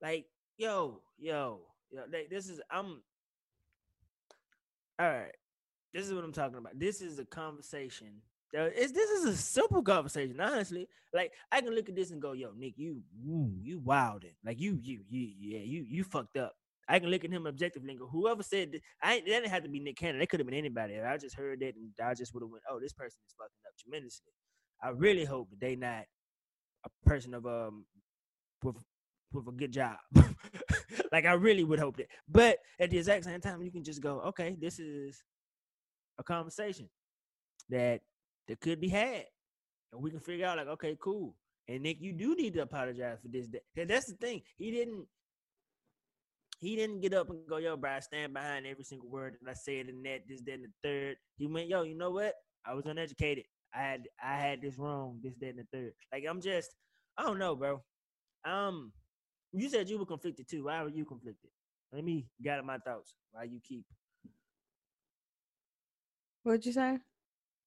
Like, 0.00 0.26
yo, 0.56 1.02
yo, 1.18 1.60
yo, 1.90 2.02
like, 2.10 2.30
this 2.30 2.48
is 2.48 2.60
I'm 2.70 3.02
all 4.98 5.08
right. 5.10 5.34
This 5.92 6.06
is 6.06 6.14
what 6.14 6.24
I'm 6.24 6.32
talking 6.32 6.56
about. 6.58 6.78
This 6.78 7.02
is 7.02 7.18
a 7.18 7.24
conversation. 7.24 8.22
It's, 8.54 8.92
this 8.92 9.10
is 9.10 9.24
a 9.24 9.36
simple 9.36 9.82
conversation, 9.82 10.38
honestly. 10.40 10.86
Like, 11.14 11.32
I 11.50 11.60
can 11.62 11.74
look 11.74 11.88
at 11.88 11.94
this 11.96 12.10
and 12.10 12.20
go, 12.20 12.32
"Yo, 12.32 12.52
Nick, 12.56 12.74
you, 12.76 13.02
ooh, 13.26 13.50
you 13.62 13.80
wildin'. 13.80 14.34
Like, 14.44 14.60
you, 14.60 14.78
you, 14.82 15.00
you, 15.08 15.28
yeah, 15.38 15.58
you, 15.60 15.84
you 15.88 16.04
fucked 16.04 16.36
up." 16.36 16.54
I 16.92 16.98
can 16.98 17.08
look 17.08 17.24
at 17.24 17.30
him 17.32 17.46
objectively 17.46 17.90
and 17.90 17.98
go, 17.98 18.06
"Whoever 18.06 18.42
said 18.42 18.72
that, 18.72 18.82
I 19.02 19.16
that 19.20 19.24
didn't 19.26 19.48
have 19.50 19.62
to 19.62 19.70
be 19.70 19.80
Nick 19.80 19.96
Cannon. 19.96 20.20
It 20.20 20.28
could 20.28 20.40
have 20.40 20.46
been 20.46 20.58
anybody. 20.58 21.00
I 21.00 21.16
just 21.16 21.36
heard 21.36 21.60
that, 21.60 21.74
and 21.74 21.90
I 22.04 22.12
just 22.12 22.34
would 22.34 22.42
have 22.42 22.50
went, 22.50 22.64
"Oh, 22.68 22.78
this 22.78 22.92
person 22.92 23.18
is 23.26 23.34
fucking 23.38 23.56
up 23.66 23.74
tremendously." 23.78 24.32
I 24.82 24.90
really 24.90 25.24
hope 25.24 25.48
that 25.50 25.60
they 25.60 25.74
not 25.74 26.04
a 26.84 26.90
person 27.08 27.32
of 27.32 27.46
um 27.46 27.86
with 28.62 28.76
with 29.32 29.48
a 29.48 29.52
good 29.52 29.72
job. 29.72 29.96
like 31.12 31.24
I 31.24 31.32
really 31.32 31.64
would 31.64 31.78
hope 31.78 31.96
that. 31.96 32.08
But 32.28 32.58
at 32.78 32.90
the 32.90 32.98
exact 32.98 33.24
same 33.24 33.40
time, 33.40 33.62
you 33.62 33.70
can 33.72 33.84
just 33.84 34.02
go, 34.02 34.20
okay, 34.20 34.56
this 34.60 34.78
is 34.78 35.22
a 36.18 36.22
conversation 36.22 36.90
that 37.70 38.02
that 38.48 38.60
could 38.60 38.80
be 38.80 38.88
had. 38.88 39.24
And 39.92 40.02
we 40.02 40.10
can 40.10 40.20
figure 40.20 40.46
out 40.46 40.58
like, 40.58 40.66
okay, 40.68 40.96
cool. 41.00 41.34
And 41.68 41.82
Nick, 41.82 41.98
you 42.00 42.12
do 42.12 42.34
need 42.34 42.54
to 42.54 42.62
apologize 42.62 43.18
for 43.22 43.28
this. 43.28 43.48
That- 43.48 43.88
that's 43.88 44.06
the 44.10 44.16
thing. 44.16 44.42
He 44.58 44.70
didn't 44.70 45.06
he 46.62 46.76
didn't 46.76 47.00
get 47.00 47.12
up 47.12 47.28
and 47.28 47.40
go, 47.48 47.56
yo, 47.56 47.76
bro, 47.76 47.90
I 47.90 47.98
stand 47.98 48.32
behind 48.32 48.66
every 48.66 48.84
single 48.84 49.08
word 49.08 49.36
that 49.42 49.50
I 49.50 49.54
said 49.54 49.88
in 49.88 50.00
that, 50.04 50.20
this, 50.28 50.42
that, 50.42 50.52
and 50.52 50.64
the 50.64 50.68
third. 50.88 51.16
He 51.36 51.48
went, 51.48 51.68
yo, 51.68 51.82
you 51.82 51.96
know 51.96 52.12
what? 52.12 52.34
I 52.64 52.72
was 52.74 52.86
uneducated. 52.86 53.44
I 53.74 53.78
had 53.78 54.02
I 54.22 54.36
had 54.36 54.62
this 54.62 54.78
wrong, 54.78 55.18
this, 55.24 55.34
that, 55.40 55.48
and 55.48 55.58
the 55.58 55.66
third. 55.72 55.92
Like 56.12 56.24
I'm 56.28 56.40
just, 56.40 56.70
I 57.18 57.24
don't 57.24 57.40
know, 57.40 57.56
bro. 57.56 57.82
Um, 58.44 58.92
you 59.52 59.68
said 59.68 59.88
you 59.88 59.98
were 59.98 60.06
conflicted 60.06 60.48
too. 60.48 60.64
Why 60.64 60.82
were 60.84 60.88
you 60.88 61.04
conflicted? 61.04 61.50
Let 61.92 62.04
me 62.04 62.26
gather 62.40 62.62
my 62.62 62.78
thoughts 62.78 63.14
while 63.32 63.44
you 63.44 63.60
keep. 63.66 63.84
What'd 66.44 66.64
you 66.64 66.72
say? 66.72 66.98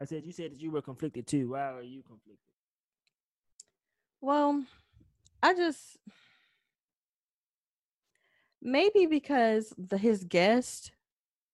I 0.02 0.06
said 0.06 0.24
you 0.26 0.32
said 0.32 0.52
that 0.52 0.62
you 0.62 0.72
were 0.72 0.82
conflicted 0.82 1.28
too. 1.28 1.52
Why 1.52 1.72
are 1.72 1.82
you 1.82 2.02
conflicted? 2.02 2.40
Well, 4.22 4.64
I 5.44 5.54
just 5.54 5.98
maybe 8.66 9.06
because 9.06 9.74
the 9.78 9.98
his 9.98 10.26
guest 10.26 10.92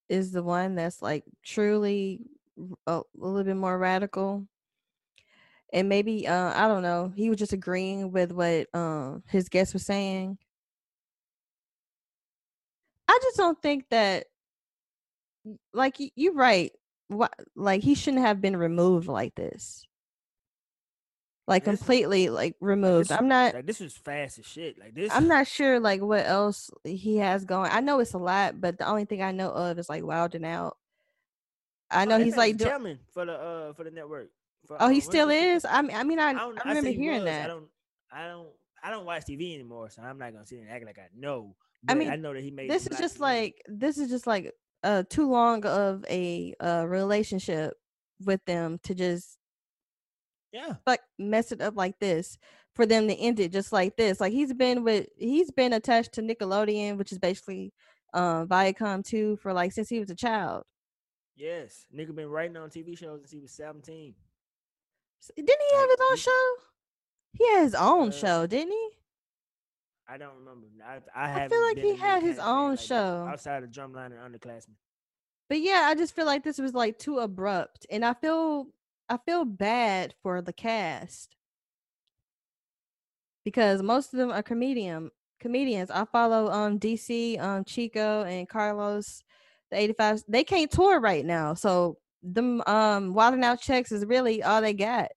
is 0.09 0.32
the 0.32 0.43
one 0.43 0.76
that's 0.76 1.01
like 1.01 1.26
truly 1.43 2.22
a 2.88 3.01
little 3.16 3.43
bit 3.43 3.55
more 3.57 3.78
radical. 3.78 4.47
And 5.74 5.88
maybe 5.88 6.28
uh 6.28 6.53
I 6.53 6.68
don't 6.68 6.82
know, 6.82 7.14
he 7.16 7.30
was 7.30 7.39
just 7.39 7.53
agreeing 7.53 8.12
with 8.12 8.32
what 8.32 8.74
um 8.76 9.24
his 9.30 9.49
guest 9.49 9.74
was 9.74 9.86
saying. 9.86 10.38
I 13.07 13.20
just 13.24 13.38
don't 13.38 13.62
think 13.62 13.89
that 13.89 14.28
like 15.74 15.97
you're 16.16 16.34
right. 16.34 16.72
Like 17.55 17.84
he 17.84 17.95
shouldn't 17.95 18.24
have 18.24 18.41
been 18.41 18.55
removed 18.57 19.07
like 19.07 19.36
this. 19.36 19.86
Like 21.51 21.65
This- 21.65 21.77
completely 21.77 22.29
like 22.29 22.55
removed. 22.59 23.11
I'm 23.11 23.27
not 23.27 23.53
Like 23.53 23.65
this 23.67 23.81
is 23.81 23.95
fast 23.95 24.39
as 24.39 24.45
shit. 24.45 24.79
Like 24.79 24.95
this. 24.95 25.11
I'm 25.13 25.27
not 25.27 25.45
sure 25.47 25.79
like 25.79 26.01
what 26.01 26.25
else 26.25 26.71
he 26.83 27.17
has 27.17 27.45
going. 27.45 27.69
I 27.71 27.81
know 27.81 27.99
it's 27.99 28.13
a 28.13 28.17
lot, 28.17 28.59
but 28.59 28.77
the 28.79 28.87
only 28.87 29.05
thing 29.05 29.21
I 29.21 29.31
know 29.31 29.49
of 29.51 29.77
is 29.77 29.89
like 29.89 30.03
Wild 30.03 30.33
'N 30.33 30.45
Out. 30.45 30.77
I 31.89 32.05
know 32.05 32.15
Oh, 32.15 32.19
he's 32.23 32.37
like 32.37 32.57
do- 32.57 32.65
for 33.13 33.25
the 33.25 33.33
uh 33.33 33.73
for 33.73 33.83
the 33.83 33.91
network. 33.91 34.29
For, 34.65 34.77
Oh, 34.79 34.85
uh, 34.85 34.89
he 34.89 34.99
still 35.01 35.29
is. 35.29 35.65
I 35.65 35.81
mean, 35.81 35.95
I 35.95 36.03
mean, 36.03 36.19
I, 36.19 36.29
I, 36.29 36.33
don't, 36.33 36.57
I 36.59 36.61
I 36.65 36.67
remember 36.69 36.89
he 36.91 36.95
hearing 36.95 37.23
was. 37.23 37.25
that. 37.25 37.45
I 37.45 37.47
don't. 37.47 37.65
I 38.11 38.27
don't. 38.27 38.47
I 38.83 38.89
don't 38.91 39.05
watch 39.05 39.25
TV 39.25 39.53
anymore, 39.53 39.89
so 39.89 40.01
I'm 40.01 40.17
not 40.17 40.31
gonna 40.33 40.45
sit 40.45 40.59
and 40.59 40.69
act 40.69 40.85
like 40.85 40.97
I 40.99 41.07
know. 41.15 41.55
I 41.89 41.95
mean, 41.95 42.09
I 42.09 42.15
know 42.15 42.33
that 42.33 42.41
he 42.43 42.51
made. 42.51 42.69
this 42.69 42.87
is 42.87 42.97
just 42.97 43.19
women. 43.19 43.35
like 43.35 43.61
this 43.67 43.97
is 43.97 44.09
just 44.09 44.25
like 44.27 44.53
uh 44.83 45.03
too 45.09 45.29
long 45.29 45.65
of 45.65 46.05
a 46.09 46.53
uh 46.59 46.85
relationship 46.87 47.73
with 48.23 48.43
them 48.45 48.79
to 48.83 48.95
just 48.95 49.37
yeah. 50.51 50.75
like 50.85 51.01
mess 51.19 51.51
it 51.51 51.61
up 51.61 51.75
like 51.75 51.99
this 51.99 52.37
for 52.75 52.85
them 52.85 53.07
to 53.07 53.15
end 53.15 53.39
it 53.39 53.51
just 53.51 53.71
like 53.71 53.97
this. 53.97 54.19
Like 54.19 54.31
he's 54.33 54.53
been 54.53 54.83
with 54.83 55.07
he's 55.17 55.51
been 55.51 55.73
attached 55.73 56.13
to 56.13 56.21
Nickelodeon, 56.21 56.97
which 56.97 57.11
is 57.11 57.19
basically 57.19 57.73
um 58.13 58.47
Viacom 58.47 59.03
too 59.05 59.37
for 59.37 59.53
like 59.53 59.71
since 59.71 59.89
he 59.89 59.99
was 59.99 60.09
a 60.09 60.15
child. 60.15 60.63
Yes, 61.35 61.85
nigga 61.95 62.13
been 62.15 62.29
writing 62.29 62.57
on 62.57 62.69
TV 62.69 62.97
shows 62.97 63.21
since 63.21 63.31
he 63.31 63.39
was 63.39 63.51
17. 63.51 64.13
Didn't 65.35 65.47
he 65.47 65.75
have 65.77 65.89
his 65.89 65.99
own 66.09 66.17
show? 66.17 66.53
He 67.33 67.47
had 67.53 67.63
his 67.63 67.75
own 67.75 68.09
Uh, 68.09 68.11
show, 68.11 68.47
didn't 68.47 68.71
he? 68.73 68.89
I 70.07 70.17
don't 70.17 70.35
remember. 70.39 70.67
I 70.85 70.99
I, 71.15 71.27
haven't 71.29 71.49
feel 71.49 71.61
like 71.65 71.77
he 71.77 71.95
had 71.95 72.21
his 72.21 72.37
own 72.39 72.71
like 72.71 72.79
that, 72.79 72.85
show. 72.85 73.27
outside 73.29 73.63
of 73.63 73.71
Drumline 73.71 74.07
and 74.07 74.15
Underclassmen. 74.15 74.75
But 75.47 75.61
yeah, 75.61 75.83
I 75.85 75.95
just 75.95 76.15
feel 76.15 76.25
like 76.25 76.43
this 76.43 76.59
was 76.59 76.73
like 76.73 76.97
too 76.97 77.19
abrupt, 77.19 77.85
and 77.89 78.03
I 78.03 78.13
feel 78.13 78.67
I 79.12 79.18
feel 79.26 79.43
bad 79.43 80.16
for 80.24 80.41
the 80.41 80.53
cast 80.53 81.36
because 83.43 83.84
most 83.84 84.14
of 84.14 84.20
them 84.20 84.32
are 84.32 84.41
comedian 84.41 85.12
comedians. 85.41 85.91
I 85.91 86.05
follow 86.05 86.49
um 86.49 86.80
DC, 86.80 87.38
um 87.38 87.66
Chico, 87.66 88.24
and 88.24 88.47
Carlos, 88.47 89.22
the 89.70 89.78
eighty 89.78 89.91
five. 89.91 90.24
They 90.30 90.45
can't 90.45 90.72
tour 90.72 91.01
right 91.01 91.26
now, 91.26 91.55
so 91.55 91.97
them 92.24 92.64
um 92.68 93.14
wilding 93.14 93.43
out 93.43 93.59
checks 93.59 93.91
is 93.91 94.05
really 94.05 94.43
all 94.43 94.62
they 94.62 94.74
got. 94.74 95.09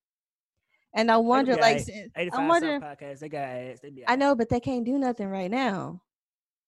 And 0.92 1.08
I 1.08 1.16
wonder, 1.18 1.54
like, 1.54 1.86
85 2.16 2.30
I 2.32 2.48
wonder. 2.48 2.80
South 2.80 2.98
podcast. 2.98 3.18
They 3.20 3.28
got. 3.28 3.42
They 3.80 4.04
I 4.08 4.16
know, 4.16 4.34
but 4.34 4.48
they 4.48 4.60
can't 4.60 4.84
do 4.84 4.98
nothing 4.98 5.28
right 5.28 5.50
now. 5.50 6.02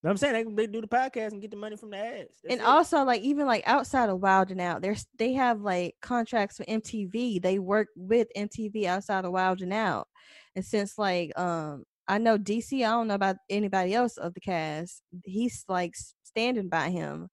But 0.03 0.11
I'm 0.11 0.17
saying 0.17 0.55
they, 0.55 0.67
they 0.67 0.73
do 0.73 0.81
the 0.81 0.87
podcast 0.89 1.33
and 1.33 1.41
get 1.43 1.51
the 1.51 1.57
money 1.57 1.77
from 1.77 1.91
the 1.91 1.97
ads. 1.99 2.37
That's 2.43 2.53
and 2.55 2.61
it. 2.61 2.65
also 2.65 3.03
like 3.05 3.23
even 3.23 3.47
like 3.47 3.65
outside 3.67 4.09
of 4.09 4.21
Wild 4.21 4.51
'N 4.51 4.61
Out, 4.61 4.83
there's 4.83 5.07
they 5.19 5.33
have 5.35 5.61
like 5.63 5.97
contracts 6.03 6.59
with 6.59 6.69
MTV. 6.69 7.43
They 7.43 7.59
work 7.59 7.89
with 7.97 8.29
MTV 8.37 8.87
outside 8.87 9.25
of 9.25 9.33
Wild 9.33 9.63
'N 9.63 9.73
Out. 9.73 10.09
And 10.55 10.65
since 10.65 10.99
like 10.99 11.37
um 11.39 11.85
I 12.09 12.19
know 12.19 12.39
DC, 12.39 12.85
I 12.85 12.91
don't 12.91 13.09
know 13.09 13.15
about 13.15 13.37
anybody 13.51 13.95
else 13.95 14.17
of 14.17 14.35
the 14.35 14.41
cast. 14.41 15.03
He's 15.25 15.65
like 15.69 15.95
standing 16.25 16.69
by 16.69 16.91
him. 16.91 17.29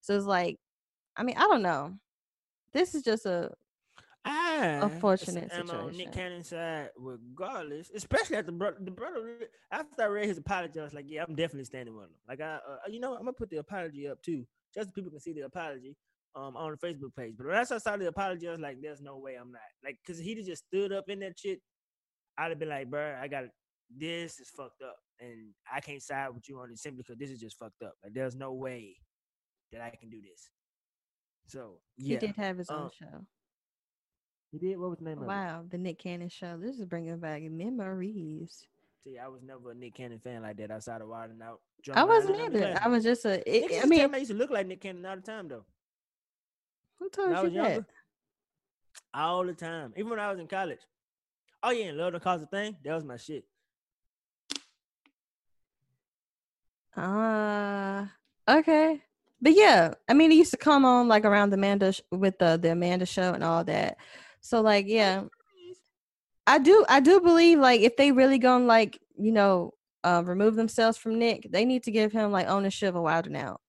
So 0.00 0.16
it's 0.16 0.26
like 0.26 0.58
I 1.16 1.22
mean, 1.24 1.36
I 1.38 1.42
don't 1.42 1.62
know. 1.62 1.94
This 2.72 2.94
is 2.94 3.02
just 3.02 3.26
a 3.26 3.50
I 4.28 4.80
unfortunate 4.82 5.50
am 5.52 5.70
on 5.70 5.86
Nick 5.86 5.96
situation. 5.96 6.12
Cannon's 6.12 6.48
side, 6.48 6.90
regardless. 6.96 7.90
Especially 7.94 8.36
after 8.36 8.50
the 8.50 8.90
brother. 8.90 9.48
After 9.72 10.02
I 10.02 10.06
read 10.06 10.26
his 10.26 10.38
apology, 10.38 10.78
I 10.80 10.84
was 10.84 10.94
like, 10.94 11.06
"Yeah, 11.08 11.24
I'm 11.26 11.34
definitely 11.34 11.64
standing 11.64 11.94
with 11.94 12.06
him." 12.06 12.14
Like, 12.28 12.40
I, 12.40 12.56
uh, 12.56 12.76
you 12.88 13.00
know, 13.00 13.14
I'm 13.14 13.20
gonna 13.20 13.32
put 13.32 13.50
the 13.50 13.58
apology 13.58 14.06
up 14.08 14.20
too, 14.22 14.46
just 14.74 14.88
so 14.88 14.92
people 14.92 15.10
can 15.10 15.20
see 15.20 15.32
the 15.32 15.42
apology 15.42 15.96
um 16.34 16.56
on 16.56 16.70
the 16.72 16.86
Facebook 16.86 17.14
page. 17.16 17.34
But 17.36 17.46
when 17.46 17.56
I 17.56 17.64
saw 17.64 17.96
the 17.96 18.08
apology, 18.08 18.48
I 18.48 18.52
was 18.52 18.60
like, 18.60 18.80
"There's 18.82 19.00
no 19.00 19.18
way 19.18 19.36
I'm 19.36 19.50
not." 19.50 19.62
Like, 19.82 19.98
cause 20.06 20.18
he 20.18 20.34
just 20.42 20.64
stood 20.66 20.92
up 20.92 21.08
in 21.08 21.20
that 21.20 21.38
shit. 21.38 21.60
I'd 22.36 22.50
have 22.50 22.58
been 22.58 22.68
like, 22.68 22.90
"Bro, 22.90 23.18
I 23.20 23.28
got 23.28 23.44
this 23.90 24.38
is 24.38 24.50
fucked 24.50 24.82
up, 24.82 24.98
and 25.20 25.54
I 25.72 25.80
can't 25.80 26.02
side 26.02 26.28
with 26.34 26.48
you 26.48 26.58
on 26.60 26.70
it 26.70 26.78
simply 26.78 27.02
because 27.02 27.18
this 27.18 27.30
is 27.30 27.40
just 27.40 27.58
fucked 27.58 27.82
up. 27.82 27.94
Like, 28.04 28.12
there's 28.12 28.36
no 28.36 28.52
way 28.52 28.96
that 29.72 29.80
I 29.80 29.90
can 29.98 30.10
do 30.10 30.20
this." 30.20 30.50
So 31.46 31.80
he 31.96 32.16
did 32.16 32.36
have 32.36 32.58
his 32.58 32.68
own 32.68 32.86
uh, 32.86 32.90
show. 32.90 33.26
He 34.52 34.58
did. 34.58 34.78
What 34.78 34.90
was 34.90 34.98
the 34.98 35.04
name 35.04 35.18
of 35.18 35.24
it? 35.24 35.26
Wow, 35.26 35.64
the 35.68 35.78
Nick 35.78 35.98
Cannon 35.98 36.28
show. 36.28 36.56
This 36.56 36.78
is 36.78 36.86
bringing 36.86 37.18
back 37.18 37.42
memories. 37.42 38.66
See, 39.04 39.18
I 39.18 39.28
was 39.28 39.42
never 39.42 39.70
a 39.72 39.74
Nick 39.74 39.94
Cannon 39.94 40.18
fan 40.18 40.42
like 40.42 40.56
that 40.56 40.70
outside 40.70 41.00
of 41.00 41.08
Wild 41.08 41.30
'N 41.30 41.42
Out. 41.42 41.60
I 41.94 42.04
wasn't 42.04 42.36
either. 42.40 42.78
I 42.82 42.88
was 42.88 43.04
just 43.04 43.24
a. 43.24 43.28
Niggas 43.28 43.42
It, 43.46 43.62
used 43.62 43.78
I 43.78 43.80
to 43.82 43.86
mean, 43.88 44.10
me 44.10 44.16
I 44.16 44.18
used 44.18 44.30
to 44.30 44.36
look 44.36 44.50
like 44.50 44.66
Nick 44.66 44.80
Cannon 44.80 45.04
all 45.06 45.16
the 45.16 45.22
time 45.22 45.48
though. 45.48 45.64
who 46.98 47.08
told 47.10 47.28
When 47.28 47.36
I 47.36 47.40
you 47.40 47.44
was 47.44 47.52
that? 47.54 47.62
younger, 47.72 47.86
all 49.14 49.44
the 49.46 49.52
time. 49.54 49.92
Even 49.96 50.10
when 50.10 50.18
I 50.20 50.30
was 50.30 50.40
in 50.40 50.48
college. 50.48 50.80
Oh 51.62 51.70
yeah, 51.70 51.86
and 51.86 51.98
Love 51.98 52.12
Don't 52.12 52.22
Cost 52.22 52.44
a 52.44 52.46
Thing. 52.46 52.76
That 52.84 52.94
was 52.94 53.04
my 53.04 53.16
shit. 53.16 53.44
Ah, 56.96 58.10
okay. 58.48 59.02
But 59.40 59.54
yeah, 59.54 59.94
I 60.08 60.14
mean, 60.14 60.32
it 60.32 60.36
used 60.36 60.50
to 60.50 60.56
come 60.56 60.84
on 60.84 61.06
like 61.06 61.24
around 61.24 61.50
the 61.50 61.54
Amanda 61.56 61.92
sh- 61.92 62.00
with 62.10 62.38
the 62.38 62.56
the 62.56 62.72
Amanda 62.72 63.06
show 63.06 63.32
and 63.34 63.44
all 63.44 63.62
that. 63.64 63.98
So 64.48 64.62
like, 64.62 64.86
yeah, 64.88 65.24
I 66.46 66.58
do 66.58 66.82
I 66.88 67.00
do 67.00 67.20
believe 67.20 67.58
like 67.58 67.82
if 67.82 67.96
they 67.98 68.12
really 68.12 68.38
gonna 68.38 68.64
like 68.64 68.98
you 69.18 69.30
know 69.30 69.74
uh, 70.04 70.22
remove 70.24 70.54
themselves 70.56 70.96
from 70.96 71.18
Nick, 71.18 71.48
they 71.50 71.66
need 71.66 71.82
to 71.82 71.90
give 71.90 72.12
him 72.12 72.32
like 72.32 72.48
ownership 72.48 72.94
of 72.94 73.02
Wild 73.02 73.26
'N 73.26 73.36
Out. 73.36 73.60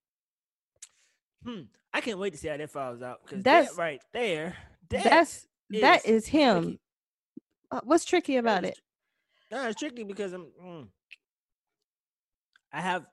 Hmm. 1.46 1.64
I 1.94 2.00
can't 2.00 2.18
wait 2.18 2.32
to 2.32 2.38
see 2.40 2.48
how 2.48 2.56
that 2.56 2.70
falls 2.70 3.02
out. 3.02 3.26
Cause 3.28 3.44
That's- 3.44 3.76
that 3.76 3.82
right 3.82 4.02
there. 4.14 4.56
that 4.90 5.04
That's 5.04 5.48
that 5.82 6.06
is 6.06 6.24
is 6.24 6.28
him. 6.28 6.62
tricky. 6.64 6.80
Uh, 7.72 7.82
What's 7.84 8.06
tricky 8.06 8.38
about 8.38 8.64
is 8.64 8.70
it? 8.70 8.76
tr- 8.76 9.56
No, 9.56 9.68
it's 9.68 9.80
tricky 9.80 10.04
because 10.06 10.32
I'm. 10.32 10.46
mm. 10.64 10.88
I 12.72 12.80
have. 12.80 13.06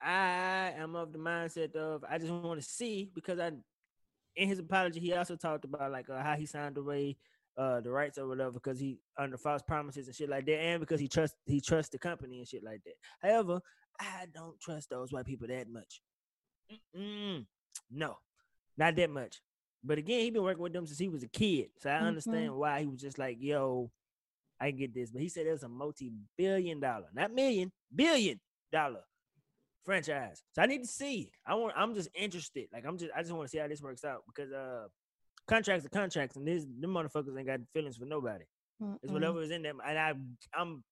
I 0.00 0.72
am 0.76 0.96
of 0.96 1.12
the 1.12 1.20
mindset 1.20 1.76
of 1.76 2.04
I 2.08 2.18
just 2.18 2.32
want 2.32 2.60
to 2.60 2.66
see 2.68 3.08
because 3.14 3.38
I, 3.38 3.52
in 4.36 4.48
his 4.48 4.58
apology, 4.58 5.00
he 5.00 5.12
also 5.14 5.36
talked 5.36 5.64
about 5.64 5.92
like 5.92 6.08
uh, 6.10 6.22
how 6.22 6.34
he 6.36 6.46
signed 6.46 6.78
away 6.78 7.16
uh 7.58 7.80
the 7.82 7.90
rights 7.90 8.16
or 8.16 8.26
whatever 8.26 8.52
because 8.52 8.80
he 8.80 8.98
under 9.18 9.36
false 9.36 9.60
promises 9.60 10.06
and 10.06 10.16
shit 10.16 10.28
like 10.30 10.46
that, 10.46 10.58
and 10.58 10.80
because 10.80 11.00
he 11.00 11.08
trust 11.08 11.34
he 11.46 11.60
trusts 11.60 11.90
the 11.90 11.98
company 11.98 12.38
and 12.38 12.48
shit 12.48 12.64
like 12.64 12.82
that. 12.84 12.94
However, 13.20 13.60
I 14.00 14.26
don't 14.34 14.58
trust 14.60 14.88
those 14.90 15.12
white 15.12 15.26
people 15.26 15.48
that 15.48 15.68
much. 15.68 16.00
Mm-mm. 16.96 17.44
No, 17.90 18.16
not 18.78 18.96
that 18.96 19.10
much. 19.10 19.40
But 19.84 19.98
again, 19.98 20.20
he 20.20 20.30
been 20.30 20.42
working 20.44 20.62
with 20.62 20.72
them 20.72 20.86
since 20.86 20.98
he 20.98 21.08
was 21.08 21.22
a 21.24 21.28
kid, 21.28 21.70
so 21.78 21.90
I 21.90 21.94
Mhm. 21.94 22.06
understand 22.08 22.54
why 22.56 22.80
he 22.80 22.86
was 22.86 23.00
just 23.00 23.18
like, 23.18 23.36
"Yo, 23.40 23.90
I 24.60 24.70
get 24.70 24.94
this." 24.94 25.10
But 25.10 25.22
he 25.22 25.28
said 25.28 25.46
it 25.46 25.52
was 25.52 25.64
a 25.64 25.68
multi-billion 25.68 26.80
dollar, 26.80 27.08
not 27.12 27.32
million, 27.34 27.72
billion 27.94 28.40
dollar 28.70 29.02
franchise. 29.84 30.42
So 30.52 30.62
I 30.62 30.66
need 30.66 30.82
to 30.82 30.88
see. 30.88 31.30
I 31.46 31.54
want. 31.54 31.74
I'm 31.76 31.94
just 31.94 32.08
interested. 32.14 32.68
Like 32.72 32.84
I'm 32.86 32.98
just. 32.98 33.10
I 33.16 33.20
just 33.22 33.32
want 33.32 33.46
to 33.46 33.50
see 33.50 33.58
how 33.58 33.68
this 33.68 33.82
works 33.82 34.04
out 34.04 34.22
because 34.26 34.52
uh, 34.52 34.84
contracts 35.48 35.84
are 35.86 35.90
contracts, 35.90 36.36
and 36.36 36.46
this 36.46 36.64
them 36.80 36.92
motherfuckers 36.92 37.36
ain't 37.36 37.46
got 37.46 37.60
feelings 37.72 37.96
for 37.96 38.04
nobody. 38.06 38.44
It's 39.02 39.10
Mm-mm. 39.10 39.14
whatever 39.14 39.42
is 39.42 39.50
in 39.50 39.62
them, 39.62 39.78
and 39.86 39.98
I 39.98 40.12
I'm 40.58 40.82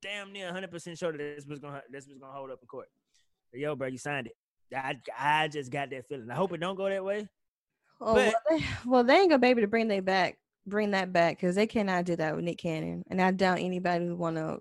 damn 0.00 0.32
near 0.32 0.46
100 0.46 0.70
percent 0.70 0.98
sure 0.98 1.12
that 1.12 1.18
this 1.18 1.46
was 1.46 1.58
gonna 1.58 1.82
this 1.90 2.06
was 2.06 2.18
gonna 2.18 2.32
hold 2.32 2.50
up 2.50 2.58
in 2.62 2.66
court. 2.68 2.88
But, 3.50 3.60
yo, 3.60 3.74
bro, 3.76 3.88
you 3.88 3.98
signed 3.98 4.28
it. 4.28 4.76
I 4.76 4.96
I 5.18 5.48
just 5.48 5.70
got 5.70 5.90
that 5.90 6.06
feeling. 6.08 6.30
I 6.30 6.34
hope 6.34 6.52
it 6.52 6.58
don't 6.60 6.76
go 6.76 6.88
that 6.88 7.04
way. 7.04 7.28
Oh, 8.00 8.14
But- 8.14 8.34
well, 8.34 8.58
they, 8.58 8.64
well, 8.86 9.04
they 9.04 9.14
ain't 9.18 9.30
gonna 9.30 9.38
be 9.40 9.48
able 9.48 9.60
to 9.60 9.66
bring 9.68 9.88
they 9.88 10.00
back, 10.00 10.38
bring 10.66 10.92
that 10.92 11.12
back, 11.12 11.36
because 11.38 11.54
they 11.54 11.66
cannot 11.66 12.04
do 12.04 12.16
that 12.16 12.34
with 12.34 12.44
Nick 12.44 12.58
Cannon, 12.58 13.04
and 13.10 13.20
I 13.20 13.30
doubt 13.32 13.58
anybody 13.60 14.08
would 14.08 14.18
want 14.18 14.36
to 14.36 14.60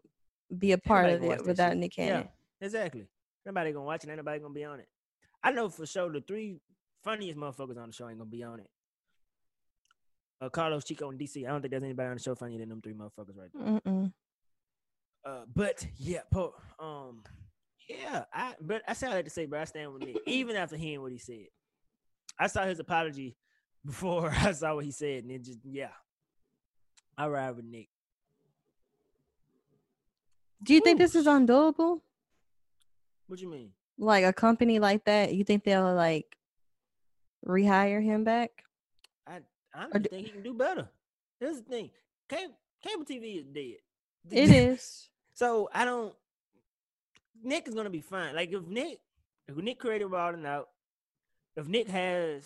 be 0.57 0.73
a 0.73 0.77
part 0.77 1.09
of 1.09 1.23
it 1.23 1.45
without. 1.45 1.75
Nick 1.77 1.97
Yeah. 1.97 2.05
Cannon. 2.07 2.29
Exactly. 2.59 3.07
Nobody 3.45 3.71
gonna 3.71 3.85
watch 3.85 4.03
it. 4.03 4.09
Ain't 4.09 4.17
nobody 4.17 4.39
gonna 4.39 4.53
be 4.53 4.63
on 4.63 4.79
it. 4.79 4.87
I 5.43 5.51
know 5.51 5.69
for 5.69 5.85
sure 5.85 6.11
the 6.11 6.21
three 6.21 6.59
funniest 7.03 7.37
motherfuckers 7.37 7.77
on 7.77 7.87
the 7.87 7.93
show 7.93 8.07
ain't 8.07 8.19
gonna 8.19 8.29
be 8.29 8.43
on 8.43 8.59
it. 8.59 8.69
Uh, 10.39 10.49
Carlos, 10.49 10.83
Chico, 10.83 11.09
and 11.09 11.19
DC. 11.19 11.45
I 11.45 11.49
don't 11.49 11.61
think 11.61 11.71
there's 11.71 11.83
anybody 11.83 12.09
on 12.09 12.17
the 12.17 12.23
show 12.23 12.35
funnier 12.35 12.59
than 12.59 12.69
them 12.69 12.81
three 12.81 12.93
motherfuckers 12.93 13.37
right 13.37 13.49
there. 13.53 13.79
Mm-mm. 13.79 14.11
Uh, 15.23 15.41
but 15.53 15.85
yeah, 15.97 16.21
po, 16.31 16.55
um, 16.79 17.23
yeah, 17.87 18.25
I 18.33 18.55
but 18.59 18.81
I 18.87 18.93
sound 18.93 19.13
like 19.13 19.25
to 19.25 19.31
say, 19.31 19.45
bro, 19.45 19.61
I 19.61 19.65
stand 19.65 19.93
with 19.93 20.03
Nick. 20.03 20.17
Even 20.25 20.55
after 20.55 20.77
hearing 20.77 21.01
what 21.01 21.11
he 21.11 21.19
said, 21.19 21.45
I 22.39 22.47
saw 22.47 22.65
his 22.65 22.79
apology 22.79 23.35
before 23.85 24.29
I 24.35 24.51
saw 24.53 24.75
what 24.75 24.85
he 24.85 24.91
said, 24.91 25.23
and 25.23 25.31
it 25.31 25.43
just 25.43 25.59
yeah, 25.63 25.89
I 27.17 27.27
ride 27.27 27.55
with 27.55 27.65
Nick. 27.65 27.89
Do 30.63 30.73
you 30.73 30.81
think 30.81 30.99
this 30.99 31.15
is 31.15 31.25
undoable? 31.25 32.01
What 33.27 33.39
you 33.39 33.49
mean? 33.49 33.71
Like 33.97 34.23
a 34.25 34.33
company 34.33 34.79
like 34.79 35.05
that, 35.05 35.33
you 35.33 35.43
think 35.43 35.63
they'll 35.63 35.93
like 35.93 36.37
rehire 37.47 38.03
him 38.03 38.23
back? 38.23 38.51
I 39.27 39.39
honestly 39.75 39.99
d- 40.01 40.09
think 40.09 40.25
he 40.27 40.31
can 40.33 40.43
do 40.43 40.53
better. 40.53 40.89
Here's 41.39 41.57
the 41.57 41.63
thing: 41.63 41.91
cable, 42.29 42.55
cable 42.83 43.05
TV 43.05 43.39
is 43.39 43.45
dead. 43.47 43.77
It 44.31 44.49
is. 44.51 45.07
So 45.33 45.69
I 45.73 45.85
don't. 45.85 46.13
Nick 47.41 47.67
is 47.67 47.73
gonna 47.73 47.89
be 47.89 48.01
fine. 48.01 48.35
Like 48.35 48.51
if 48.51 48.67
Nick, 48.67 48.99
if 49.47 49.55
Nick 49.55 49.79
created 49.79 50.05
Wild 50.05 50.35
'N 50.35 50.45
Out, 50.45 50.67
if 51.55 51.67
Nick 51.67 51.87
has, 51.87 52.43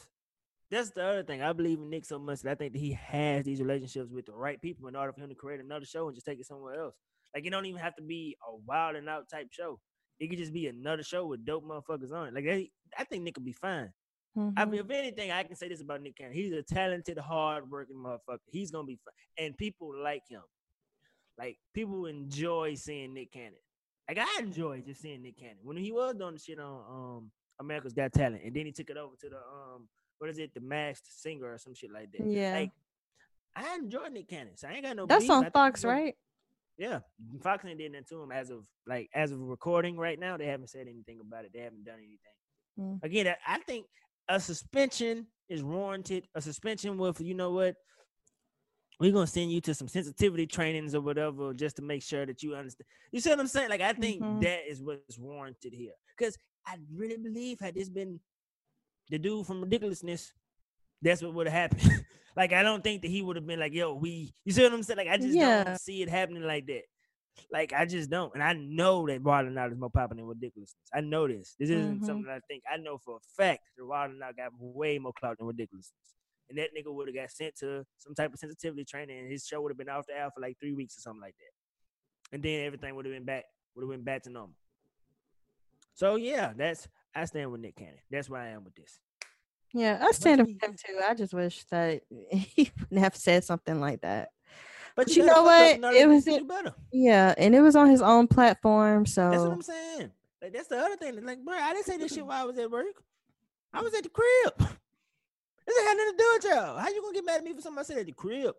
that's 0.70 0.92
the 0.92 1.04
other 1.04 1.24
thing. 1.24 1.42
I 1.42 1.52
believe 1.52 1.80
in 1.80 1.90
Nick 1.90 2.06
so 2.06 2.20
much 2.20 2.42
that 2.44 2.52
I 2.52 2.56
think 2.56 2.74
that 2.74 2.80
he 2.80 2.94
has 2.94 3.44
these 3.44 3.60
relationships 3.60 4.12
with 4.12 4.28
the 4.28 4.34
right 4.34 4.62
people 4.62 4.88
in 4.88 4.96
order 4.96 5.12
for 5.12 5.20
him 5.22 5.30
to 5.30 5.36
create 5.36 5.60
another 5.60 5.86
show 5.86 6.08
and 6.08 6.16
just 6.16 6.26
take 6.28 6.40
it 6.40 6.46
somewhere 6.46 6.80
else. 6.80 6.96
Like 7.34 7.46
it 7.46 7.50
don't 7.50 7.66
even 7.66 7.82
have 7.82 7.96
to 7.96 8.04
be 8.04 8.38
a 8.48 8.56
Wild 8.56 8.96
'N 8.96 9.10
Out 9.10 9.28
type 9.30 9.48
show. 9.52 9.80
It 10.20 10.28
could 10.30 10.38
just 10.38 10.54
be 10.54 10.68
another 10.68 11.04
show 11.04 11.26
with 11.26 11.46
dope 11.46 11.66
motherfuckers 11.66 12.12
on 12.14 12.28
it. 12.28 12.34
Like 12.34 12.46
they, 12.46 12.72
I 12.98 13.04
think 13.04 13.24
Nick 13.24 13.38
will 13.38 13.44
be 13.44 13.52
fine. 13.54 13.92
I 14.38 14.40
Mhm. 14.40 14.70
mean, 14.70 14.80
if 14.82 14.90
anything, 14.92 15.32
I 15.32 15.44
can 15.44 15.56
say 15.56 15.70
this 15.70 15.82
about 15.82 16.02
Nick 16.02 16.18
Cannon. 16.18 16.34
He's 16.34 16.52
a 16.52 16.62
talented, 16.62 17.18
hard-working 17.18 17.96
motherfucker. 17.96 18.40
He's 18.52 18.70
gonna 18.72 18.86
be 18.88 18.98
fun, 19.04 19.14
and 19.38 19.58
people 19.58 19.94
like 19.98 20.24
him. 20.28 20.42
Like 21.38 21.58
people 21.74 22.06
enjoy 22.06 22.76
seeing 22.76 23.14
Nick 23.14 23.32
Cannon. 23.32 23.60
Like 24.08 24.20
I 24.20 24.40
enjoy 24.40 24.82
just 24.82 25.02
seeing 25.02 25.22
Nick 25.22 25.38
Cannon 25.38 25.58
when 25.64 25.78
he 25.78 25.92
was 25.92 26.16
doing 26.16 26.34
the 26.34 26.40
shit 26.40 26.60
on 26.60 27.18
um 27.18 27.32
America's 27.60 27.94
Got 27.94 28.14
Talent, 28.14 28.44
and 28.44 28.54
then 28.56 28.66
he 28.66 28.72
took 28.72 28.90
it 28.90 28.98
over 28.98 29.16
to 29.18 29.30
the 29.30 29.38
um 29.38 29.88
what 30.18 30.30
is 30.30 30.38
it, 30.38 30.54
the 30.54 30.60
Masked 30.62 31.08
Singer 31.22 31.54
or 31.54 31.58
some 31.58 31.74
shit 31.74 31.92
like 31.92 32.12
that. 32.14 32.26
Yeah. 32.26 32.54
Like 32.56 32.72
I 33.56 33.76
enjoy 33.76 34.08
Nick 34.10 34.28
Cannon, 34.28 34.58
so 34.58 34.68
I 34.68 34.74
ain't 34.74 34.84
got 34.84 34.96
no. 34.98 35.06
That's 35.06 35.24
beef. 35.24 35.32
On 35.32 35.50
Fox, 35.52 35.86
right? 35.86 36.16
Yeah, 36.78 37.00
Fox 37.42 37.64
ain't 37.66 37.78
did 37.80 37.94
that 37.94 38.08
to 38.10 38.22
him 38.22 38.32
as 38.32 38.50
of 38.50 38.66
like 38.86 39.10
as 39.16 39.32
of 39.32 39.40
recording 39.40 39.98
right 39.98 40.20
now. 40.20 40.36
They 40.38 40.48
haven't 40.48 40.70
said 40.70 40.88
anything 40.90 41.20
about 41.22 41.46
it. 41.46 41.52
They 41.54 41.62
haven't 41.62 41.86
done 41.86 42.00
anything. 42.00 42.20
Mm. 42.80 43.04
Again, 43.04 43.34
I- 43.48 43.60
think 43.60 43.86
a 44.28 44.40
suspension 44.40 45.28
is 45.48 45.64
warranted. 45.64 46.28
A 46.36 46.42
suspension 46.42 46.98
with 46.98 47.22
you 47.22 47.34
know 47.34 47.52
what. 47.52 47.76
We're 49.00 49.12
gonna 49.12 49.28
send 49.28 49.52
you 49.52 49.60
to 49.62 49.74
some 49.74 49.90
sensitivity 49.90 50.48
trainings 50.48 50.96
or 50.96 51.02
whatever, 51.02 51.54
just 51.54 51.76
to 51.78 51.82
make 51.82 52.02
sure 52.02 52.26
that 52.26 52.42
you 52.42 52.56
understand. 52.56 52.88
You 53.12 53.20
see 53.20 53.30
what 53.30 53.40
I'm 53.42 53.48
saying? 53.48 53.70
Like 53.70 53.82
I 53.82 53.92
think 53.94 54.22
Mhm. 54.22 54.42
that 54.44 54.70
is 54.70 54.82
what's 54.82 55.18
warranted 55.20 55.74
here, 55.74 55.94
because 56.18 56.38
I 56.66 56.78
really 56.94 57.18
believe 57.18 57.60
had 57.60 57.76
this 57.76 57.90
been 57.90 58.20
the 59.10 59.20
dude 59.20 59.46
from 59.46 59.62
ridiculousness, 59.62 60.34
that's 61.02 61.22
what 61.22 61.34
would 61.34 61.48
have 61.48 61.72
happened. 61.72 62.06
like 62.36 62.54
I 62.54 62.64
don't 62.64 62.84
think 62.84 63.02
that 63.04 63.12
he 63.12 63.22
would 63.22 63.36
have 63.36 63.46
been 63.48 63.60
like, 63.60 63.74
"Yo, 63.74 63.94
we." 63.94 64.34
You 64.44 64.52
see 64.54 64.64
what 64.64 64.74
I'm 64.74 64.84
saying? 64.84 64.98
Like 64.98 65.08
I 65.08 65.18
just 65.18 65.36
Yeah. 65.36 65.64
don't 65.64 65.80
see 65.80 66.02
it 66.02 66.10
happening 66.10 66.44
like 66.44 66.66
that. 66.68 66.84
Like 67.52 67.74
I 67.74 67.86
just 67.86 68.10
don't, 68.10 68.34
and 68.34 68.42
I 68.42 68.54
know 68.54 69.06
that 69.08 69.22
Wild 69.22 69.48
'N 69.48 69.58
Out 69.58 69.72
is 69.72 69.78
more 69.78 69.90
popular 69.90 70.22
than 70.22 70.28
ridiculousness. 70.30 70.90
I 70.94 71.02
know 71.02 71.28
this. 71.28 71.56
This 71.60 71.70
isn't 71.70 72.02
Mhm. 72.02 72.06
something 72.06 72.30
I 72.30 72.40
think. 72.48 72.64
I 72.72 72.78
know 72.78 72.98
for 72.98 73.18
a 73.18 73.20
fact 73.36 73.62
that 73.78 73.86
Wild 73.86 74.12
'N 74.12 74.24
Out 74.24 74.38
got 74.38 74.52
way 74.58 74.98
more 75.00 75.12
clout 75.14 75.38
than 75.38 75.48
ridiculousness, 75.48 76.16
and 76.50 76.58
that 76.58 76.70
nigga 76.74 76.94
would 76.94 77.08
have 77.10 77.16
got 77.16 77.30
sent 77.32 77.56
to 77.58 77.86
some 77.98 78.16
type 78.16 78.34
of 78.34 78.40
sensitivity 78.40 78.86
training, 78.86 79.20
and 79.20 79.32
his 79.32 79.46
show 79.46 79.62
would 79.62 79.70
have 79.72 79.78
been 79.78 79.90
off 79.90 80.06
the 80.08 80.14
air 80.18 80.32
for 80.34 80.40
like 80.40 80.58
three 80.60 80.74
weeks 80.74 80.98
or 80.98 81.02
something 81.02 81.22
like 81.22 81.36
that, 81.38 82.36
and 82.36 82.42
then 82.42 82.66
everything 82.66 82.96
would 82.96 83.06
have 83.06 83.14
been 83.14 83.26
back, 83.26 83.44
would 83.76 83.84
have 83.84 83.92
been 83.92 84.04
back 84.04 84.24
to 84.24 84.30
normal. 84.30 84.56
So 85.94 86.16
yeah, 86.16 86.54
that's 86.56 86.88
I 87.14 87.26
stand 87.26 87.52
with 87.52 87.62
Nick 87.62 87.76
Cannon. 87.76 88.00
That's 88.10 88.30
where 88.30 88.42
I 88.42 88.50
am 88.50 88.64
with 88.64 88.76
this. 88.76 89.00
Yeah, 89.74 90.00
I 90.02 90.12
stand 90.12 90.42
up 90.42 90.48
him 90.48 90.58
too. 90.62 91.00
I 91.06 91.14
just 91.14 91.34
wish 91.34 91.64
that 91.66 92.02
he 92.32 92.72
wouldn't 92.80 93.00
have 93.00 93.16
said 93.16 93.44
something 93.44 93.80
like 93.80 94.02
that. 94.02 94.30
But 94.96 95.14
you 95.16 95.26
know 95.26 95.44
what? 95.44 95.80
It 95.94 96.08
was 96.08 96.26
it- 96.28 96.48
better. 96.48 96.74
Yeah, 96.92 97.34
and 97.38 97.54
it 97.54 97.62
was 97.62 97.76
on 97.76 97.90
his 97.90 98.02
own 98.02 98.28
platform, 98.28 99.06
So 99.06 99.30
That's 99.30 99.44
what 99.44 99.52
I'm 99.52 99.62
saying. 99.62 100.12
Like 100.42 100.54
that's 100.54 100.68
the 100.68 100.78
other 100.78 100.96
thing. 100.96 101.26
Like, 101.26 101.44
bro, 101.44 101.56
I 101.56 101.74
didn't 101.74 101.86
say 101.86 101.98
this 101.98 102.14
shit 102.14 102.26
while 102.26 102.44
I 102.44 102.46
was 102.46 102.58
at 102.58 102.70
work. 102.72 103.04
I 103.74 103.82
was 103.82 103.94
at 103.94 104.04
the 104.04 104.10
crib. 104.10 104.70
This 105.68 105.76
ain't 105.80 105.88
had 105.88 105.98
nothing 105.98 106.12
to 106.12 106.18
do 106.18 106.30
with 106.36 106.44
y'all. 106.56 106.78
How 106.78 106.90
you 106.90 107.02
gonna 107.02 107.14
get 107.16 107.26
mad 107.26 107.38
at 107.38 107.44
me 107.44 107.54
for 107.54 107.62
something 107.62 107.80
I 107.80 107.84
said 107.84 107.98
at 107.98 108.06
the 108.06 108.12
crib? 108.12 108.54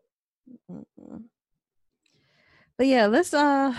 But 2.77 2.87
yeah, 2.89 3.07
let's 3.07 3.33
uh 3.33 3.73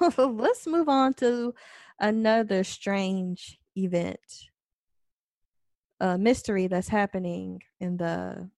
let's 0.18 0.66
move 0.66 0.88
on 0.88 1.14
to 1.14 1.54
another 2.00 2.64
strange 2.64 3.60
event. 3.76 4.50
A 6.02 6.18
mystery 6.18 6.66
that's 6.66 6.88
happening 6.88 7.62
in 7.78 7.96
the 7.96 8.50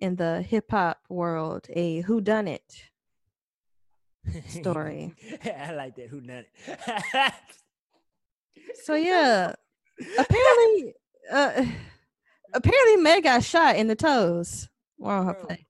in 0.00 0.16
the 0.16 0.40
hip 0.40 0.70
hop 0.70 0.98
world, 1.10 1.66
a 1.68 2.00
who 2.00 2.22
done 2.22 2.48
it. 2.48 2.88
Story. 4.48 5.14
I 5.44 5.72
like 5.74 5.94
that. 5.96 6.08
Who 6.08 6.22
done 6.22 6.46
it? 6.66 7.32
So 8.82 8.94
yeah, 9.10 9.52
apparently 10.18 10.94
uh 11.30 11.66
apparently 12.54 12.96
Meg 12.96 13.24
got 13.24 13.44
shot 13.44 13.76
in 13.76 13.86
the 13.86 13.94
toes 13.94 14.70
while 14.96 15.24
her 15.24 15.34
play. 15.34 15.66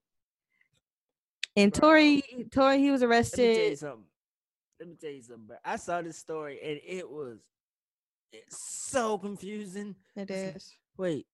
And. 1.57 1.73
Tory 1.73 2.23
Tory 2.53 2.79
he 2.79 2.91
was 2.91 3.01
Let 3.01 3.09
me 3.09 3.15
tell 3.15 3.43
you 3.43 3.67
arrested. 3.67 3.79
something. 3.79 4.05
Let 4.79 4.89
me 4.89 4.95
tell 4.95 5.11
you 5.11 5.21
something. 5.23 5.47
Bro. 5.47 5.57
I 5.65 5.75
saw 5.75 6.01
this 6.01 6.17
story 6.17 6.57
and 6.63 6.79
it 6.85 7.09
was 7.09 7.39
it's 8.31 8.57
so 8.57 9.17
confusing. 9.17 9.95
It 10.15 10.31
is. 10.31 10.73
Wait, 10.97 11.27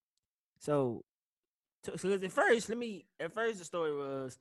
so, 0.59 1.03
so, 1.83 1.91
'cause 1.93 2.05
at 2.05 2.31
first, 2.31 2.69
let 2.69 2.77
me. 2.77 3.05
At 3.19 3.33
first, 3.33 3.59
the 3.59 3.65
story 3.65 3.95
was 3.95 4.39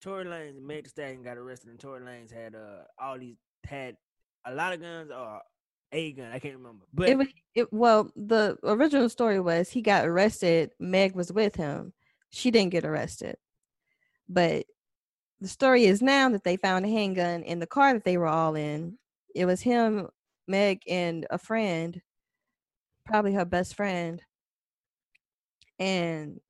Tory 0.00 0.24
Lanez 0.24 0.56
and 0.56 0.66
Meg 0.66 0.84
Thee 0.84 0.90
Stallion 0.90 1.22
got 1.22 1.36
arrested, 1.38 1.70
and 1.70 1.80
Tory 1.80 2.00
Lanez 2.00 2.32
had 2.32 2.54
uh 2.54 2.84
all 2.98 3.18
these 3.18 3.36
had 3.64 3.96
a 4.44 4.54
lot 4.54 4.72
of 4.72 4.80
guns 4.80 5.10
or 5.10 5.40
a 5.92 6.12
gun. 6.12 6.32
I 6.32 6.38
can't 6.38 6.56
remember, 6.56 6.84
but 6.92 7.08
it 7.08 7.18
was 7.18 7.28
it 7.54 7.72
well 7.72 8.10
the 8.16 8.58
original 8.64 9.08
story 9.08 9.40
was 9.40 9.70
he 9.70 9.82
got 9.82 10.06
arrested 10.06 10.72
meg 10.78 11.14
was 11.14 11.32
with 11.32 11.54
him 11.54 11.92
she 12.30 12.50
didn't 12.50 12.72
get 12.72 12.84
arrested 12.84 13.36
but 14.28 14.64
the 15.40 15.48
story 15.48 15.84
is 15.84 16.00
now 16.00 16.30
that 16.30 16.44
they 16.44 16.56
found 16.56 16.86
a 16.86 16.88
handgun 16.88 17.42
in 17.42 17.58
the 17.58 17.66
car 17.66 17.92
that 17.92 18.04
they 18.04 18.16
were 18.16 18.26
all 18.26 18.54
in 18.54 18.96
it 19.34 19.44
was 19.44 19.60
him 19.60 20.08
meg 20.48 20.80
and 20.88 21.26
a 21.30 21.36
friend 21.38 22.00
probably 23.04 23.34
her 23.34 23.44
best 23.44 23.74
friend 23.74 24.22
and 25.82 26.40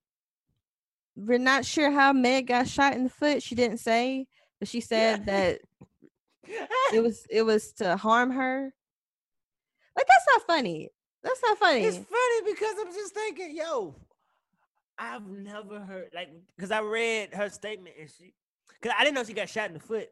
we're 1.17 1.39
not 1.39 1.65
sure 1.65 1.91
how 1.91 2.13
meg 2.13 2.47
got 2.47 2.69
shot 2.69 2.95
in 2.95 3.05
the 3.05 3.11
foot 3.11 3.43
she 3.43 3.55
didn't 3.55 3.79
say 3.79 4.27
but 4.59 4.69
she 4.69 4.81
said 4.81 5.27
that 5.27 5.61
it 6.93 7.01
was 7.03 7.27
it 7.31 7.43
was 7.43 7.73
to 7.73 7.97
harm 7.97 8.31
her 8.31 8.73
like 9.97 10.07
that's 10.07 10.27
not 10.35 10.47
funny 10.47 10.91
that's 11.23 11.43
not 11.43 11.59
funny 11.59 11.85
it's 11.85 11.97
funny 11.97 12.53
because 12.53 12.75
I'm 12.81 12.93
just 12.93 13.15
thinking, 13.15 13.57
yo, 13.57 13.95
I've 14.99 15.27
never 15.27 15.81
heard 15.81 16.11
like 16.15 16.31
because 16.57 16.71
I 16.71 16.81
read 16.81 17.35
her 17.35 17.49
statement 17.49 17.95
and 17.99 18.11
she, 18.11 18.35
because 18.81 18.95
I 18.99 19.05
didn't 19.05 19.17
know 19.17 19.25
she 19.25 19.33
got 19.33 19.49
shot 19.49 19.69
in 19.69 19.75
the 19.75 19.81
foot. 19.81 20.09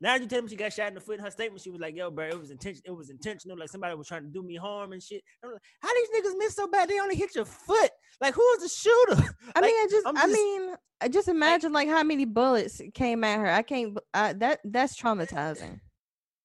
Now 0.00 0.14
you 0.14 0.26
tell 0.26 0.42
me 0.42 0.48
she 0.48 0.56
got 0.56 0.72
shot 0.72 0.88
in 0.88 0.94
the 0.94 1.00
foot. 1.00 1.18
In 1.18 1.24
her 1.24 1.30
statement, 1.30 1.62
she 1.62 1.70
was 1.70 1.80
like, 1.80 1.96
"Yo, 1.96 2.10
bro, 2.10 2.26
it 2.26 2.38
was 2.38 2.50
intention. 2.50 2.82
It 2.84 2.92
was 2.92 3.10
intentional. 3.10 3.58
Like 3.58 3.68
somebody 3.68 3.94
was 3.94 4.06
trying 4.06 4.24
to 4.24 4.28
do 4.28 4.42
me 4.42 4.56
harm 4.56 4.92
and 4.92 5.02
shit." 5.02 5.22
I'm 5.44 5.52
like, 5.52 5.62
How 5.80 5.90
these 5.94 6.08
niggas 6.08 6.38
miss 6.38 6.54
so 6.54 6.68
bad? 6.68 6.88
They 6.88 7.00
only 7.00 7.16
hit 7.16 7.34
your 7.34 7.44
foot. 7.44 7.90
Like 8.20 8.34
who 8.34 8.40
was 8.42 8.62
the 8.62 8.68
shooter? 8.68 9.34
I 9.56 9.60
Like, 9.60 9.70
mean, 9.70 9.80
I 9.80 9.86
just, 9.90 10.06
I'm 10.06 10.16
I 10.16 10.26
mean, 10.26 10.74
I 11.00 11.08
just 11.08 11.28
imagine 11.28 11.72
like 11.72 11.88
how 11.88 12.02
many 12.02 12.24
bullets 12.24 12.80
came 12.94 13.22
at 13.24 13.38
her. 13.38 13.50
I 13.50 13.62
can't. 13.62 13.96
I, 14.12 14.32
that 14.34 14.60
that's 14.64 15.00
traumatizing. 15.00 15.80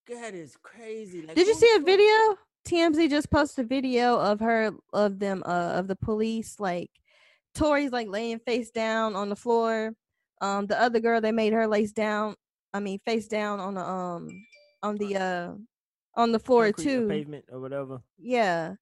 God 0.07 0.33
is 0.33 0.57
crazy. 0.61 1.21
Like, 1.25 1.35
Did 1.35 1.47
you 1.47 1.55
see 1.55 1.73
a 1.75 1.79
video? 1.79 2.37
TMZ 2.67 3.09
just 3.09 3.29
posted 3.29 3.65
a 3.65 3.67
video 3.67 4.17
of 4.17 4.39
her 4.39 4.71
of 4.93 5.19
them 5.19 5.43
uh 5.45 5.73
of 5.75 5.87
the 5.87 5.97
police 5.97 6.59
like 6.61 6.89
Tory's 7.55 7.91
like 7.91 8.07
laying 8.07 8.39
face 8.39 8.71
down 8.71 9.15
on 9.15 9.29
the 9.29 9.35
floor. 9.35 9.93
Um, 10.41 10.67
the 10.67 10.79
other 10.79 10.99
girl 10.99 11.21
they 11.21 11.31
made 11.31 11.53
her 11.53 11.67
lace 11.67 11.91
down. 11.91 12.35
I 12.73 12.79
mean, 12.79 12.99
face 13.05 13.27
down 13.27 13.59
on 13.59 13.73
the 13.75 13.81
um 13.81 14.29
on 14.81 14.95
the 14.95 15.17
uh 15.17 15.53
on 16.15 16.31
the 16.31 16.39
floor 16.39 16.65
concrete 16.65 16.83
too. 16.83 17.07
pavement 17.07 17.45
or 17.51 17.59
whatever? 17.59 18.01
Yeah. 18.17 18.75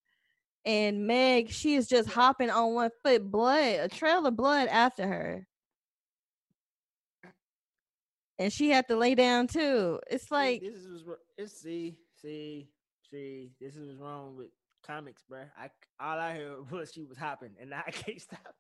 And 0.66 1.08
Meg, 1.08 1.50
she 1.50 1.74
is 1.76 1.88
just 1.88 2.10
hopping 2.10 2.50
on 2.50 2.74
one 2.76 2.92
foot, 3.04 3.32
blood, 3.32 3.80
a 3.80 3.88
trail 3.88 4.26
of 4.26 4.36
blood 4.36 4.68
after 4.68 5.08
her. 5.08 5.48
And 8.38 8.52
she 8.52 8.70
had 8.70 8.88
to 8.88 8.96
lay 8.96 9.16
down 9.16 9.48
too. 9.48 10.00
It's 10.10 10.28
See, 10.28 10.36
like, 10.36 10.62
this 10.62 10.84
is 10.84 11.04
it's 11.38 11.62
see 11.62 11.96
see 12.22 12.70
see 13.10 13.52
this 13.60 13.76
is 13.76 13.88
what's 13.88 14.00
wrong 14.00 14.36
with 14.36 14.48
comics, 14.86 15.24
bruh. 15.32 15.46
I 15.58 15.70
all 16.00 16.20
I 16.20 16.34
heard 16.34 16.72
was 16.72 16.92
she 16.92 17.04
was 17.04 17.18
hopping, 17.18 17.52
and 17.60 17.74
I 17.74 17.82
can't 17.92 18.22
stop. 18.22 18.56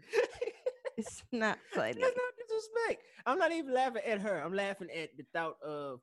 it's 0.96 1.22
not 1.32 1.58
funny. 1.72 2.00
That's 2.00 2.16
not 2.16 2.32
disrespect. 2.38 3.04
I'm 3.26 3.38
not 3.38 3.52
even 3.52 3.72
laughing 3.74 4.02
at 4.06 4.20
her. 4.20 4.42
I'm 4.44 4.54
laughing 4.54 4.88
at 4.90 5.16
the 5.16 5.24
thought 5.32 5.56
of 5.64 6.00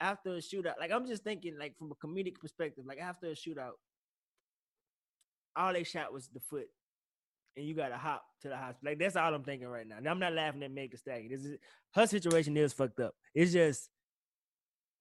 after 0.00 0.34
a 0.34 0.38
shootout. 0.38 0.78
Like 0.78 0.92
I'm 0.92 1.06
just 1.06 1.24
thinking, 1.24 1.58
like 1.58 1.76
from 1.78 1.92
a 1.92 2.06
comedic 2.06 2.34
perspective, 2.40 2.84
like 2.86 2.98
after 2.98 3.26
a 3.28 3.34
shootout, 3.34 3.74
all 5.56 5.72
they 5.72 5.84
shot 5.84 6.12
was 6.12 6.28
the 6.28 6.40
foot, 6.40 6.66
and 7.56 7.66
you 7.66 7.74
got 7.74 7.88
to 7.88 7.96
hop 7.96 8.22
to 8.42 8.48
the 8.48 8.56
hospital. 8.56 8.90
Like 8.90 8.98
that's 8.98 9.16
all 9.16 9.34
I'm 9.34 9.44
thinking 9.44 9.68
right 9.68 9.86
now. 9.86 9.96
And 9.96 10.08
I'm 10.08 10.18
not 10.18 10.32
laughing 10.32 10.62
at 10.62 10.70
Meg 10.70 10.90
Thee 10.90 10.96
Stallion. 10.96 11.28
This 11.30 11.44
is 11.44 11.58
her 11.94 12.06
situation 12.06 12.56
is 12.56 12.72
fucked 12.72 13.00
up. 13.00 13.14
It's 13.34 13.52
just 13.52 13.88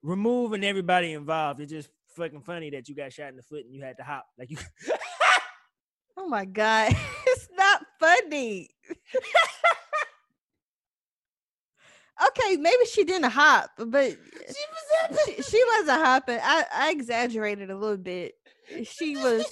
removing 0.01 0.63
everybody 0.63 1.13
involved. 1.13 1.59
It's 1.59 1.71
just 1.71 1.89
fucking 2.15 2.41
funny 2.41 2.69
that 2.71 2.87
you 2.87 2.95
got 2.95 3.11
shot 3.11 3.29
in 3.29 3.35
the 3.35 3.43
foot 3.43 3.65
and 3.65 3.73
you 3.73 3.83
had 3.83 3.97
to 3.97 4.03
hop. 4.03 4.25
Like 4.37 4.51
you. 4.51 4.57
Oh 6.17 6.27
my 6.27 6.45
God. 6.45 6.95
it's 7.27 7.49
not 7.55 7.85
funny. 7.99 8.69
okay, 12.27 12.55
maybe 12.57 12.85
she 12.91 13.03
didn't 13.03 13.29
hop, 13.31 13.69
but 13.77 14.11
she 14.11 14.17
was 14.47 15.19
she, 15.25 15.41
she 15.41 15.63
wasn't 15.77 15.99
hopping. 15.99 16.39
I, 16.41 16.63
I 16.73 16.91
exaggerated 16.91 17.69
a 17.69 17.75
little 17.75 17.97
bit. 17.97 18.35
She 18.83 19.17
was 19.17 19.45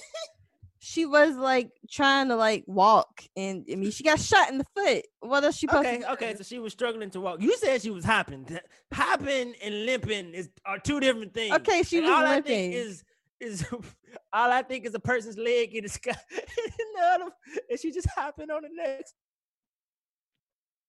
she 0.86 1.06
was 1.06 1.34
like 1.36 1.70
trying 1.90 2.28
to 2.28 2.36
like 2.36 2.62
walk 2.66 3.22
and 3.36 3.64
I 3.72 3.76
mean 3.76 3.90
she 3.90 4.04
got 4.04 4.20
shot 4.20 4.50
in 4.50 4.58
the 4.58 4.66
foot. 4.76 5.06
What 5.20 5.42
else 5.42 5.56
she 5.56 5.66
Okay, 5.66 6.02
okay, 6.10 6.32
do? 6.32 6.38
so 6.38 6.42
she 6.44 6.58
was 6.58 6.74
struggling 6.74 7.08
to 7.10 7.20
walk. 7.20 7.40
You 7.40 7.56
said 7.56 7.80
she 7.80 7.88
was 7.90 8.04
hopping. 8.04 8.46
Hopping 8.92 9.54
and 9.62 9.86
limping 9.86 10.34
is 10.34 10.50
are 10.66 10.78
two 10.78 11.00
different 11.00 11.32
things. 11.32 11.54
Okay, 11.56 11.82
she 11.84 11.98
And 11.98 12.06
was 12.06 12.14
all 12.14 12.26
I 12.26 12.34
limping. 12.34 12.72
think 12.72 12.74
is 12.74 13.02
is 13.40 13.64
all 14.32 14.52
I 14.52 14.60
think 14.62 14.84
is 14.84 14.94
a 14.94 15.00
person's 15.00 15.38
leg 15.38 15.74
in 15.74 15.84
the 15.84 15.88
sky, 15.88 16.14
and 16.36 17.30
and 17.70 17.80
she 17.80 17.90
just 17.90 18.08
hopping 18.14 18.50
on 18.50 18.62
the 18.62 18.68
next. 18.70 19.14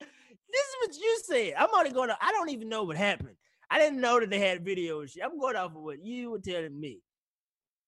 This 0.01 0.61
is 0.61 0.75
what 0.81 0.95
you 0.97 1.19
said. 1.23 1.53
I'm 1.57 1.69
only 1.73 1.91
going 1.91 2.09
to. 2.09 2.17
I 2.21 2.31
don't 2.33 2.49
even 2.49 2.67
know 2.67 2.83
what 2.83 2.97
happened. 2.97 3.37
I 3.69 3.79
didn't 3.79 4.01
know 4.01 4.19
that 4.19 4.29
they 4.29 4.39
had 4.39 4.63
video 4.63 4.99
and 4.99 5.09
shit. 5.09 5.23
I'm 5.23 5.39
going 5.39 5.55
off 5.55 5.71
of 5.75 5.81
what 5.81 6.03
you 6.03 6.31
were 6.31 6.39
telling 6.39 6.77
me. 6.77 6.99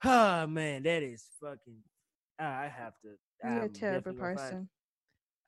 Oh 0.06 0.46
man, 0.48 0.84
that 0.84 1.04
is 1.04 1.26
fucking. 1.42 1.78
I 2.40 2.68
have 2.76 2.94
to. 3.02 3.10
You're 3.44 3.60
a 3.60 3.64
I'm 3.64 3.70
terrible 3.74 4.14
gonna 4.14 4.36
find- 4.36 4.38
person. 4.38 4.70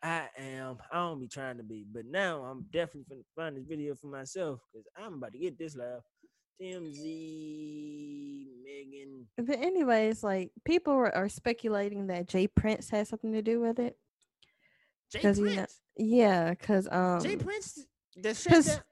I 0.01 0.29
am. 0.37 0.77
I 0.93 0.95
don't 0.97 1.19
be 1.19 1.27
trying 1.27 1.57
to 1.57 1.63
be, 1.63 1.85
but 1.91 2.05
now 2.05 2.43
I'm 2.43 2.65
definitely 2.71 3.13
finna 3.17 3.23
find 3.35 3.57
this 3.57 3.65
video 3.65 3.95
for 3.95 4.07
myself 4.07 4.61
because 4.71 4.87
I'm 4.97 5.15
about 5.15 5.33
to 5.33 5.39
get 5.39 5.57
this 5.57 5.75
live. 5.75 5.99
TMZ, 6.61 8.45
Megan. 8.63 9.25
But 9.37 9.59
anyways, 9.59 10.23
like 10.23 10.51
people 10.65 10.93
are, 10.93 11.13
are 11.15 11.29
speculating 11.29 12.07
that 12.07 12.27
Jay 12.27 12.47
Prince 12.47 12.89
has 12.91 13.09
something 13.09 13.33
to 13.33 13.41
do 13.41 13.59
with 13.59 13.79
it. 13.79 13.97
Jay 15.11 15.19
you 15.21 15.45
know- 15.45 15.53
Prince. 15.55 15.81
Yeah, 15.97 16.53
cause 16.55 16.87
um, 16.89 17.21
Jay 17.21 17.35
Prince. 17.35 17.85
The 18.15 18.33
shit 18.33 18.53
'cause- 18.53 18.65
that. 18.67 18.83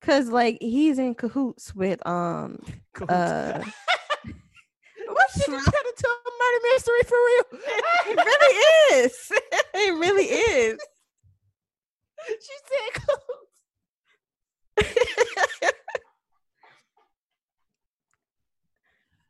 cause 0.00 0.28
like 0.28 0.56
he's 0.62 0.98
in 0.98 1.14
cahoots 1.14 1.74
with 1.74 2.04
um. 2.06 2.58
Uh, 3.08 3.62
What's 5.08 5.44
she 5.44 5.50
wrong? 5.50 5.60
turned 5.62 5.74
into 5.88 6.08
a 6.08 6.23
murder 6.40 6.60
mystery 6.72 7.02
for 7.06 7.18
real? 7.26 7.44
it 8.08 8.16
really 8.16 9.04
is. 9.04 9.32
it 9.74 9.94
really 9.98 10.24
is. 10.24 10.78
she 12.28 12.56
said. 12.66 13.02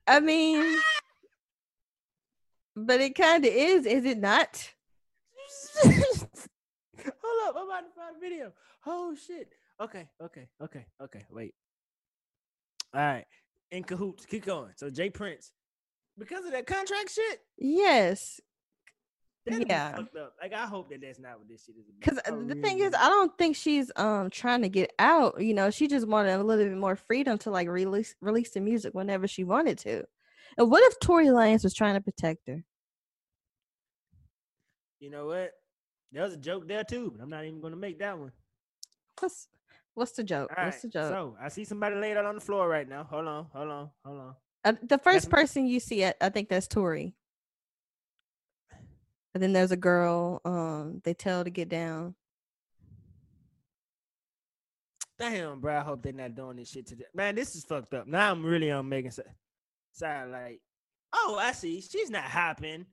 I 0.06 0.20
mean, 0.20 0.78
but 2.76 3.00
it 3.00 3.14
kind 3.14 3.44
of 3.44 3.52
is, 3.52 3.86
is 3.86 4.04
it 4.04 4.18
not? 4.18 4.70
Hold 5.82 7.48
up, 7.48 7.56
I'm 7.56 7.68
about 7.68 7.80
to 7.80 7.90
find 7.96 8.16
a 8.16 8.20
video. 8.20 8.52
Oh 8.86 9.14
shit. 9.14 9.52
Okay, 9.80 10.08
okay, 10.22 10.48
okay, 10.62 10.86
okay. 11.00 11.24
Wait. 11.30 11.54
All 12.94 13.00
right. 13.00 13.24
In 13.70 13.82
cahoots. 13.82 14.24
Keep 14.26 14.44
going. 14.46 14.72
So 14.76 14.90
Jay 14.90 15.10
Prince. 15.10 15.50
Because 16.18 16.44
of 16.44 16.52
that 16.52 16.66
contract 16.66 17.10
shit, 17.10 17.40
Yes, 17.58 18.40
that'd 19.46 19.68
Yeah. 19.68 19.92
be 19.92 20.02
fucked 20.02 20.16
up. 20.16 20.34
Like 20.40 20.52
I 20.52 20.66
hope 20.66 20.90
that 20.90 21.00
that's 21.00 21.18
not 21.18 21.38
what 21.38 21.48
this 21.48 21.64
shit 21.64 21.76
is 21.76 21.84
because 21.98 22.18
I 22.26 22.30
the 22.30 22.54
thing 22.56 22.80
is, 22.80 22.94
I 22.94 23.08
don't 23.08 23.36
think 23.36 23.56
she's 23.56 23.90
um 23.96 24.30
trying 24.30 24.62
to 24.62 24.68
get 24.68 24.92
out. 24.98 25.40
You 25.40 25.54
know, 25.54 25.70
she 25.70 25.88
just 25.88 26.06
wanted 26.06 26.34
a 26.34 26.42
little 26.42 26.64
bit 26.64 26.76
more 26.76 26.96
freedom 26.96 27.38
to 27.38 27.50
like 27.50 27.68
release 27.68 28.14
release 28.20 28.50
the 28.50 28.60
music 28.60 28.94
whenever 28.94 29.26
she 29.26 29.44
wanted 29.44 29.78
to. 29.78 30.04
And 30.56 30.70
what 30.70 30.82
if 30.84 31.00
Tory 31.00 31.26
Lanez 31.26 31.64
was 31.64 31.74
trying 31.74 31.94
to 31.94 32.00
protect 32.00 32.46
her? 32.48 32.64
you 35.00 35.10
know 35.10 35.26
what? 35.26 35.52
There 36.12 36.22
was 36.22 36.32
a 36.32 36.38
joke 36.38 36.66
there 36.66 36.84
too, 36.84 37.12
but 37.14 37.22
I'm 37.22 37.28
not 37.28 37.44
even 37.44 37.60
gonna 37.60 37.76
make 37.76 37.98
that 37.98 38.18
one. 38.18 38.32
What's 39.20 39.48
what's 39.94 40.12
the 40.12 40.24
joke? 40.24 40.50
All 40.56 40.64
what's 40.64 40.76
right. 40.76 40.82
the 40.82 40.88
joke? 40.88 41.10
So 41.10 41.36
I 41.40 41.48
see 41.48 41.64
somebody 41.64 41.96
laid 41.96 42.16
out 42.16 42.24
on 42.24 42.36
the 42.36 42.40
floor 42.40 42.68
right 42.68 42.88
now. 42.88 43.04
Hold 43.04 43.26
on, 43.26 43.46
hold 43.52 43.68
on, 43.70 43.90
hold 44.04 44.20
on. 44.20 44.34
Uh, 44.64 44.72
the 44.82 44.98
first 44.98 45.28
person 45.28 45.66
you 45.66 45.78
see, 45.78 46.04
I, 46.04 46.14
I 46.20 46.30
think 46.30 46.48
that's 46.48 46.66
Tory. 46.66 47.14
And 49.34 49.42
then 49.42 49.52
there's 49.52 49.72
a 49.72 49.76
girl. 49.76 50.40
Um, 50.44 51.00
they 51.04 51.12
tell 51.12 51.44
to 51.44 51.50
get 51.50 51.68
down. 51.68 52.14
Damn, 55.18 55.60
bro. 55.60 55.76
I 55.76 55.80
hope 55.80 56.02
they're 56.02 56.12
not 56.12 56.34
doing 56.34 56.56
this 56.56 56.70
shit 56.70 56.86
today. 56.86 57.04
Man, 57.14 57.34
this 57.34 57.54
is 57.54 57.64
fucked 57.64 57.94
up. 57.94 58.06
Now 58.06 58.30
I'm 58.30 58.44
really 58.44 58.70
on 58.70 58.88
Megan's 58.88 59.16
si- 59.16 59.22
side. 59.92 60.30
Like, 60.30 60.60
oh, 61.12 61.36
I 61.40 61.52
see. 61.52 61.80
She's 61.80 62.10
not 62.10 62.24
hopping. 62.24 62.86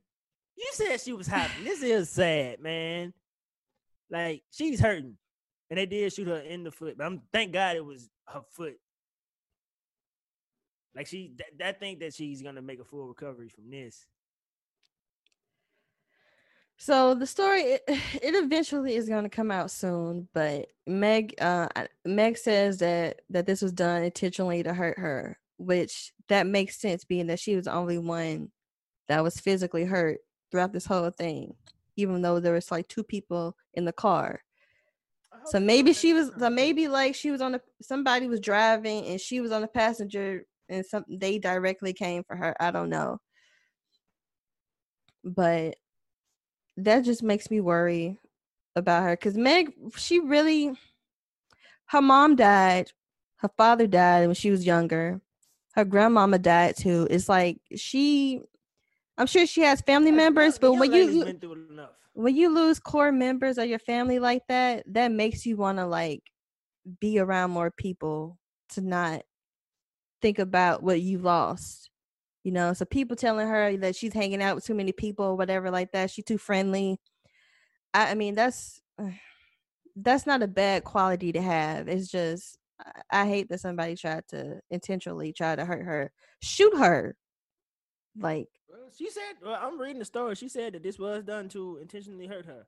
You 0.56 0.68
said 0.72 1.00
she 1.00 1.12
was 1.12 1.26
hopping. 1.26 1.64
this 1.64 1.82
is 1.82 2.10
sad, 2.10 2.60
man. 2.60 3.12
Like, 4.10 4.42
she's 4.50 4.78
hurting. 4.80 5.16
And 5.70 5.78
they 5.78 5.86
did 5.86 6.12
shoot 6.12 6.28
her 6.28 6.36
in 6.36 6.64
the 6.64 6.70
foot. 6.70 6.98
But 6.98 7.06
I'm 7.06 7.22
thank 7.32 7.52
God 7.52 7.76
it 7.76 7.84
was 7.84 8.10
her 8.26 8.42
foot. 8.50 8.74
Like 10.94 11.06
she 11.06 11.32
that, 11.58 11.68
I 11.68 11.72
think 11.72 12.00
that 12.00 12.14
she's 12.14 12.42
gonna 12.42 12.62
make 12.62 12.80
a 12.80 12.84
full 12.84 13.06
recovery 13.06 13.48
from 13.48 13.70
this. 13.70 14.06
So 16.82 17.14
the 17.14 17.26
story, 17.26 17.60
it, 17.62 17.82
it 17.88 18.34
eventually 18.34 18.96
is 18.96 19.08
going 19.08 19.22
to 19.22 19.30
come 19.30 19.52
out 19.52 19.70
soon. 19.70 20.26
But 20.34 20.66
Meg, 20.84 21.34
uh, 21.40 21.68
Meg 22.04 22.36
says 22.36 22.78
that 22.78 23.20
that 23.30 23.46
this 23.46 23.62
was 23.62 23.72
done 23.72 24.02
intentionally 24.02 24.64
to 24.64 24.74
hurt 24.74 24.98
her, 24.98 25.38
which 25.58 26.12
that 26.28 26.46
makes 26.46 26.80
sense, 26.80 27.04
being 27.04 27.28
that 27.28 27.38
she 27.38 27.54
was 27.54 27.66
the 27.66 27.72
only 27.72 27.98
one 27.98 28.50
that 29.08 29.22
was 29.22 29.38
physically 29.38 29.84
hurt 29.84 30.20
throughout 30.50 30.72
this 30.72 30.86
whole 30.86 31.10
thing, 31.10 31.54
even 31.96 32.20
though 32.20 32.40
there 32.40 32.54
was 32.54 32.70
like 32.72 32.88
two 32.88 33.04
people 33.04 33.56
in 33.74 33.84
the 33.84 33.92
car. 33.92 34.42
So 35.44 35.60
maybe 35.60 35.92
she 35.92 36.12
was 36.12 36.30
so 36.38 36.50
maybe 36.50 36.88
like 36.88 37.14
she 37.14 37.30
was 37.30 37.40
on 37.40 37.52
the 37.52 37.60
somebody 37.80 38.26
was 38.26 38.40
driving 38.40 39.06
and 39.06 39.20
she 39.20 39.40
was 39.40 39.52
on 39.52 39.62
the 39.62 39.68
passenger 39.68 40.46
and 40.72 40.84
some 40.86 41.04
they 41.08 41.38
directly 41.38 41.92
came 41.92 42.24
for 42.24 42.36
her. 42.36 42.54
I 42.60 42.70
don't 42.70 42.90
know. 42.90 43.18
But 45.24 45.76
that 46.76 47.00
just 47.04 47.22
makes 47.22 47.50
me 47.50 47.60
worry 47.60 48.18
about 48.74 49.02
her 49.04 49.16
cuz 49.16 49.36
Meg 49.36 49.72
she 49.96 50.18
really 50.18 50.76
her 51.86 52.00
mom 52.02 52.36
died, 52.36 52.90
her 53.36 53.50
father 53.56 53.86
died 53.86 54.26
when 54.26 54.34
she 54.34 54.50
was 54.50 54.64
younger. 54.66 55.20
Her 55.74 55.84
grandmama 55.84 56.38
died 56.38 56.76
too. 56.76 57.06
It's 57.10 57.28
like 57.28 57.58
she 57.76 58.40
I'm 59.18 59.26
sure 59.26 59.46
she 59.46 59.60
has 59.62 59.80
family 59.82 60.10
members, 60.12 60.58
but 60.58 60.72
when 60.72 60.92
you 60.92 61.04
lady's 61.04 61.16
lo- 61.16 61.24
been 61.26 61.38
through 61.40 61.52
enough. 61.70 61.90
when 62.14 62.34
you 62.34 62.48
lose 62.48 62.78
core 62.80 63.12
members 63.12 63.58
of 63.58 63.66
your 63.68 63.78
family 63.78 64.18
like 64.18 64.42
that, 64.48 64.84
that 64.86 65.12
makes 65.12 65.44
you 65.46 65.56
want 65.56 65.78
to 65.78 65.86
like 65.86 66.22
be 67.00 67.18
around 67.18 67.50
more 67.50 67.70
people 67.70 68.38
to 68.70 68.80
not 68.80 69.22
think 70.22 70.38
about 70.38 70.82
what 70.82 71.00
you 71.00 71.18
lost. 71.18 71.90
You 72.44 72.52
know, 72.52 72.72
so 72.72 72.84
people 72.84 73.16
telling 73.16 73.46
her 73.46 73.76
that 73.78 73.94
she's 73.94 74.14
hanging 74.14 74.42
out 74.42 74.56
with 74.56 74.64
too 74.64 74.74
many 74.74 74.92
people 74.92 75.26
or 75.26 75.36
whatever 75.36 75.70
like 75.70 75.92
that, 75.92 76.10
she's 76.10 76.24
too 76.24 76.38
friendly. 76.38 76.98
I, 77.94 78.12
I 78.12 78.14
mean, 78.14 78.34
that's 78.34 78.80
that's 79.94 80.26
not 80.26 80.42
a 80.42 80.48
bad 80.48 80.82
quality 80.84 81.32
to 81.32 81.42
have. 81.42 81.86
It's 81.86 82.08
just 82.08 82.58
I, 82.80 83.22
I 83.22 83.26
hate 83.26 83.48
that 83.50 83.60
somebody 83.60 83.94
tried 83.94 84.26
to 84.28 84.60
intentionally 84.70 85.32
try 85.32 85.54
to 85.54 85.64
hurt 85.64 85.84
her, 85.84 86.10
shoot 86.40 86.76
her. 86.76 87.14
Like 88.18 88.48
she 88.96 89.08
said, 89.08 89.34
well, 89.42 89.58
I'm 89.60 89.80
reading 89.80 90.00
the 90.00 90.04
story. 90.04 90.34
She 90.34 90.48
said 90.48 90.74
that 90.74 90.82
this 90.82 90.98
was 90.98 91.24
done 91.24 91.48
to 91.50 91.78
intentionally 91.80 92.26
hurt 92.26 92.46
her. 92.46 92.66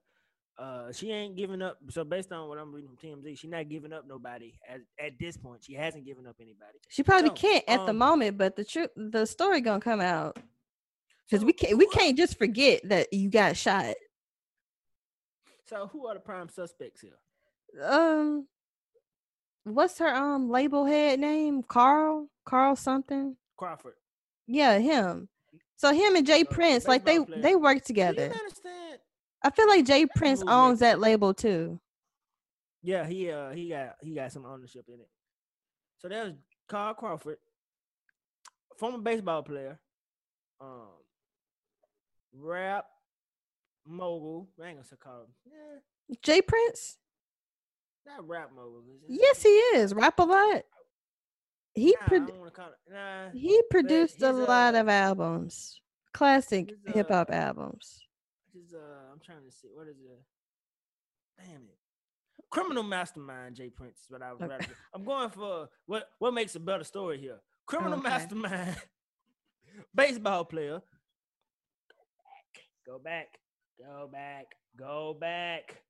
Uh, 0.57 0.91
she 0.93 1.11
ain't 1.11 1.35
giving 1.35 1.61
up. 1.61 1.77
So 1.89 2.03
based 2.05 2.31
on 2.31 2.47
what 2.47 2.57
I'm 2.57 2.73
reading 2.73 2.89
from 2.89 2.97
TMZ, 2.97 3.37
she's 3.37 3.49
not 3.49 3.67
giving 3.67 3.91
up 3.91 4.05
nobody 4.07 4.53
at, 4.69 4.79
at 5.03 5.19
this 5.19 5.35
point. 5.35 5.63
She 5.65 5.73
hasn't 5.73 6.05
given 6.05 6.25
up 6.25 6.35
anybody. 6.39 6.79
She 6.89 7.03
probably 7.03 7.29
So, 7.29 7.33
can't 7.35 7.63
at 7.67 7.85
the 7.85 7.91
um, 7.91 7.97
moment, 7.97 8.37
but 8.37 8.55
the 8.55 8.63
truth, 8.63 8.89
the 8.95 9.25
story 9.25 9.59
gonna 9.59 9.81
come 9.81 9.99
out 9.99 10.37
because 11.29 11.41
So 11.41 11.45
we 11.45 11.51
can't 11.53 11.77
we 11.77 11.87
can't 11.87 12.15
just 12.17 12.37
forget 12.37 12.81
that 12.87 13.11
you 13.11 13.29
got 13.29 13.57
shot. 13.57 13.95
So 15.67 15.87
who 15.91 16.07
are 16.07 16.13
the 16.13 16.19
prime 16.21 16.47
suspects 16.47 17.01
here? 17.01 17.17
Um, 17.83 18.47
what's 19.65 19.97
her 19.99 20.07
um 20.15 20.49
label 20.49 20.85
head 20.85 21.19
name? 21.19 21.63
Carl, 21.63 22.29
Carl 22.45 22.75
something. 22.77 23.35
Crawford. 23.57 23.95
Yeah, 24.47 24.77
him. 24.77 25.27
So 25.75 25.91
him 25.91 26.15
and 26.15 26.25
Jay 26.25 26.41
Uh, 26.41 26.45
Prince, 26.53 26.87
like 26.87 27.03
they 27.03 27.19
player. 27.19 27.41
they 27.41 27.55
work 27.55 27.79
Do 27.79 27.83
together. 27.87 28.27
you 28.33 28.39
understand? 28.39 28.99
I 29.45 29.51
feel 29.51 29.67
like 29.67 29.85
Jay 29.85 30.07
Prince 30.07 30.41
owns 30.47 30.79
that 30.79 30.99
label 30.99 31.31
too. 31.31 31.79
Yeah, 32.81 33.05
he 33.05 33.29
uh 33.29 33.51
he 33.51 33.69
got 33.69 33.95
he 34.01 34.15
got 34.15 34.31
some 34.31 34.43
ownership 34.43 34.85
in 34.87 34.95
it. 34.95 35.09
So 35.99 36.07
there's 36.07 36.33
Carl 36.67 36.95
Crawford, 36.95 37.37
former 38.79 38.97
baseball 38.97 39.43
player, 39.43 39.79
um, 40.59 40.87
rap 42.33 42.85
mogul. 43.85 44.49
I 44.59 44.67
ain't 44.69 44.77
gonna 44.77 44.83
say 44.83 44.95
call 44.99 45.21
him. 45.21 45.27
Yeah, 45.45 46.15
Jay 46.23 46.41
Prince. 46.41 46.97
not 48.07 48.27
rap 48.27 48.49
mogul. 48.55 48.79
is 48.95 49.03
it? 49.03 49.21
Yes, 49.21 49.43
he 49.43 49.49
is. 49.49 49.93
Rap 49.93 50.17
a 50.19 50.23
lot. 50.23 50.63
He 51.75 51.95
Nah, 51.99 52.05
I 52.05 52.09
produ- 52.09 52.27
don't 52.29 52.53
call 52.53 52.69
it. 52.69 52.91
Nah, 52.91 53.29
he 53.31 53.61
produced 53.69 54.23
a 54.23 54.31
lot 54.31 54.73
uh, 54.73 54.79
of 54.79 54.89
albums, 54.89 55.81
classic 56.15 56.73
hip 56.87 57.11
hop 57.11 57.29
uh, 57.29 57.33
albums. 57.33 58.04
Just 58.55 58.73
uh, 58.73 59.11
I'm 59.11 59.19
trying 59.19 59.43
to 59.45 59.51
see 59.51 59.67
what 59.73 59.87
is 59.87 59.97
it. 59.99 60.23
Damn 61.37 61.63
it. 61.63 61.77
Criminal 62.49 62.83
mastermind 62.83 63.55
Jay 63.55 63.69
Prince 63.69 63.99
is 63.99 64.05
what 64.09 64.21
I 64.21 64.31
was 64.31 64.41
Okay. 64.41 64.51
rather. 64.51 64.65
I'm 64.93 65.03
going 65.03 65.29
for 65.29 65.67
what 65.85 66.07
what 66.19 66.33
makes 66.33 66.55
a 66.55 66.59
better 66.59 66.83
story 66.85 67.17
here. 67.19 67.39
Criminal 67.65 67.99
Okay. 67.99 68.09
mastermind, 68.09 68.77
baseball 69.95 70.45
player. 70.45 70.81
Go 72.85 72.99
back, 73.03 73.27
go 73.79 74.07
back, 74.11 74.45
go 74.77 75.17
back, 75.19 75.81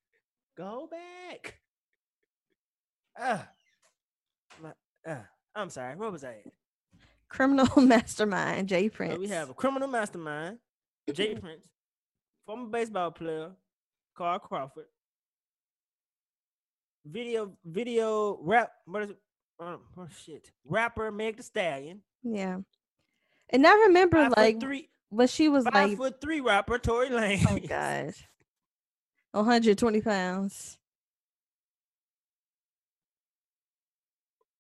go 0.58 0.90
back. 0.90 1.60
Ah, 3.20 3.48
my, 4.62 4.72
ah, 5.08 5.26
I'm 5.56 5.70
sorry. 5.70 5.96
What 5.98 6.12
was 6.12 6.24
I 6.24 6.30
at? 6.46 6.46
criminal 7.30 7.68
mastermind, 7.82 8.70
Jay 8.70 8.90
Prince. 8.90 9.14
So 9.16 9.20
we 9.20 9.28
have 9.28 9.50
a 9.50 9.54
criminal 9.54 9.88
mastermind, 9.90 10.58
Jay 11.14 11.36
Prince, 11.42 11.68
former 12.46 12.68
baseball 12.68 13.12
player, 13.12 13.52
Carl 14.16 14.40
Crawford, 14.40 14.86
video 17.06 17.52
video 17.66 18.38
rap 18.42 18.72
what 18.86 19.04
is 19.04 19.10
it? 19.12 19.18
Oh, 19.60 19.80
oh 19.98 20.08
shit, 20.26 20.52
rapper 20.66 21.12
Meg 21.12 21.38
Thee 21.38 21.44
Stallion, 21.44 22.02
yeah. 22.24 22.58
And 23.50 23.66
I 23.66 23.74
remember 23.74 24.24
five 24.24 24.34
like 24.36 24.60
three, 24.60 24.90
when 25.10 25.28
she 25.28 25.50
was 25.50 25.64
five 25.66 25.90
like, 25.90 25.98
foot 25.98 26.22
three 26.22 26.42
rapper 26.42 26.78
Tory 26.78 27.10
Lane. 27.10 27.46
oh 27.50 27.60
god, 27.68 28.14
120 29.32 30.02
pounds. 30.02 30.78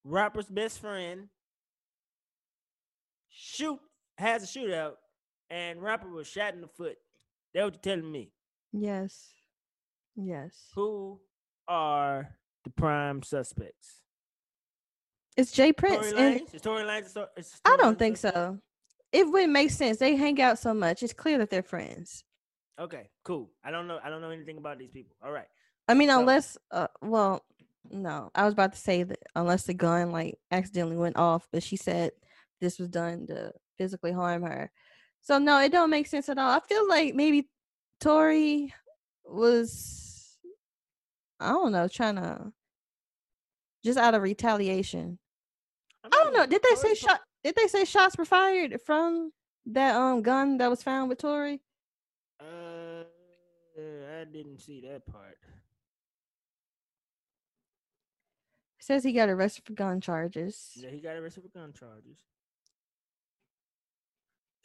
rapper's 0.05 0.45
best 0.45 0.79
friend 0.79 1.27
shoot 3.29 3.79
has 4.17 4.43
a 4.43 4.47
shootout 4.47 4.93
and 5.49 5.81
rapper 5.81 6.09
was 6.09 6.27
shot 6.27 6.53
in 6.53 6.61
the 6.61 6.67
foot. 6.67 6.95
That's 7.55 7.63
what 7.63 7.73
you're 7.85 7.95
telling 7.95 8.11
me. 8.11 8.31
Yes, 8.73 9.29
yes. 10.17 10.67
Who 10.75 11.21
are 11.69 12.35
the 12.65 12.69
prime 12.71 13.23
suspects? 13.23 14.01
It's 15.37 15.53
Jay 15.53 15.71
Prince, 15.71 16.07
and 16.11 16.17
Lanez? 16.17 16.53
Is 16.53 16.61
Tory 16.61 16.83
Lanez? 16.83 17.15
a 17.15 17.29
I 17.63 17.77
don't 17.77 17.97
think 17.97 18.17
so. 18.17 18.59
It 19.13 19.25
wouldn't 19.31 19.53
make 19.53 19.71
sense. 19.71 19.99
They 19.99 20.17
hang 20.17 20.41
out 20.41 20.59
so 20.59 20.73
much. 20.73 21.01
It's 21.01 21.13
clear 21.13 21.37
that 21.37 21.49
they're 21.49 21.63
friends. 21.63 22.25
Okay, 22.77 23.09
cool. 23.23 23.51
I 23.63 23.71
don't 23.71 23.87
know. 23.87 23.99
I 24.03 24.09
don't 24.09 24.19
know 24.19 24.31
anything 24.31 24.57
about 24.57 24.77
these 24.77 24.91
people. 24.91 25.15
All 25.23 25.31
right. 25.31 25.47
I 25.87 25.93
mean, 25.93 26.09
So- 26.09 26.19
unless, 26.19 26.57
uh, 26.71 26.87
well, 27.01 27.45
no, 27.89 28.31
I 28.35 28.43
was 28.43 28.51
about 28.51 28.73
to 28.73 28.79
say 28.79 29.03
that 29.03 29.19
unless 29.33 29.63
the 29.63 29.73
gun 29.73 30.11
like 30.11 30.35
accidentally 30.51 30.97
went 30.97 31.15
off, 31.15 31.47
but 31.53 31.63
she 31.63 31.77
said 31.77 32.11
this 32.59 32.79
was 32.79 32.89
done 32.89 33.27
to 33.27 33.53
physically 33.77 34.11
harm 34.11 34.43
her. 34.43 34.71
So 35.25 35.39
no, 35.39 35.59
it 35.59 35.71
don't 35.71 35.89
make 35.89 36.05
sense 36.05 36.29
at 36.29 36.37
all. 36.37 36.51
I 36.51 36.59
feel 36.59 36.87
like 36.87 37.15
maybe 37.15 37.47
Tory 37.99 38.71
was, 39.25 40.37
I 41.39 41.49
don't 41.49 41.71
know, 41.71 41.87
trying 41.87 42.17
to 42.17 42.53
just 43.83 43.97
out 43.97 44.13
of 44.13 44.21
retaliation. 44.21 45.17
I 46.03 46.09
don't 46.09 46.31
know. 46.31 46.45
Did 46.45 46.61
they 46.61 46.75
say 46.75 46.89
Tory 46.89 46.95
shot? 46.95 47.21
Did 47.43 47.55
they 47.55 47.65
say 47.65 47.85
shots 47.85 48.15
were 48.19 48.25
fired 48.25 48.79
from 48.85 49.31
that 49.65 49.95
um 49.95 50.21
gun 50.21 50.59
that 50.59 50.69
was 50.69 50.83
found 50.83 51.09
with 51.09 51.17
Tory? 51.17 51.59
Uh, 52.39 53.05
I 54.21 54.25
didn't 54.31 54.59
see 54.59 54.81
that 54.81 55.07
part. 55.07 55.39
says 58.79 59.03
he 59.03 59.13
got 59.13 59.29
arrested 59.29 59.65
for 59.65 59.73
gun 59.73 59.99
charges. 59.99 60.69
Yeah, 60.75 60.91
he 60.91 60.99
got 60.99 61.15
arrested 61.15 61.41
for 61.41 61.49
gun 61.49 61.73
charges. 61.73 62.19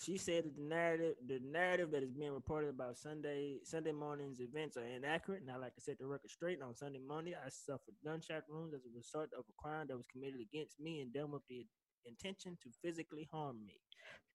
She 0.01 0.17
said 0.17 0.45
that 0.45 0.57
the 0.57 0.63
narrative, 0.63 1.15
the 1.27 1.41
narrative 1.41 1.91
that 1.91 2.03
is 2.03 2.11
being 2.11 2.33
reported 2.33 2.71
about 2.71 2.97
Sunday 2.97 3.59
Sunday 3.65 3.93
morning's 3.93 4.41
events 4.41 4.79
are 4.79 4.85
inaccurate, 4.85 5.43
and 5.43 5.51
I 5.51 5.57
like 5.57 5.75
to 5.75 5.81
set 5.81 5.99
the 5.99 6.07
record 6.07 6.31
straight. 6.31 6.63
On 6.63 6.75
Sunday 6.75 7.01
morning, 7.07 7.35
I 7.35 7.51
suffered 7.51 7.95
gunshot 8.03 8.45
wounds 8.49 8.75
as 8.75 8.81
a 8.87 8.97
result 8.97 9.29
of 9.37 9.45
a 9.49 9.63
crime 9.63 9.89
that 9.89 9.97
was 9.97 10.07
committed 10.11 10.41
against 10.41 10.81
me 10.81 11.01
and 11.01 11.13
done 11.13 11.31
with 11.31 11.43
the 11.51 11.67
intention 12.07 12.57
to 12.63 12.71
physically 12.83 13.29
harm 13.31 13.59
me. 13.67 13.75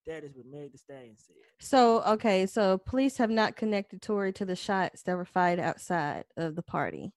That 0.05 0.23
is 0.23 0.35
what 0.35 0.45
Meg 0.45 0.71
Thee 0.71 0.77
Stallion 0.77 1.17
said. 1.17 1.35
So 1.59 2.03
okay, 2.03 2.45
so 2.45 2.77
police 2.77 3.17
have 3.17 3.31
not 3.31 3.55
connected 3.55 4.03
Tory 4.03 4.33
to 4.33 4.45
the 4.45 4.55
shots 4.55 5.01
that 5.03 5.17
were 5.17 5.25
fired 5.25 5.59
outside 5.59 6.25
of 6.37 6.55
the 6.55 6.61
party. 6.61 7.11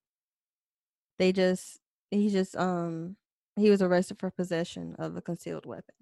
They 1.19 1.33
just 1.33 1.81
he 2.11 2.31
just 2.31 2.57
um 2.57 3.17
he 3.57 3.69
was 3.69 3.83
arrested 3.83 4.19
for 4.19 4.31
possession 4.31 4.97
of 4.99 5.17
a 5.17 5.21
concealed 5.21 5.67
weapon. 5.67 5.95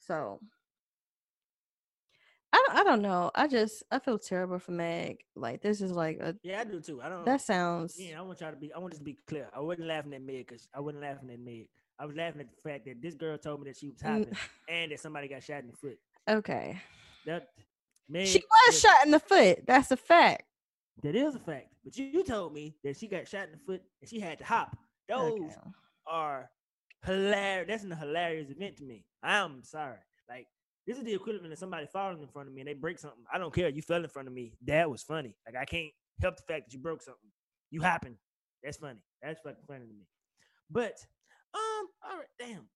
So 0.00 0.40
I 2.56 2.64
don't, 2.68 2.78
I 2.78 2.84
don't 2.84 3.02
know. 3.02 3.30
I 3.34 3.46
just 3.48 3.82
I 3.90 3.98
feel 3.98 4.18
terrible 4.18 4.58
for 4.58 4.72
Meg. 4.72 5.18
Like 5.34 5.60
this 5.60 5.80
is 5.82 5.92
like 5.92 6.18
a 6.20 6.34
Yeah, 6.42 6.60
I 6.60 6.64
do 6.64 6.80
too. 6.80 7.02
I 7.02 7.08
don't. 7.10 7.24
that 7.26 7.40
sounds 7.42 7.96
Yeah, 7.98 8.18
I 8.18 8.22
want 8.22 8.40
y'all 8.40 8.50
to 8.50 8.56
be. 8.56 8.72
I 8.72 8.78
want 8.78 8.92
this 8.92 8.98
to 9.00 9.04
be 9.04 9.18
clear. 9.26 9.48
I 9.54 9.60
wasn't 9.60 9.88
laughing 9.88 10.14
at 10.14 10.22
Meg 10.22 10.46
because 10.46 10.68
I 10.74 10.80
wasn't 10.80 11.02
laughing 11.02 11.28
at 11.30 11.38
Meg. 11.40 11.68
I 11.98 12.06
was 12.06 12.16
laughing 12.16 12.40
at 12.40 12.48
the 12.50 12.68
fact 12.68 12.86
that 12.86 13.02
this 13.02 13.14
girl 13.14 13.36
told 13.36 13.60
me 13.60 13.68
that 13.70 13.76
she 13.78 13.88
was 13.88 14.00
hopping 14.00 14.32
and 14.68 14.92
that 14.92 15.00
somebody 15.00 15.28
got 15.28 15.42
shot 15.42 15.60
in 15.62 15.66
the 15.68 15.76
foot. 15.76 15.98
okay. 16.28 16.80
That 17.26 17.48
Meg, 18.08 18.26
She 18.26 18.38
was 18.38 18.82
that- 18.82 18.88
shot 18.88 19.04
in 19.04 19.10
the 19.10 19.20
foot. 19.20 19.66
That's 19.66 19.90
a 19.90 19.96
fact. 19.96 20.44
That 21.02 21.14
is 21.14 21.34
a 21.34 21.38
fact. 21.38 21.68
But 21.84 21.96
you, 21.98 22.06
you 22.06 22.24
told 22.24 22.54
me 22.54 22.74
that 22.84 22.96
she 22.96 23.06
got 23.06 23.28
shot 23.28 23.44
in 23.46 23.52
the 23.52 23.58
foot 23.66 23.82
and 24.00 24.08
she 24.08 24.18
had 24.20 24.38
to 24.38 24.44
hop. 24.44 24.76
Those 25.08 25.32
Okay. 25.40 25.54
are 26.06 26.50
hilarious. 27.04 27.66
That's 27.68 27.84
a 27.84 27.96
hilarious 27.96 28.50
event 28.50 28.76
to 28.78 28.84
me. 28.84 29.04
I'm 29.22 29.62
sorry. 29.62 29.98
This 30.86 30.98
is 30.98 31.04
the 31.04 31.14
equivalent 31.14 31.52
of 31.52 31.58
somebody 31.58 31.86
falling 31.92 32.22
in 32.22 32.28
front 32.28 32.48
of 32.48 32.54
me 32.54 32.60
and 32.60 32.68
they 32.68 32.74
break 32.74 32.98
something. 32.98 33.24
I 33.32 33.38
don't 33.38 33.52
care. 33.52 33.68
You 33.68 33.82
fell 33.82 34.02
in 34.02 34.08
front 34.08 34.28
of 34.28 34.34
me. 34.34 34.52
That 34.66 34.88
was 34.88 35.02
funny. 35.02 35.34
Like 35.46 35.56
I 35.60 35.64
can't 35.64 35.90
help 36.22 36.36
the 36.36 36.42
fact 36.42 36.66
that 36.66 36.72
you 36.72 36.78
broke 36.78 37.02
something. 37.02 37.30
You 37.70 37.80
happened. 37.80 38.16
That's 38.62 38.76
funny. 38.76 39.00
That's 39.22 39.40
fucking 39.40 39.64
funny 39.66 39.86
to 39.86 39.92
me. 39.92 40.06
But 40.70 40.96
um, 41.54 41.86
all 42.04 42.18
right, 42.18 42.26
damn, 42.38 42.68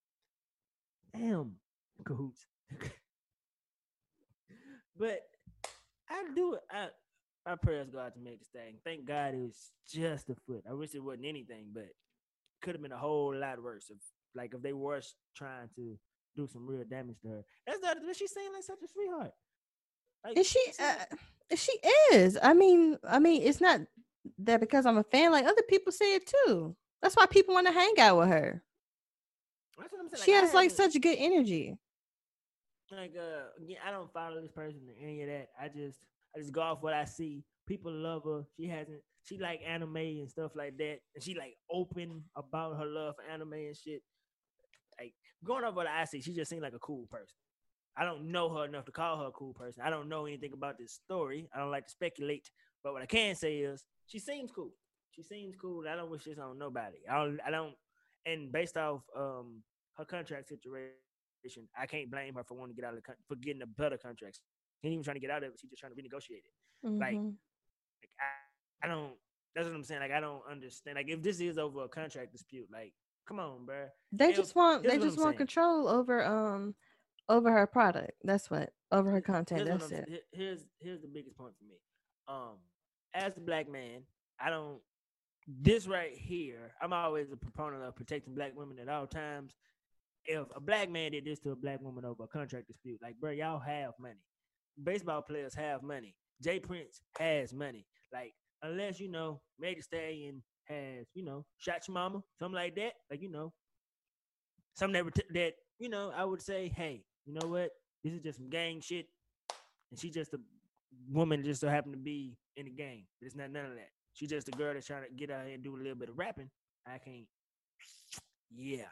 damn, 1.16 1.52
cahoots. 2.04 2.46
but 4.98 5.20
I 6.08 6.24
do 6.34 6.54
it. 6.54 6.60
I 6.70 6.88
my 7.46 7.56
prayers 7.56 7.88
go 7.90 7.98
out 7.98 8.14
to 8.14 8.20
make 8.20 8.38
this 8.38 8.48
thing. 8.48 8.76
Thank 8.84 9.06
God 9.06 9.34
it 9.34 9.40
was 9.40 9.70
just 9.88 10.28
a 10.30 10.36
foot. 10.46 10.64
I 10.68 10.74
wish 10.74 10.94
it 10.94 11.02
wasn't 11.02 11.26
anything, 11.26 11.68
but 11.72 11.88
could 12.62 12.74
have 12.74 12.82
been 12.82 12.92
a 12.92 12.98
whole 12.98 13.34
lot 13.34 13.62
worse 13.62 13.86
if 13.90 13.98
like 14.34 14.54
if 14.54 14.62
they 14.62 14.72
were 14.72 15.00
trying 15.34 15.68
to 15.76 15.98
do 16.36 16.46
some 16.46 16.66
real 16.66 16.84
damage 16.88 17.20
to 17.22 17.28
her. 17.28 17.44
That's 17.66 17.80
not 17.82 17.98
what 18.02 18.16
she's 18.16 18.32
saying 18.32 18.50
like 18.52 18.64
such 18.64 18.78
a 18.82 18.88
sweetheart. 18.88 19.32
Like, 20.24 20.36
And 20.36 20.46
she 20.46 20.60
she's 20.66 20.80
uh, 20.80 21.04
she 21.56 21.72
is. 22.12 22.38
I 22.42 22.54
mean, 22.54 22.98
I 23.08 23.18
mean, 23.18 23.42
it's 23.42 23.60
not 23.60 23.80
that 24.38 24.60
because 24.60 24.86
I'm 24.86 24.98
a 24.98 25.04
fan. 25.04 25.32
Like 25.32 25.44
other 25.46 25.62
people 25.68 25.92
say 25.92 26.14
it 26.14 26.30
too. 26.46 26.76
That's 27.02 27.16
why 27.16 27.26
people 27.26 27.54
want 27.54 27.66
to 27.66 27.72
hang 27.72 27.94
out 27.98 28.18
with 28.18 28.28
her. 28.28 28.62
that's 29.78 29.92
what 29.92 30.00
I'm 30.00 30.08
saying. 30.08 30.22
She 30.24 30.32
has 30.32 30.54
like 30.54 30.70
such 30.70 31.00
good 31.00 31.16
energy. 31.18 31.78
like 32.92 33.14
uh 33.16 33.62
again, 33.62 33.78
I 33.86 33.90
don't 33.90 34.12
follow 34.12 34.40
this 34.40 34.52
person 34.52 34.80
or 34.88 35.02
any 35.02 35.22
of 35.22 35.28
that. 35.28 35.48
I 35.60 35.68
just 35.68 35.98
I 36.36 36.40
just 36.40 36.52
go 36.52 36.62
off 36.62 36.82
what 36.82 36.94
I 36.94 37.04
see. 37.04 37.44
People 37.66 37.92
love 37.92 38.22
her. 38.24 38.44
She 38.56 38.66
hasn't 38.66 39.00
she 39.22 39.38
like 39.38 39.60
anime 39.66 39.96
and 39.96 40.30
stuff 40.30 40.52
like 40.54 40.76
that. 40.78 40.98
And 41.14 41.22
she 41.22 41.34
like 41.34 41.56
open 41.70 42.24
about 42.36 42.78
her 42.78 42.86
love 42.86 43.14
for 43.16 43.32
anime 43.32 43.52
and 43.52 43.76
shit. 43.76 44.02
Like 45.00 45.14
going 45.44 45.64
off 45.64 45.74
what 45.74 45.86
I 45.86 46.04
see, 46.04 46.20
she 46.20 46.32
just 46.34 46.50
seemed 46.50 46.62
like 46.62 46.74
a 46.74 46.78
cool 46.78 47.06
person. 47.10 47.34
I 47.96 48.04
don't 48.04 48.30
know 48.30 48.48
her 48.54 48.64
enough 48.66 48.84
to 48.84 48.92
call 48.92 49.18
her 49.18 49.26
a 49.26 49.32
cool 49.32 49.52
person. 49.52 49.82
I 49.84 49.90
don't 49.90 50.08
know 50.08 50.26
anything 50.26 50.52
about 50.52 50.78
this 50.78 50.92
story. 50.92 51.48
I 51.54 51.58
don't 51.58 51.70
like 51.70 51.86
to 51.86 51.90
speculate. 51.90 52.50
But 52.84 52.92
what 52.92 53.02
I 53.02 53.06
can 53.06 53.34
say 53.34 53.58
is 53.58 53.84
she 54.06 54.18
seems 54.18 54.50
cool. 54.52 54.70
She 55.10 55.22
seems 55.22 55.54
cool. 55.60 55.84
I 55.88 55.96
don't 55.96 56.10
wish 56.10 56.24
this 56.24 56.38
on 56.38 56.58
nobody. 56.58 56.98
I 57.10 57.24
don't 57.24 57.40
I 57.46 57.50
don't 57.50 57.74
and 58.26 58.52
based 58.52 58.76
off 58.76 59.02
um 59.16 59.62
her 59.96 60.04
contract 60.04 60.48
situation, 60.48 61.68
I 61.78 61.86
can't 61.86 62.10
blame 62.10 62.34
her 62.34 62.44
for 62.44 62.54
wanting 62.56 62.76
to 62.76 62.80
get 62.80 62.88
out 62.88 62.96
of 62.96 63.02
the 63.02 63.14
for 63.26 63.36
getting 63.36 63.62
a 63.62 63.66
better 63.66 63.98
contract. 63.98 64.36
She 64.80 64.86
ain't 64.88 64.92
even 64.94 65.04
trying 65.04 65.16
to 65.16 65.20
get 65.20 65.30
out 65.30 65.42
of 65.42 65.50
it. 65.52 65.58
She's 65.60 65.70
just 65.70 65.80
trying 65.80 65.94
to 65.94 66.00
renegotiate 66.00 66.44
it. 66.44 66.54
Like, 66.98 67.16
Mhm. 67.16 67.36
Like 68.02 68.10
I, 68.20 68.86
I 68.86 68.88
don't. 68.88 69.14
That's 69.54 69.66
what 69.66 69.74
I'm 69.74 69.82
saying. 69.84 70.00
Like 70.00 70.12
I 70.12 70.20
don't 70.20 70.42
understand. 70.50 70.96
Like 70.96 71.08
if 71.08 71.22
this 71.22 71.40
is 71.40 71.58
over 71.58 71.84
a 71.84 71.88
contract 71.88 72.32
dispute, 72.32 72.68
like 72.72 72.94
come 73.26 73.38
on, 73.40 73.66
bruh. 73.66 73.88
They 74.12 74.26
Hell, 74.32 74.34
just 74.34 74.54
want 74.54 74.82
they 74.84 74.98
just 74.98 75.18
want 75.18 75.30
saying. 75.30 75.38
control 75.38 75.88
over 75.88 76.24
um 76.24 76.74
over 77.28 77.50
her 77.52 77.66
product. 77.66 78.12
That's 78.24 78.50
what 78.50 78.72
over 78.92 79.10
her 79.10 79.20
content. 79.20 79.66
Here's, 79.66 79.88
That's 79.88 79.92
it. 79.92 80.24
here's 80.32 80.64
here's 80.80 81.00
the 81.00 81.08
biggest 81.08 81.36
point 81.36 81.54
for 81.58 81.64
me. 81.64 81.76
Um, 82.28 82.56
as 83.14 83.36
a 83.36 83.40
black 83.40 83.70
man, 83.70 84.02
I 84.40 84.50
don't. 84.50 84.80
This 85.46 85.86
right 85.88 86.12
here, 86.12 86.72
I'm 86.80 86.92
always 86.92 87.32
a 87.32 87.36
proponent 87.36 87.82
of 87.82 87.96
protecting 87.96 88.34
black 88.34 88.52
women 88.54 88.78
at 88.78 88.88
all 88.88 89.06
times. 89.06 89.56
If 90.26 90.46
a 90.54 90.60
black 90.60 90.90
man 90.90 91.12
did 91.12 91.24
this 91.24 91.40
to 91.40 91.50
a 91.52 91.56
black 91.56 91.80
woman 91.80 92.04
over 92.04 92.24
a 92.24 92.28
contract 92.28 92.68
dispute, 92.68 93.00
like 93.02 93.16
bro, 93.18 93.30
y'all 93.30 93.58
have 93.58 93.92
money. 93.98 94.22
Baseball 94.82 95.22
players 95.22 95.54
have 95.54 95.82
money. 95.82 96.14
Jay 96.42 96.60
Prince 96.60 97.00
has 97.18 97.52
money. 97.52 97.86
Like 98.12 98.34
unless 98.62 99.00
you 99.00 99.08
know, 99.08 99.40
Meg 99.58 99.76
Thee 99.76 99.82
Stallion 99.82 100.42
you 101.14 101.24
know 101.24 101.44
shot 101.58 101.86
your 101.88 101.94
mama, 101.94 102.22
something 102.38 102.54
like 102.54 102.74
that. 102.76 102.92
Like 103.10 103.22
you 103.22 103.30
know, 103.30 103.52
something 104.74 105.04
that 105.04 105.24
that 105.34 105.52
you 105.78 105.88
know, 105.88 106.12
I 106.16 106.24
would 106.24 106.42
say, 106.42 106.72
hey, 106.76 107.02
you 107.26 107.32
know 107.34 107.48
what? 107.48 107.70
This 108.04 108.12
is 108.14 108.20
just 108.20 108.38
some 108.38 108.48
gang 108.50 108.80
shit, 108.80 109.06
and 109.90 109.98
she 110.00 110.10
just 110.10 110.34
a 110.34 110.40
woman 111.10 111.42
just 111.44 111.60
so 111.60 111.68
happened 111.68 111.94
to 111.94 111.98
be 111.98 112.36
in 112.56 112.66
the 112.66 112.70
game. 112.70 113.04
It's 113.20 113.34
not 113.36 113.50
none 113.50 113.66
of 113.66 113.74
that. 113.74 113.90
She's 114.14 114.30
just 114.30 114.48
a 114.48 114.52
girl 114.52 114.74
that's 114.74 114.86
trying 114.86 115.04
to 115.04 115.10
get 115.14 115.30
out 115.30 115.44
here 115.46 115.54
and 115.54 115.62
do 115.62 115.76
a 115.76 115.78
little 115.78 115.94
bit 115.94 116.08
of 116.08 116.18
rapping. 116.18 116.50
I 116.86 116.98
can't. 116.98 117.26
Yeah, 118.52 118.82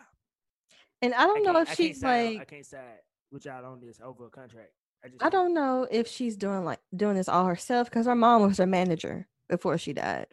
And 1.03 1.13
I 1.15 1.27
don't 1.27 1.39
I 1.47 1.53
know 1.53 1.61
if 1.61 1.71
I 1.71 1.75
she's 1.75 2.03
on- 2.05 2.39
I 2.39 2.45
can't 2.45 2.65
side 2.65 3.01
with 3.33 3.45
y'all 3.45 3.65
on 3.67 3.81
this 3.81 4.01
over 4.03 4.27
a 4.27 4.31
contract. 4.31 4.71
I 5.05 5.09
just 5.09 5.23
I 5.23 5.29
don't 5.31 5.53
know 5.53 5.87
if 5.91 6.07
she's 6.07 6.37
doing 6.37 6.65
like 6.65 6.79
doing 6.95 7.17
this 7.17 7.29
all 7.29 7.47
herself 7.47 7.91
because 7.91 8.07
her 8.07 8.15
mom 8.15 8.43
was 8.43 8.59
her 8.59 8.67
manager 8.67 9.27
before 9.49 9.77
she 9.79 9.93
died. 9.93 10.29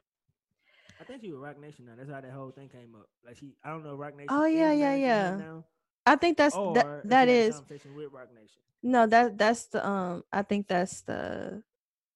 I 0.99 1.03
think 1.03 1.21
she 1.21 1.31
was 1.31 1.39
Roc 1.41 1.59
Nation 1.59 1.85
now. 1.85 1.93
That's 1.97 2.09
how 2.09 2.21
that 2.21 2.31
whole 2.31 2.51
thing 2.51 2.69
came 2.69 2.95
up. 2.95 3.07
Like 3.25 3.37
she, 3.37 3.53
I 3.63 3.69
don't 3.69 3.83
know 3.83 3.95
Roc 3.95 4.15
Nation. 4.15 4.29
Oh, 4.31 4.45
yeah, 4.45 4.71
yeah, 4.71 4.95
yeah. 4.95 5.35
Now, 5.37 5.63
I 6.05 6.15
think 6.15 6.37
that's 6.37 6.55
that 6.55 6.85
that 7.09 7.27
he 7.27 7.33
had 7.33 7.43
a 7.43 7.49
is 7.49 7.55
conversation 7.55 7.95
with 7.95 8.11
Roc 8.11 8.33
Nation. 8.33 8.61
no 8.83 9.07
that 9.07 9.37
that's 9.37 9.65
the 9.67 9.85
um 9.87 10.23
I 10.31 10.43
think 10.43 10.67
that's 10.67 11.01
the 11.01 11.63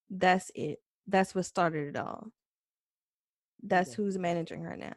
that's 0.09 0.51
it. 0.55 0.79
That's 1.07 1.33
what 1.33 1.45
started 1.45 1.89
it 1.89 1.97
all. 1.97 2.31
That's 3.63 3.89
Okay. 3.91 3.95
who's 3.95 4.17
managing 4.17 4.63
her 4.63 4.75
now. 4.77 4.93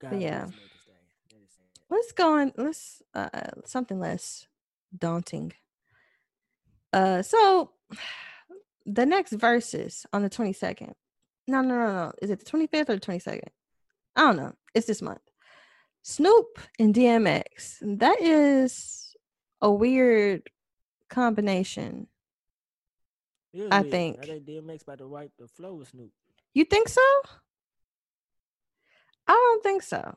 God 0.00 0.12
yeah. 0.20 0.44
bless 0.44 0.54
Meg 0.54 0.70
Thee 0.70 0.78
Stallion. 0.78 1.04
That 1.30 1.42
is 1.44 1.50
sad. 1.52 1.64
Let's 1.88 2.12
go 2.12 2.38
on. 2.38 2.52
Let's 2.56 3.02
uh 3.14 3.28
something 3.64 3.98
less 3.98 4.46
daunting. 4.96 5.52
Uh 6.92 7.22
so 7.22 7.72
the 8.86 9.06
next 9.06 9.32
verses 9.32 10.06
on 10.12 10.22
the 10.22 10.30
22nd. 10.30 10.94
No, 11.48 11.60
no, 11.62 11.74
no, 11.76 11.92
no. 11.92 12.12
Is 12.22 12.30
it 12.30 12.38
the 12.38 12.44
25th 12.44 12.88
or 12.90 12.94
the 12.96 13.00
22nd? 13.00 13.48
I 14.16 14.20
don't 14.22 14.36
know. 14.36 14.52
It's 14.74 14.86
this 14.86 15.02
month. 15.02 15.20
Snoop 16.02 16.58
and 16.78 16.94
DMX. 16.94 17.78
That 17.98 18.20
is 18.20 19.14
a 19.60 19.70
weird 19.70 20.48
combination. 21.08 22.06
I 23.70 23.82
think- 23.90 24.18
I 24.22 24.26
think 24.26 24.44
DMX 24.46 24.82
about 24.82 24.98
to 24.98 25.08
wipe 25.08 25.32
the 25.38 25.48
flow 25.48 25.74
with 25.74 25.88
Snoop. 25.88 26.12
You 26.54 26.64
think 26.64 26.88
so? 26.88 27.00
I 29.26 29.32
don't 29.32 29.62
think 29.62 29.82
so. 29.82 30.16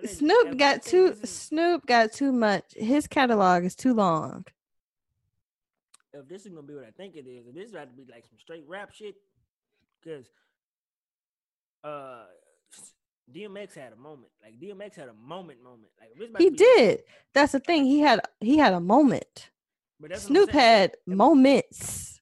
Think- 0.00 0.18
Snoop 0.18 0.58
got 0.58 0.82
too 0.82 1.14
Snoop 1.24 1.86
got 1.86 2.12
too 2.12 2.32
much. 2.32 2.74
His 2.76 3.06
catalog 3.06 3.64
is 3.64 3.74
too 3.76 3.94
long. 3.94 4.44
If 6.14 6.28
this 6.28 6.46
is 6.46 6.52
gonna 6.52 6.66
be 6.66 6.74
what 6.74 6.84
I 6.84 6.90
think 6.90 7.16
it 7.16 7.26
is, 7.26 7.46
if 7.46 7.54
this 7.54 7.66
is 7.66 7.72
about 7.74 7.88
to 7.90 7.94
be 7.94 8.10
like 8.10 8.24
some 8.26 8.38
straight 8.38 8.64
rap 8.68 8.92
shit, 8.92 9.16
because 10.02 10.26
uh 11.82 12.24
DMX 13.32 13.74
had 13.74 13.92
a 13.92 13.96
moment. 13.96 14.30
Like 14.42 14.60
DMX 14.60 14.96
had 14.96 15.08
a 15.08 15.14
moment, 15.14 15.62
moment. 15.62 15.90
Like 15.98 16.10
about 16.28 16.42
He 16.42 16.50
to 16.50 16.56
be 16.56 16.58
some- 16.58 16.76
did. 16.76 17.02
That's 17.32 17.52
the 17.52 17.60
thing. 17.60 17.84
He 17.86 18.00
had 18.00 18.20
he 18.40 18.58
had 18.58 18.72
a 18.74 18.80
moment. 18.80 19.50
Snoop 20.16 20.50
had 20.50 20.92
moments. 21.06 22.20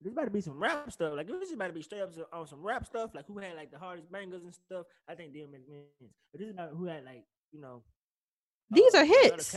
This 0.00 0.12
about 0.12 0.24
to 0.24 0.30
be 0.30 0.40
some 0.40 0.60
rap 0.60 0.90
stuff. 0.92 1.14
Like 1.16 1.28
if 1.28 1.38
this 1.40 1.48
is 1.48 1.54
about 1.54 1.68
to 1.68 1.72
be 1.72 1.82
straight 1.82 2.02
up 2.02 2.10
on 2.32 2.46
some 2.46 2.62
rap 2.62 2.86
stuff, 2.86 3.10
like 3.14 3.26
who 3.26 3.38
had 3.38 3.54
like 3.56 3.70
the 3.70 3.78
hardest 3.78 4.10
bangers 4.10 4.42
and 4.42 4.54
stuff. 4.54 4.86
I 5.08 5.14
think 5.14 5.32
DMX 5.32 5.68
wins. 5.68 6.12
But 6.32 6.40
this 6.40 6.48
is 6.48 6.54
about 6.54 6.70
who 6.70 6.86
had 6.86 7.04
like 7.04 7.24
you 7.52 7.60
know. 7.60 7.82
These 8.70 8.94
uh, 8.94 8.98
are 8.98 9.04
hits. 9.04 9.54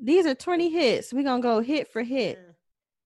These 0.00 0.26
are 0.26 0.34
20 0.34 0.70
hits. 0.70 1.12
We're 1.12 1.24
gonna 1.24 1.42
go 1.42 1.60
hit 1.60 1.88
for 1.92 2.02
hit. 2.02 2.38
Yeah. 2.40 2.52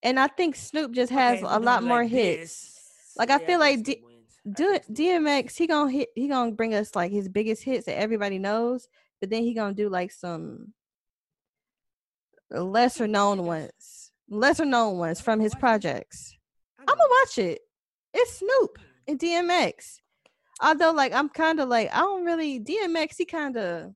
And 0.02 0.18
I 0.18 0.28
think 0.28 0.56
Snoop 0.56 0.92
just 0.92 1.12
has 1.12 1.42
Okay, 1.42 1.46
a 1.54 1.58
lot 1.58 1.82
it 1.82 1.86
more 1.86 2.02
like 2.02 2.10
hits. 2.10 2.40
this. 2.40 3.12
Like, 3.16 3.30
I 3.30 3.38
Yeah, 3.40 3.46
feel 3.46 3.60
like 3.60 3.82
D- 3.82 3.92
Snoop 3.92 4.06
wins. 4.06 4.40
I 4.46 4.50
Do 4.50 4.72
it 4.72 4.84
DMX, 4.92 5.56
he 5.56 5.66
gonna 5.66 5.90
hit 5.90 6.08
he 6.14 6.28
gonna 6.28 6.52
bring 6.52 6.74
us 6.74 6.96
like 6.96 7.12
his 7.12 7.28
biggest 7.28 7.62
hits 7.62 7.86
that 7.86 7.98
everybody 7.98 8.38
knows, 8.38 8.88
but 9.20 9.28
then 9.30 9.42
he 9.42 9.52
gonna 9.54 9.74
do 9.74 9.88
like 9.88 10.10
some 10.10 10.72
lesser 12.50 13.06
known 13.06 13.44
ones. 13.44 14.12
Lesser 14.28 14.64
known 14.64 14.98
ones 14.98 15.20
from 15.20 15.40
his 15.40 15.54
projects. 15.54 16.36
I'm 16.78 16.86
gonna 16.86 17.00
watch 17.22 17.38
it. 17.38 17.60
It's 18.14 18.38
Snoop 18.38 18.78
mm. 18.78 18.84
and 19.08 19.18
DMX. 19.18 20.00
Although, 20.62 20.92
like, 20.92 21.12
I'm 21.12 21.28
kind 21.30 21.58
of 21.58 21.68
like, 21.68 21.88
I 21.92 22.00
don't 22.00 22.24
really 22.24 22.60
DMX. 22.60 23.14
He 23.16 23.24
kind 23.24 23.56
of, 23.56 23.94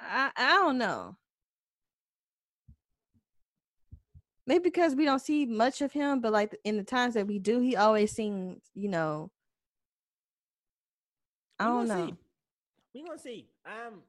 I, 0.00 0.30
I 0.36 0.52
don't 0.54 0.78
know. 0.78 1.16
Maybe 4.46 4.64
because 4.64 4.94
we 4.94 5.04
don't 5.04 5.20
see 5.20 5.46
much 5.46 5.82
of 5.82 5.92
him, 5.92 6.20
but 6.20 6.32
like 6.32 6.56
in 6.64 6.76
the 6.76 6.82
times 6.82 7.14
that 7.14 7.26
we 7.26 7.38
do, 7.38 7.60
he 7.60 7.76
always 7.76 8.12
seems, 8.12 8.62
you 8.74 8.88
know. 8.88 9.30
I 11.60 11.66
don't 11.66 11.86
know. 11.86 12.06
see. 12.06 12.14
We 12.94 13.04
gonna 13.04 13.18
see. 13.18 13.46
Um, 13.64 14.00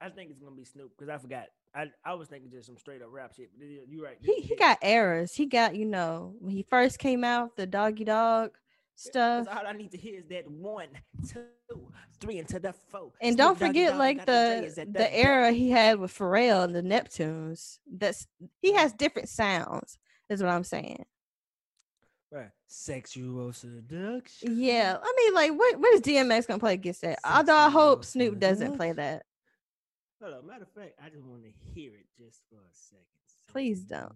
I 0.00 0.08
think 0.08 0.30
it's 0.30 0.40
gonna 0.40 0.56
be 0.56 0.64
Snoop 0.64 0.92
because 0.98 1.08
I 1.08 1.18
forgot. 1.18 1.46
I 1.74 1.86
I 2.04 2.14
was 2.14 2.28
thinking 2.28 2.50
just 2.50 2.66
some 2.66 2.76
straight 2.76 3.02
up 3.02 3.08
rap 3.10 3.34
shit. 3.36 3.50
But 3.56 3.68
you 3.88 4.02
right. 4.02 4.16
He 4.20 4.40
he 4.40 4.56
got 4.56 4.78
errors. 4.82 5.34
He 5.34 5.46
got, 5.46 5.76
you 5.76 5.84
know, 5.84 6.34
when 6.40 6.52
he 6.52 6.64
first 6.68 6.98
came 6.98 7.22
out, 7.22 7.56
the 7.56 7.66
doggy 7.66 8.04
dog 8.04 8.52
stuff. 8.96 9.46
All 9.50 9.66
I 9.66 9.72
need 9.72 9.92
to 9.92 9.96
hear 9.96 10.18
is 10.18 10.26
that 10.26 10.50
one, 10.50 10.88
two, 11.28 11.44
three 12.20 12.38
into 12.38 12.58
the 12.58 12.72
four. 12.72 13.12
And 13.20 13.36
don't 13.36 13.58
Doggy 13.58 13.68
forget 13.68 13.90
Dogg 13.90 13.98
like 13.98 14.16
got 14.18 14.26
the 14.26 14.86
the, 14.92 15.16
era 15.16 15.52
he 15.52 15.70
had 15.70 15.98
with 15.98 16.16
Pharrell 16.16 16.64
and 16.64 16.74
the 16.74 16.82
Neptunes. 16.82 17.78
That's 17.90 18.26
he 18.60 18.72
has 18.74 18.92
different 18.92 19.28
sounds, 19.28 19.98
is 20.28 20.42
what 20.42 20.50
I'm 20.50 20.64
saying. 20.64 21.04
Right. 22.32 22.50
Sexual 22.66 23.52
seduction. 23.52 24.58
Yeah. 24.58 24.96
I 25.00 25.14
mean, 25.16 25.34
like 25.34 25.52
what 25.52 25.78
what 25.78 25.94
is 25.94 26.00
DMX 26.00 26.46
gonna 26.46 26.58
play 26.58 26.74
against 26.74 27.02
that? 27.02 27.18
Although 27.24 27.56
I 27.56 27.70
hope 27.70 28.04
Sexual 28.04 28.30
Snoop 28.30 28.40
doesn't 28.40 28.76
play 28.76 28.92
that. 28.92 29.24
Hold 30.20 30.34
on. 30.34 30.46
Matter 30.46 30.62
of 30.62 30.70
fact, 30.70 30.94
I 31.04 31.10
just 31.10 31.24
want 31.24 31.44
to 31.44 31.50
hear 31.74 31.92
it 31.92 32.06
just 32.18 32.40
for 32.48 32.56
a 32.56 32.72
second. 32.72 33.04
Please 33.52 33.80
don't. 33.80 34.14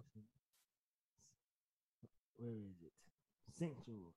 Where 2.39 2.51
is 2.51 2.83
it? 2.83 2.93
Sensual 3.59 4.13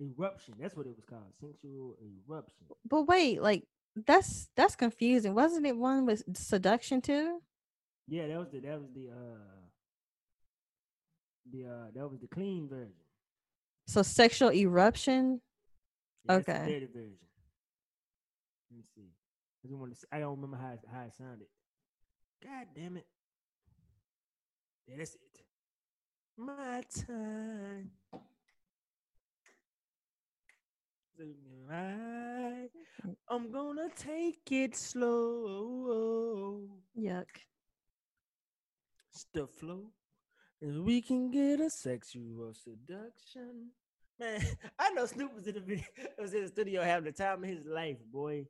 eruption. 0.00 0.54
That's 0.58 0.76
what 0.76 0.86
it 0.86 0.94
was 0.96 1.04
called. 1.04 1.32
Sensual 1.40 1.96
eruption. 2.28 2.66
But 2.88 3.02
wait, 3.02 3.42
like 3.42 3.64
that's 4.06 4.48
that's 4.56 4.76
confusing. 4.76 5.34
Wasn't 5.34 5.66
it 5.66 5.76
one 5.76 6.06
with 6.06 6.22
seduction 6.36 7.00
too? 7.00 7.40
Yeah, 8.08 8.28
that 8.28 8.38
was 8.38 8.48
the 8.50 8.60
that 8.60 8.80
was 8.80 8.90
the 8.94 9.08
uh 9.10 9.60
the 11.52 11.64
uh 11.66 11.86
that 11.94 12.08
was 12.08 12.20
the 12.20 12.28
clean 12.28 12.68
version. 12.68 12.92
So 13.86 14.02
sexual 14.02 14.52
eruption. 14.52 15.40
Yeah, 16.28 16.36
Okay. 16.36 16.64
dirty 16.66 16.86
version. 16.86 17.16
Let 18.70 18.76
me 18.78 18.84
see. 18.94 19.10
I 19.64 19.68
just 19.68 19.78
want 19.78 19.92
to. 19.92 19.98
See, 19.98 20.06
I 20.12 20.20
don't 20.20 20.36
remember 20.36 20.56
how 20.56 20.72
it, 20.72 20.80
how 20.92 21.02
it 21.02 21.12
sounded. 21.16 21.48
God 22.42 22.66
damn 22.74 22.96
it. 22.96 23.06
Yeah, 24.86 24.94
that's 24.98 25.14
it. 25.14 25.20
My 26.36 26.82
time. 27.06 27.90
Right. 31.68 32.68
Mm. 33.06 33.16
I'm 33.28 33.52
gonna 33.52 33.88
take 33.94 34.50
it 34.50 34.74
slow. 34.76 36.68
Yuck. 36.98 37.26
It's 39.12 39.26
the 39.32 39.46
flow. 39.46 39.92
And 40.62 40.84
we 40.84 41.00
can 41.00 41.30
get 41.30 41.60
a 41.60 41.70
sexual 41.70 42.54
seduction. 42.54 43.70
Man, 44.18 44.42
I 44.78 44.90
know 44.90 45.06
Snoop 45.06 45.34
was 45.34 45.46
in 45.46 45.54
the 45.54 45.60
video, 45.60 45.84
was 46.18 46.34
in 46.34 46.42
the 46.42 46.48
studio 46.48 46.82
having 46.82 47.04
the 47.04 47.12
time 47.12 47.42
of 47.42 47.48
his 47.48 47.64
life, 47.66 47.98
boy. 48.12 48.46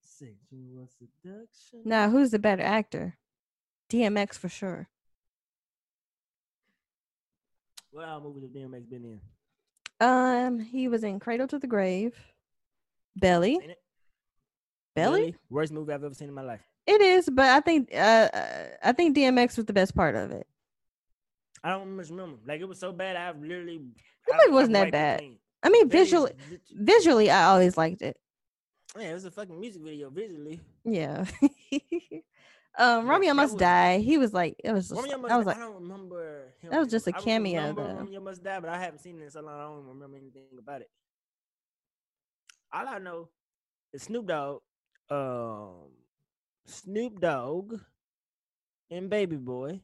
Sexual 0.00 0.88
seduction. 0.98 1.82
Now 1.84 2.10
who's 2.10 2.30
the 2.30 2.38
better 2.38 2.62
actor? 2.62 3.16
DMX 3.90 4.34
for 4.38 4.48
sure. 4.48 4.88
Movies 7.94 8.42
have 8.42 8.52
DMX 8.52 8.90
been 8.90 9.04
in? 9.04 9.20
Um, 10.00 10.58
he 10.60 10.88
was 10.88 11.04
in 11.04 11.18
Cradle 11.20 11.46
to 11.48 11.58
the 11.58 11.66
Grave. 11.66 12.14
Belly. 13.16 13.54
It? 13.62 13.78
Belly? 14.94 15.34
Worst 15.50 15.72
movie 15.72 15.92
I've 15.92 16.04
ever 16.04 16.14
seen 16.14 16.28
in 16.28 16.34
my 16.34 16.42
life. 16.42 16.60
It 16.86 17.00
is, 17.00 17.28
but 17.30 17.46
I 17.46 17.60
think 17.60 17.90
uh 17.92 17.96
uh, 18.32 18.66
I 18.82 18.92
think 18.92 19.16
DMX 19.16 19.56
was 19.56 19.66
the 19.66 19.72
best 19.72 19.94
part 19.96 20.14
of 20.14 20.30
it. 20.30 20.46
I 21.64 21.70
don't 21.70 21.96
much 21.96 22.10
remember. 22.10 22.38
Like 22.46 22.60
it 22.60 22.68
was 22.68 22.78
so 22.78 22.92
bad. 22.92 23.16
I 23.16 23.32
literally. 23.32 23.80
It 24.28 24.34
I- 24.48 24.50
wasn't 24.52 24.74
that 24.74 24.80
wiped 24.80 24.88
it 24.88 24.92
bad. 24.92 25.22
I 25.62 25.68
mean, 25.70 25.88
Belly 25.88 26.04
visually, 26.04 26.32
visually, 26.72 27.30
I 27.30 27.44
always 27.46 27.76
liked 27.76 28.02
it. 28.02 28.16
Yeah, 28.96 29.10
it 29.10 29.14
was 29.14 29.24
a 29.24 29.30
fucking 29.30 29.58
music 29.58 29.82
video. 29.82 30.10
Visually, 30.10 30.60
Yeah. 30.84 31.24
um, 32.78 33.08
Romeo 33.08 33.34
Must 33.34 33.54
was- 33.54 33.60
Die. 33.60 33.98
He 33.98 34.18
was 34.18 34.32
like, 34.34 34.56
it 34.62 34.72
was 34.72 34.88
just, 34.88 35.00
Romeo 35.00 35.18
Must 35.18 35.32
I 35.32 35.36
was 35.36 35.46
like, 35.46 35.56
I 35.56 35.60
don't 35.60 35.74
remember. 35.74 36.52
Him 36.60 36.70
that 36.70 36.78
was 36.78 36.88
just 36.88 37.06
a 37.06 37.12
cameo, 37.12 37.72
though. 37.72 37.94
Romeo 37.94 38.20
Must 38.20 38.42
Die, 38.42 38.60
but 38.60 38.70
I 38.70 38.78
haven't 38.78 39.00
seen 39.00 39.20
it 39.20 39.24
in 39.24 39.30
so 39.30 39.40
long. 39.40 39.54
I 39.54 39.62
don't 39.64 39.86
remember 39.86 40.16
anything 40.16 40.44
about 40.58 40.80
it. 40.82 40.90
All 42.72 42.86
I 42.88 42.98
know 42.98 43.28
is 43.92 44.02
Snoop 44.02 44.26
Dogg, 44.26 44.60
um, 45.10 45.90
Snoop 46.66 47.20
Dogg, 47.20 47.74
and 48.90 49.08
Baby 49.08 49.36
Boy. 49.36 49.80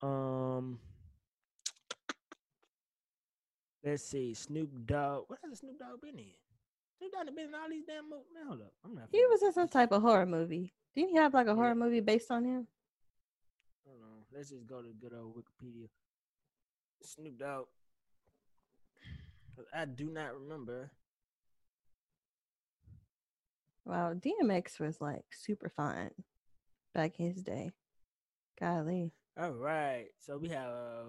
Um, 0.00 0.78
let's 3.84 4.04
see, 4.04 4.32
Snoop 4.32 4.70
Dogg. 4.86 5.24
What 5.28 5.40
has 5.44 5.58
Snoop 5.58 5.78
Dogg 5.78 6.00
been 6.00 6.18
in? 6.18 6.30
Done 7.08 7.34
been 7.34 7.48
in 7.48 7.54
all 7.54 7.68
these 7.68 7.84
damn 7.86 8.08
movies. 8.10 8.26
Man, 8.34 8.46
hold 8.46 8.60
up, 8.60 8.72
I'm 8.84 8.94
not. 8.94 9.08
he 9.10 9.24
was 9.26 9.42
in 9.42 9.52
some 9.52 9.68
type 9.68 9.90
of 9.92 10.02
horror 10.02 10.26
movie. 10.26 10.72
Didn't 10.94 11.10
he 11.10 11.16
have 11.16 11.32
like 11.34 11.46
a 11.46 11.50
Yeah. 11.50 11.54
horror 11.56 11.74
movie 11.74 12.00
based 12.00 12.30
on 12.30 12.44
him? 12.44 12.66
Hold 13.86 14.02
on. 14.02 14.24
Let's 14.32 14.50
just 14.50 14.66
go 14.66 14.82
to 14.82 14.88
good 15.00 15.12
old 15.14 15.34
Wikipedia. 15.36 15.88
Snoop 17.02 17.38
Dogg. 17.38 17.66
I 19.74 19.84
do 19.86 20.10
not 20.10 20.34
remember. 20.34 20.90
Wow, 23.84 24.14
DMX 24.14 24.78
was 24.78 25.00
like 25.00 25.24
super 25.32 25.68
fine 25.68 26.10
back 26.94 27.18
in 27.18 27.32
his 27.32 27.42
day. 27.42 27.70
Golly. 28.58 29.12
All 29.38 29.52
right. 29.52 30.06
So 30.18 30.36
we 30.38 30.48
have 30.50 31.06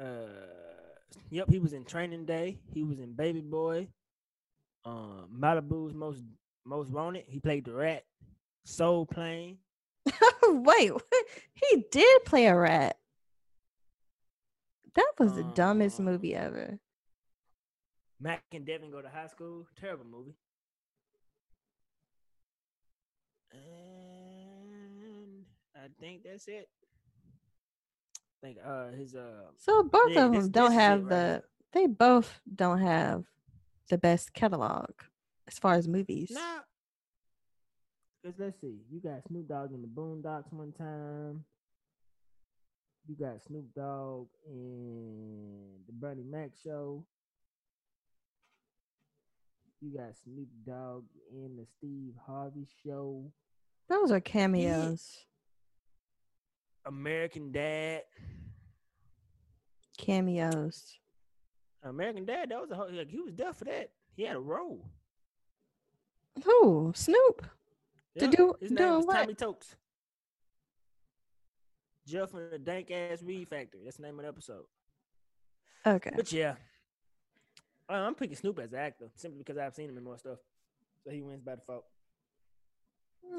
uh 0.00 0.57
Yep, 1.30 1.50
he 1.50 1.58
was 1.58 1.72
in 1.72 1.84
Training 1.84 2.24
Day. 2.24 2.58
He 2.72 2.82
was 2.84 3.00
in 3.00 3.12
Baby 3.14 3.40
Boy. 3.40 3.88
Um, 4.84 5.28
Malibu's 5.38 5.94
most 5.94 6.22
most 6.64 6.90
wanted. 6.90 7.24
He 7.28 7.40
played 7.40 7.64
the 7.64 7.72
rat. 7.72 8.04
Soul 8.64 9.06
Plane. 9.06 9.58
Wait, 10.42 10.92
what? 10.92 11.02
he 11.54 11.84
did 11.90 12.24
play 12.24 12.46
a 12.46 12.56
rat. 12.56 12.98
That 14.94 15.12
was 15.18 15.34
the 15.34 15.44
dumbest 15.54 16.00
Uh, 16.00 16.04
movie 16.04 16.34
ever. 16.34 16.78
Mac 18.20 18.42
and 18.52 18.66
Devin 18.66 18.90
go 18.90 19.00
to 19.00 19.08
high 19.08 19.28
school. 19.28 19.66
Terrible 19.78 20.04
movie. 20.04 20.34
And 23.52 25.44
I 25.76 25.88
think 26.00 26.22
that's 26.24 26.48
it. 26.48 26.68
I 28.42 28.46
think 28.46 28.58
uh 28.64 28.88
his 28.92 29.14
uh 29.14 29.46
So 29.56 29.82
both 29.82 30.10
yeah, 30.10 30.26
of 30.26 30.32
this- 30.32 30.42
them 30.44 30.50
don't 30.52 30.70
this 30.70 30.78
have 30.78 31.00
right 31.04 31.08
the. 31.08 31.16
here. 31.26 31.42
They 31.72 31.86
both 31.86 32.40
don't 32.54 32.78
have 32.80 33.24
the 33.90 33.98
best 33.98 34.32
catalog 34.32 34.90
as 35.46 35.58
far 35.58 35.74
as 35.74 35.86
movies. 35.88 36.30
nah. 36.30 36.60
Cause 38.24 38.34
let's 38.38 38.60
see, 38.60 38.78
you 38.90 39.00
got 39.00 39.22
Snoop 39.28 39.46
Dogg 39.48 39.72
in 39.72 39.80
the 39.82 39.88
Boondocks 39.88 40.52
one 40.52 40.72
time. 40.72 41.44
You 43.06 43.14
got 43.16 43.40
Snoop 43.42 43.66
Dogg 43.74 44.28
in 44.46 45.80
the 45.86 45.92
Bernie 45.92 46.24
Mac 46.24 46.50
show. 46.62 47.04
You 49.80 49.96
got 49.96 50.14
Snoop 50.24 50.48
Dogg 50.66 51.04
in 51.32 51.56
the 51.56 51.66
Steve 51.78 52.14
Harvey 52.26 52.66
show. 52.84 53.30
Those 53.88 54.10
are 54.10 54.20
cameos. 54.20 55.24
American 56.88 57.52
Dad. 57.52 58.02
Cameos. 59.96 60.98
American 61.82 62.24
Dad, 62.24 62.48
that 62.50 62.60
was 62.60 62.70
a 62.70 62.74
whole, 62.74 62.90
like 62.90 63.10
he 63.10 63.20
was 63.20 63.34
there 63.34 63.52
for 63.52 63.64
that. 63.64 63.90
He 64.16 64.24
had 64.24 64.36
a 64.36 64.40
role. 64.40 64.84
Who? 66.44 66.92
Snoop. 66.94 67.46
To 68.18 68.26
do- 68.28 68.54
his 68.60 68.70
name 68.72 68.96
was 68.96 69.06
what? 69.06 69.16
Tommy 69.20 69.34
Tokes. 69.34 69.76
Jeff 72.06 72.30
from 72.30 72.50
the 72.50 72.58
Dank 72.58 72.90
Ass 72.90 73.22
Weed 73.22 73.48
Factory. 73.48 73.80
That's 73.84 73.96
the 73.98 74.02
name 74.04 74.18
of 74.18 74.22
the 74.22 74.28
episode. 74.28 74.64
Okay. 75.86 76.10
But 76.16 76.32
yeah, 76.32 76.56
Uh, 77.88 77.92
I'm 77.94 78.14
picking 78.14 78.36
Snoop 78.36 78.58
as 78.58 78.72
an 78.72 78.78
actor 78.80 79.08
simply 79.14 79.38
because 79.38 79.56
I've 79.56 79.74
seen 79.74 79.88
him 79.88 79.96
in 79.98 80.04
more 80.04 80.18
stuff. 80.18 80.38
So 81.04 81.10
he 81.10 81.22
wins 81.22 81.42
by 81.42 81.54
default. 81.54 81.84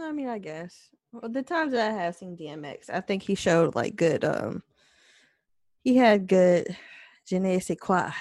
I 0.02 0.12
mean, 0.12 0.28
I 0.28 0.40
guess. 0.40 0.90
Well, 1.12 1.30
the 1.32 1.44
times 1.44 1.72
that 1.74 1.92
I 1.92 1.94
have 1.94 2.16
seen 2.16 2.38
DMX, 2.38 2.90
I 2.90 3.02
think 3.02 3.24
he 3.24 3.36
showed 3.36 3.76
like 3.76 3.96
good. 3.96 4.24
Um, 4.24 4.64
he 5.84 5.96
had 5.98 6.28
good 6.28 6.76
je 7.26 7.40
ne 7.40 7.60
sais 7.60 7.78
quoi. 7.80 8.12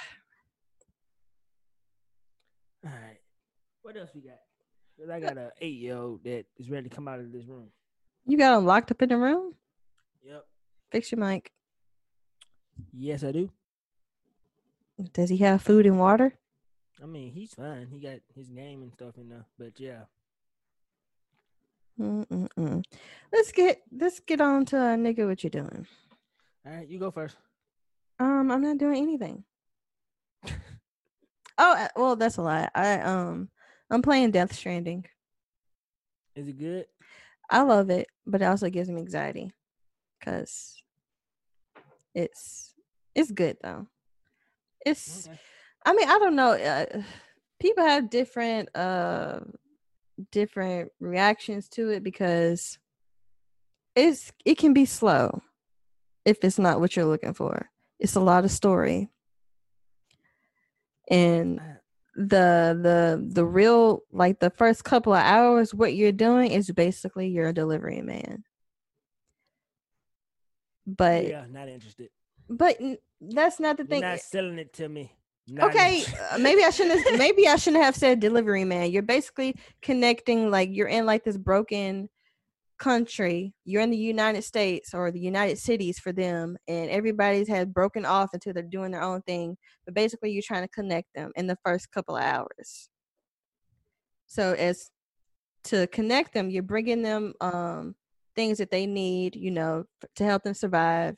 All 2.84 2.90
right. 2.92 3.18
What 3.82 3.96
else 3.96 4.10
we 4.14 4.20
got? 4.22 4.38
'Cause 4.98 5.10
I 5.10 5.20
got 5.20 5.36
a 5.38 5.52
eight 5.60 5.78
year 5.78 5.96
old 5.96 6.24
that 6.24 6.46
is 6.56 6.70
ready 6.70 6.88
to 6.88 6.94
come 6.94 7.06
out 7.08 7.20
of 7.20 7.30
this 7.32 7.44
room. 7.46 7.70
You 8.26 8.36
got 8.36 8.58
him 8.58 8.66
locked 8.66 8.90
up 8.90 9.00
in 9.02 9.08
the 9.10 9.16
room. 9.16 9.54
Yep. 10.22 10.44
Fix 10.90 11.12
your 11.12 11.20
mic. 11.20 11.52
Yes, 12.92 13.22
I 13.24 13.32
do. 13.32 13.50
Does 15.12 15.30
he 15.30 15.36
have 15.38 15.62
food 15.62 15.86
and 15.86 15.98
water? 15.98 16.38
I 17.00 17.06
mean, 17.06 17.32
he's 17.32 17.54
fine. 17.54 17.86
He 17.86 18.00
got 18.00 18.20
his 18.34 18.48
game 18.48 18.82
and 18.82 18.92
stuff 18.92 19.16
in 19.16 19.28
there. 19.28 19.46
But 19.56 19.78
yeah. 19.78 20.04
Mm-mm-mm. 21.98 22.84
Let's 23.32 23.52
get 23.52 23.82
let's 23.92 24.20
get 24.20 24.40
on 24.40 24.64
to 24.66 24.76
uh, 24.78 24.96
nigga. 24.96 25.26
What 25.26 25.42
you 25.42 25.50
doing? 25.50 25.86
All 26.66 26.72
right, 26.72 26.88
you 26.88 26.98
go 26.98 27.10
first. 27.10 27.36
Um, 28.20 28.50
I'm 28.50 28.62
not 28.62 28.78
doing 28.78 29.02
anything. 29.02 29.44
oh, 31.58 31.74
uh, 31.74 31.88
well, 31.96 32.16
that's 32.16 32.36
a 32.36 32.42
lie. 32.42 32.68
I 32.74 33.00
um, 33.00 33.48
I'm 33.90 34.02
playing 34.02 34.30
Death 34.30 34.54
Stranding. 34.54 35.06
Is 36.36 36.46
it 36.46 36.58
good? 36.58 36.86
I 37.50 37.62
love 37.62 37.90
it, 37.90 38.06
but 38.26 38.42
it 38.42 38.44
also 38.44 38.68
gives 38.70 38.88
me 38.88 39.00
anxiety 39.00 39.52
because 40.18 40.82
it's 42.14 42.74
it's 43.14 43.32
good 43.32 43.56
though. 43.62 43.86
It's 44.84 45.26
Okay. 45.26 45.38
I 45.84 45.92
mean 45.94 46.08
I 46.08 46.18
don't 46.18 46.36
know. 46.36 46.52
Uh, 46.52 47.02
people 47.58 47.84
have 47.84 48.10
different 48.10 48.68
uh 48.76 49.40
different 50.30 50.92
reactions 51.00 51.68
to 51.70 51.90
it 51.90 52.02
because 52.02 52.78
it's 53.94 54.32
it 54.44 54.58
can 54.58 54.72
be 54.72 54.84
slow 54.84 55.42
if 56.24 56.44
it's 56.44 56.58
not 56.58 56.80
what 56.80 56.96
you're 56.96 57.04
looking 57.06 57.34
for. 57.34 57.70
It's 57.98 58.14
a 58.14 58.20
lot 58.20 58.44
of 58.44 58.50
story. 58.50 59.08
And 61.10 61.60
the 62.14 62.78
the 62.82 63.24
the 63.32 63.44
real 63.44 64.02
like 64.12 64.40
the 64.40 64.50
first 64.50 64.84
couple 64.84 65.14
of 65.14 65.22
hours 65.22 65.72
what 65.72 65.94
you're 65.94 66.10
doing 66.12 66.50
is 66.50 66.70
basically 66.72 67.28
you're 67.28 67.48
a 67.48 67.54
delivery 67.54 68.02
man 68.02 68.42
but 70.84 71.28
yeah, 71.28 71.44
not 71.48 71.68
interested. 71.68 72.08
but 72.48 72.76
that's 73.20 73.60
not 73.60 73.76
the 73.76 73.84
You're 73.84 73.88
thing 73.88 74.00
not 74.00 74.18
selling 74.20 74.58
it 74.58 74.72
to 74.74 74.88
me. 74.88 75.12
Not 75.50 75.70
okay 75.70 76.02
uh, 76.30 76.38
maybe 76.38 76.62
i 76.62 76.70
shouldn't 76.70 77.02
have, 77.02 77.18
maybe 77.18 77.48
i 77.48 77.56
shouldn't 77.56 77.82
have 77.82 77.96
said 77.96 78.20
delivery 78.20 78.64
man. 78.64 78.90
You're 78.90 79.02
basically 79.02 79.54
connecting 79.80 80.50
like 80.50 80.68
you're 80.72 80.88
in 80.88 81.06
like 81.06 81.24
this 81.24 81.38
broken 81.38 82.08
country. 82.78 83.54
You're 83.64 83.82
in 83.82 83.90
the 83.90 83.96
united 83.96 84.42
states 84.42 84.92
or 84.92 85.10
the 85.10 85.20
united 85.20 85.58
cities 85.58 85.98
for 85.98 86.12
them 86.12 86.56
and 86.68 86.90
everybody's 86.90 87.48
had 87.48 87.72
broken 87.72 88.04
off 88.04 88.30
until 88.34 88.52
they're 88.52 88.62
doing 88.62 88.90
their 88.90 89.02
own 89.02 89.22
thing 89.22 89.56
but 89.86 89.94
basically 89.94 90.32
you're 90.32 90.42
trying 90.46 90.64
to 90.64 90.68
connect 90.68 91.08
them 91.14 91.32
in 91.34 91.46
the 91.46 91.56
first 91.64 91.90
couple 91.90 92.16
of 92.16 92.22
hours. 92.22 92.90
So 94.26 94.52
as 94.52 94.90
to 95.64 95.86
connect 95.86 96.34
them 96.34 96.50
you're 96.50 96.62
bringing 96.62 97.02
them 97.02 97.32
um 97.40 97.94
things 98.36 98.58
that 98.58 98.70
they 98.70 98.86
need 98.86 99.34
you 99.34 99.50
know 99.50 99.84
to 100.16 100.24
help 100.24 100.42
them 100.42 100.54
survive 100.54 101.16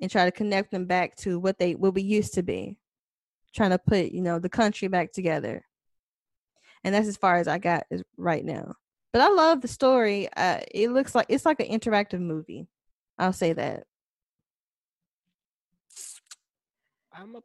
and 0.00 0.10
try 0.10 0.24
to 0.24 0.32
connect 0.32 0.70
them 0.70 0.86
back 0.86 1.14
to 1.16 1.38
what 1.38 1.58
they 1.58 1.74
what 1.74 1.94
we 1.94 2.02
used 2.02 2.34
to 2.34 2.42
be 2.42 2.78
trying 3.54 3.70
to 3.70 3.78
put 3.78 4.12
you 4.12 4.20
know 4.20 4.38
the 4.38 4.48
country 4.48 4.88
back 4.88 5.12
together 5.12 5.64
and 6.82 6.94
that's 6.94 7.06
as 7.08 7.16
far 7.16 7.36
as 7.36 7.46
i 7.48 7.56
got 7.58 7.84
is 7.90 8.02
right 8.16 8.44
now 8.44 8.74
but 9.12 9.22
i 9.22 9.28
love 9.28 9.60
the 9.60 9.68
story 9.68 10.28
uh, 10.36 10.60
it 10.72 10.90
looks 10.90 11.14
like 11.14 11.26
it's 11.28 11.46
like 11.46 11.60
an 11.60 11.68
interactive 11.68 12.20
movie 12.20 12.66
i'll 13.18 13.32
say 13.32 13.52
that 13.52 13.84
I'm 17.16 17.36
a 17.36 17.40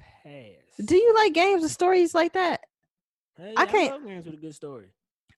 pass. 0.00 0.84
do 0.84 0.96
you 0.96 1.14
like 1.14 1.32
games 1.32 1.62
with 1.62 1.70
stories 1.70 2.14
like 2.14 2.32
that 2.32 2.60
Hey, 3.36 3.54
I 3.56 3.62
I 3.62 3.66
can't- 3.66 3.92
love 3.92 4.04
games 4.04 4.26
with 4.26 4.34
a 4.34 4.38
good 4.38 4.54
story. 4.54 4.88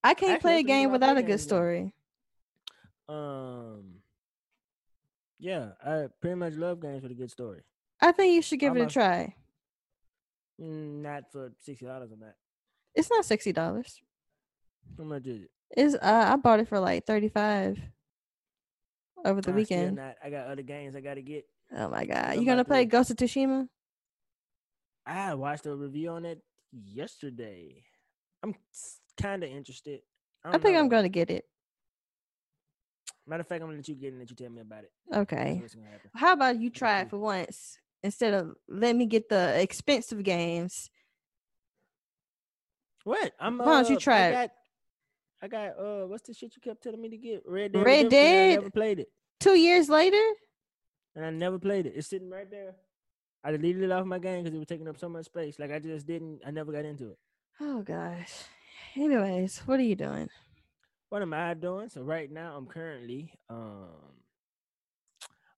i 0.03 0.14
can't 0.14 0.32
Actually, 0.32 0.40
play 0.40 0.53
a 0.53 0.57
that's 0.57 0.66
the 0.66 0.72
reason 0.72 0.82
game 0.82 0.93
without 0.93 1.16
a 1.18 1.22
good 1.22 1.40
story 1.40 1.95
Um, 3.09 3.97
yeah, 5.38 5.72
I 5.84 6.07
pretty 6.20 6.36
much 6.36 6.55
love 6.55 6.80
games 6.80 7.03
with 7.03 7.12
a 7.12 7.14
good 7.14 7.30
story. 7.30 7.61
i 8.01 8.11
think 8.12 8.34
you 8.34 8.40
should 8.43 8.59
give 8.59 8.72
it 8.74 8.78
a 8.78 8.82
Almost. 8.82 8.95
try 8.95 9.34
not 10.59 11.24
for 11.32 11.53
sixty 11.61 11.84
dollars 11.86 12.12
on 12.12 12.20
that. 12.20 12.34
it's 12.94 13.11
not 13.11 13.24
$60 13.24 13.55
How 14.98 15.05
much 15.05 15.26
is 15.26 15.42
it? 15.42 15.50
it's 15.76 15.94
uh, 15.94 15.98
i 16.32 16.36
bought 16.36 16.61
it 16.61 16.68
for 16.68 16.78
like 16.78 17.07
35 17.07 17.78
over 19.24 19.40
the 19.40 19.44
still 19.44 19.55
weekend 19.55 19.96
Not, 19.96 20.16
I 20.22 20.30
got 20.30 20.46
other 20.48 20.62
games 20.62 20.94
I 20.96 21.00
got 21.00 21.14
to 21.14 21.22
get. 21.22 21.44
oh 21.76 21.88
my 21.88 22.05
god 22.05 22.36
you 22.36 22.44
gonna 22.44 22.64
play 22.64 22.84
ghost 22.84 23.11
of 23.11 23.16
tsushima 23.16 23.68
I 25.05 25.34
watched 25.34 25.66
a 25.66 25.74
review 25.74 26.11
on 26.11 26.24
it 26.24 26.40
yesterday. 26.72 27.82
I'm 28.44 28.55
kind 29.20 29.42
of 29.42 29.50
interested. 29.50 30.00
i 30.44 30.53
don't 30.53 30.62
think 30.62 30.76
i'm 30.76 30.88
gonna 30.88 31.09
get 31.09 31.30
it 31.30 31.44
Matter 33.24 33.42
of 33.42 33.46
fact, 33.46 33.62
I'm 33.62 33.68
gonna 33.68 33.76
let 33.78 33.88
you 33.88 33.94
get 33.94 34.07
it 34.07 34.11
and 34.11 34.18
let 34.18 34.30
you 34.30 34.34
tell 34.36 34.50
me 34.50 34.61
about 34.62 34.82
it. 34.82 34.90
Okay 35.16 35.59
what's 35.61 35.74
gonna 35.76 35.86
happen. 35.86 36.11
How 36.14 36.32
about 36.32 36.61
you 36.61 36.70
try 36.70 37.00
it 37.03 37.11
for 37.11 37.18
once 37.18 37.78
instead 38.03 38.34
of 38.34 38.55
let 38.68 38.94
me 38.96 39.07
get 39.07 39.28
the 39.28 39.61
expensive 39.61 40.22
games? 40.22 40.90
What? 43.05 43.32
I'm. 43.40 43.59
Why 43.59 43.64
don't 43.82 43.90
you 43.90 43.96
uh, 43.96 44.00
try 44.00 44.18
I 44.18 44.26
it? 44.28 44.32
got, 44.32 44.50
I 45.42 45.48
got. 45.48 45.78
Uh, 45.78 46.07
what's 46.07 46.26
the 46.26 46.34
shit 46.34 46.55
you 46.55 46.62
kept 46.62 46.82
telling 46.82 47.00
me 47.00 47.09
to 47.09 47.16
get? 47.16 47.42
Red 47.46 47.72
Dead. 47.72 47.84
Red 47.84 47.98
and 48.07 48.07
I 48.07 48.11
Dead? 48.11 48.55
never 48.61 48.70
played 48.70 48.98
it, 49.00 49.09
Two 49.40 49.55
years 49.57 49.88
later? 49.88 50.22
and 51.14 51.24
I 51.26 51.30
never 51.30 51.59
played 51.59 51.84
it. 51.86 51.92
It's 51.96 52.09
sitting 52.09 52.30
right 52.30 52.50
there. 52.50 52.74
I 53.44 53.50
deleted 53.50 53.82
it 53.82 53.90
off 53.90 54.07
my 54.07 54.18
game 54.20 54.44
because 54.44 54.55
it 54.55 54.59
was 54.59 54.68
taking 54.68 54.86
up 54.88 54.98
so 54.98 55.09
much 55.09 55.26
space. 55.26 55.59
Like 55.59 55.72
I 55.72 55.78
just 55.80 56.07
didn't. 56.07 56.40
I 56.46 56.50
never 56.53 56.70
got 56.72 56.84
into 56.84 57.11
it. 57.11 57.18
Oh 57.61 57.82
gosh. 57.82 58.32
Anyways, 58.96 59.59
what 59.66 59.80
are 59.80 59.84
you 59.84 59.96
doing? 59.96 60.28
What 61.09 61.22
am 61.22 61.34
I 61.34 61.55
doing? 61.55 61.88
So 61.88 62.03
right 62.03 62.30
now, 62.30 62.57
I'm 62.57 62.66
currently 62.66 63.32
um, 63.50 63.88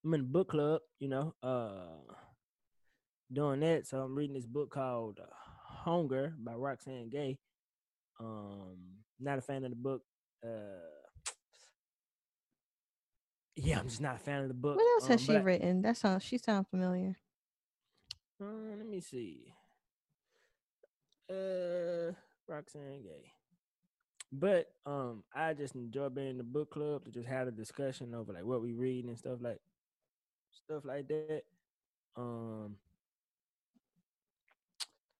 I'm 0.03 0.13
in 0.15 0.21
a 0.21 0.23
book 0.23 0.49
club. 0.49 0.81
You 0.99 1.09
know, 1.09 1.35
uh, 1.43 1.99
doing 3.31 3.59
that. 3.61 3.87
So 3.87 4.01
I'm 4.01 4.15
reading 4.15 4.35
this 4.35 4.45
book 4.45 4.71
called 4.71 5.19
uh, 5.21 5.25
Hunger 5.83 6.33
by 6.37 6.53
Roxane 6.53 7.09
Gay. 7.09 7.37
Um, 8.19 8.77
not 9.19 9.37
a 9.37 9.41
fan 9.41 9.63
of 9.63 9.71
the 9.71 9.75
book. 9.75 10.01
Uh, 10.43 10.49
yeah, 13.55 13.79
I'm 13.79 13.87
just 13.87 14.01
not 14.01 14.15
a 14.15 14.19
fan 14.19 14.41
of 14.41 14.47
the 14.49 14.53
book. 14.53 14.75
What 14.77 15.01
else 15.01 15.07
has 15.07 15.21
um, 15.21 15.25
she 15.25 15.37
I- 15.37 15.41
written? 15.41 15.81
That 15.81 15.97
sounds 15.97 16.23
she 16.23 16.37
sounds 16.37 16.67
familiar. 16.69 17.17
Uh, 18.41 18.75
let 18.77 18.85
me 18.87 18.99
see. 18.99 19.53
Uh, 21.29 22.11
Roxane 22.47 23.01
Gay. 23.03 23.31
But 24.31 24.67
um, 24.85 25.23
I 25.33 25.53
just 25.53 25.75
enjoy 25.75 26.09
being 26.09 26.31
in 26.31 26.37
the 26.37 26.43
book 26.43 26.71
club 26.71 27.05
to 27.05 27.11
just 27.11 27.27
have 27.27 27.47
a 27.47 27.51
discussion 27.51 28.13
over 28.13 28.33
like 28.33 28.43
what 28.43 28.61
we 28.61 28.73
read 28.73 29.05
and 29.05 29.17
stuff 29.17 29.39
like 29.39 29.61
stuff 30.51 30.83
like 30.83 31.07
that. 31.07 31.43
Um, 32.17 32.75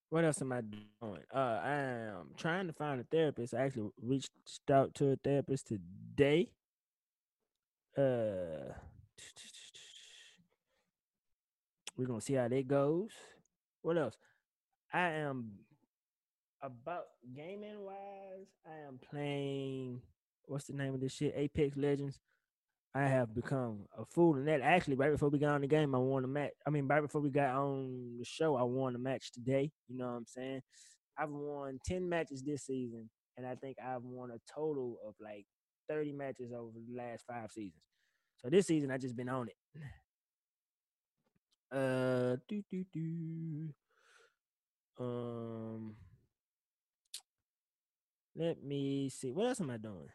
what 0.09 0.23
else 0.23 0.41
am 0.41 0.51
I 0.51 0.61
doing? 0.61 1.23
Uh, 1.33 1.59
I 1.63 1.73
am 1.73 2.29
trying 2.37 2.67
to 2.67 2.73
find 2.73 3.01
a 3.01 3.03
therapist. 3.03 3.53
I 3.53 3.65
actually 3.65 3.89
reached 4.01 4.31
out 4.71 4.93
to 4.95 5.11
a 5.11 5.15
therapist 5.17 5.67
today. 5.67 6.49
Uh, 7.97 8.73
we're 11.97 12.05
gonna 12.05 12.21
see 12.21 12.33
how 12.33 12.47
that 12.47 12.67
goes. 12.67 13.11
What 13.81 13.97
else? 13.97 14.17
I 14.93 15.09
am 15.09 15.51
about 16.61 17.05
gaming 17.35 17.83
wise. 17.83 18.47
I 18.65 18.87
am 18.87 18.99
playing. 19.09 20.01
What's 20.47 20.65
the 20.65 20.73
name 20.73 20.93
of 20.93 21.01
this 21.01 21.13
shit? 21.13 21.33
Apex 21.35 21.75
Legends. 21.77 22.19
I 22.95 23.07
have 23.07 23.35
become 23.35 23.79
a 23.97 24.05
fool 24.05 24.37
in 24.37 24.45
that. 24.45 24.61
Actually, 24.61 24.95
right 24.95 25.11
before 25.11 25.27
we 25.27 25.37
got 25.37 25.53
on 25.53 25.61
the 25.61 25.67
game, 25.67 25.93
I 25.93 25.97
won 25.97 26.23
a 26.23 26.27
match. 26.27 26.51
I 26.65 26.69
mean, 26.69 26.87
right 26.87 27.01
before 27.01 27.19
we 27.19 27.29
got 27.29 27.53
on 27.53 28.15
the 28.17 28.23
show, 28.23 28.55
I 28.55 28.63
won 28.63 28.95
a 28.95 28.97
match 28.97 29.33
today. 29.33 29.69
You 29.89 29.97
know 29.97 30.05
what 30.05 30.13
I'm 30.13 30.25
saying? 30.25 30.61
I've 31.17 31.29
won 31.29 31.77
10 31.85 32.07
matches 32.07 32.41
this 32.41 32.65
season, 32.65 33.09
and 33.35 33.45
I 33.45 33.55
think 33.55 33.75
I've 33.85 34.03
won 34.03 34.31
a 34.31 34.39
total 34.53 34.97
of 35.05 35.13
like 35.19 35.45
30 35.89 36.13
matches 36.13 36.53
over 36.53 36.71
the 36.87 36.95
last 36.95 37.25
five 37.27 37.51
seasons. 37.51 37.83
So 38.37 38.49
this 38.49 38.67
season, 38.67 38.91
I 38.91 38.97
just 38.97 39.17
been 39.17 39.29
on 39.29 39.49
it. 39.49 39.55
Uh, 41.71 42.37
do 42.47 42.61
do 42.69 42.85
do. 42.93 43.73
Um, 44.97 45.95
let 48.35 48.63
me 48.63 49.09
see. 49.09 49.31
What 49.31 49.47
else 49.47 49.59
am 49.59 49.71
I 49.71 49.77
doing? 49.77 50.09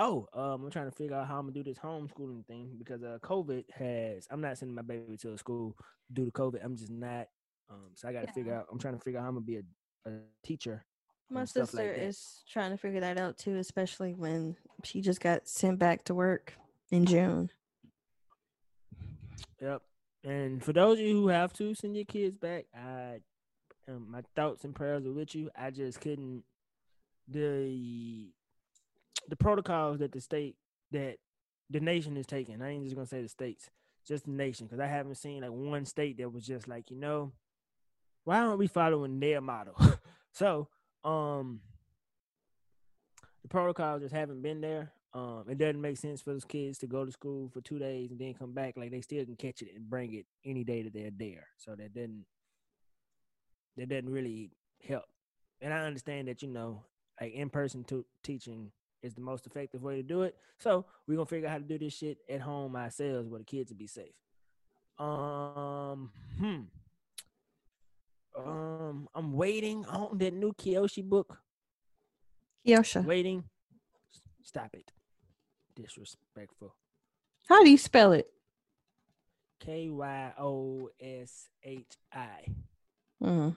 Oh, 0.00 0.28
um, 0.32 0.64
I'm 0.64 0.70
trying 0.70 0.88
to 0.88 0.96
figure 0.96 1.16
out 1.16 1.26
how 1.26 1.38
I'm 1.38 1.46
gonna 1.46 1.52
do 1.54 1.64
this 1.64 1.78
homeschooling 1.78 2.46
thing 2.46 2.76
because 2.78 3.02
uh, 3.02 3.18
COVID 3.22 3.64
has. 3.74 4.28
I'm 4.30 4.40
not 4.40 4.56
sending 4.56 4.76
my 4.76 4.82
baby 4.82 5.16
to 5.18 5.32
a 5.32 5.38
school 5.38 5.76
due 6.12 6.24
to 6.24 6.30
COVID. 6.30 6.64
I'm 6.64 6.76
just 6.76 6.90
not. 6.90 7.26
Um, 7.68 7.90
so 7.94 8.08
I 8.08 8.12
got 8.12 8.26
to 8.26 8.32
figure 8.32 8.54
out. 8.54 8.66
I'm 8.70 8.78
trying 8.78 8.94
to 8.94 9.00
figure 9.00 9.18
out 9.18 9.24
how 9.24 9.28
I'm 9.28 9.34
gonna 9.34 9.44
be 9.44 9.56
a, 9.56 10.08
a 10.08 10.12
teacher. 10.44 10.84
My 11.30 11.44
sister 11.44 11.76
like 11.76 11.98
is 11.98 12.42
trying 12.48 12.70
to 12.70 12.78
figure 12.78 13.00
that 13.00 13.18
out 13.18 13.36
too, 13.36 13.56
especially 13.56 14.14
when 14.14 14.56
she 14.84 15.00
just 15.00 15.20
got 15.20 15.48
sent 15.48 15.78
back 15.78 16.04
to 16.04 16.14
work 16.14 16.54
in 16.90 17.04
June. 17.04 17.50
Yep. 19.60 19.82
And 20.24 20.64
for 20.64 20.72
those 20.72 20.98
of 20.98 21.04
you 21.04 21.14
who 21.14 21.28
have 21.28 21.52
to 21.54 21.74
send 21.74 21.96
your 21.96 22.04
kids 22.04 22.38
back, 22.38 22.66
I 22.74 23.20
um, 23.88 24.10
my 24.10 24.22
thoughts 24.36 24.64
and 24.64 24.74
prayers 24.74 25.04
are 25.06 25.12
with 25.12 25.34
you. 25.34 25.50
I 25.56 25.70
just 25.70 26.00
couldn't 26.00 26.44
the 27.26 28.30
the 29.28 29.36
protocols 29.36 29.98
that 29.98 30.12
the 30.12 30.20
state 30.20 30.56
that 30.92 31.16
the 31.70 31.80
nation 31.80 32.16
is 32.16 32.26
taking. 32.26 32.62
I 32.62 32.70
ain't 32.70 32.84
just 32.84 32.94
gonna 32.94 33.06
say 33.06 33.22
the 33.22 33.28
states, 33.28 33.70
just 34.06 34.24
the 34.24 34.30
nation, 34.30 34.66
because 34.66 34.80
I 34.80 34.86
haven't 34.86 35.16
seen 35.16 35.42
like 35.42 35.50
one 35.50 35.84
state 35.84 36.18
that 36.18 36.32
was 36.32 36.46
just 36.46 36.68
like, 36.68 36.90
you 36.90 36.96
know, 36.96 37.32
why 38.24 38.40
aren't 38.40 38.58
we 38.58 38.66
following 38.66 39.20
their 39.20 39.40
model? 39.40 39.74
so, 40.32 40.68
um, 41.04 41.60
the 43.42 43.48
protocols 43.48 44.02
just 44.02 44.14
haven't 44.14 44.42
been 44.42 44.60
there. 44.60 44.92
Um, 45.14 45.44
it 45.48 45.56
doesn't 45.56 45.80
make 45.80 45.96
sense 45.96 46.20
for 46.20 46.32
those 46.32 46.44
kids 46.44 46.78
to 46.78 46.86
go 46.86 47.04
to 47.04 47.10
school 47.10 47.48
for 47.48 47.60
two 47.62 47.78
days 47.78 48.10
and 48.10 48.20
then 48.20 48.34
come 48.34 48.52
back. 48.52 48.76
Like 48.76 48.90
they 48.90 49.00
still 49.00 49.24
can 49.24 49.36
catch 49.36 49.62
it 49.62 49.70
and 49.74 49.88
bring 49.88 50.12
it 50.14 50.26
any 50.44 50.64
day 50.64 50.82
that 50.82 50.92
they're 50.92 51.10
there. 51.16 51.46
So 51.56 51.74
that 51.74 51.94
doesn't 51.94 52.26
that 53.76 53.88
doesn't 53.88 54.10
really 54.10 54.50
help. 54.86 55.04
And 55.60 55.72
I 55.72 55.86
understand 55.86 56.28
that 56.28 56.42
you 56.42 56.48
know, 56.48 56.84
like 57.20 57.32
in 57.32 57.48
person 57.48 57.84
teaching 58.22 58.70
is 59.02 59.14
the 59.14 59.20
most 59.20 59.46
effective 59.46 59.82
way 59.82 59.96
to 59.96 60.02
do 60.02 60.22
it. 60.22 60.36
So 60.58 60.84
we're 61.06 61.14
gonna 61.16 61.26
figure 61.26 61.48
out 61.48 61.52
how 61.52 61.58
to 61.58 61.64
do 61.64 61.78
this 61.78 61.94
shit 61.94 62.18
at 62.28 62.40
home 62.40 62.76
ourselves 62.76 63.28
where 63.28 63.38
the 63.38 63.44
kids 63.44 63.70
will 63.70 63.78
be 63.78 63.86
safe. 63.86 64.14
Um, 64.98 66.10
hmm. 66.38 66.60
Um, 68.36 69.08
I'm 69.14 69.32
waiting 69.32 69.84
on 69.86 70.18
that 70.18 70.34
new 70.34 70.52
Kyoshi 70.52 71.02
book. 71.04 71.38
Kiosha, 72.66 73.04
Waiting. 73.04 73.44
Stop 74.42 74.70
it. 74.74 74.92
Disrespectful. 75.74 76.74
how 77.48 77.62
do 77.62 77.70
you 77.70 77.78
spell 77.78 78.12
it? 78.12 78.28
K 79.60 79.88
Y 79.90 80.32
O 80.38 80.90
S 81.00 81.48
H 81.62 81.96
I. 82.12 82.46
Mm. 83.22 83.56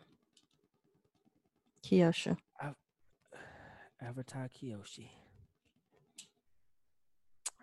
Kiosha. 1.84 2.38
Avatar 4.02 4.50
Kyoshi. 4.50 5.10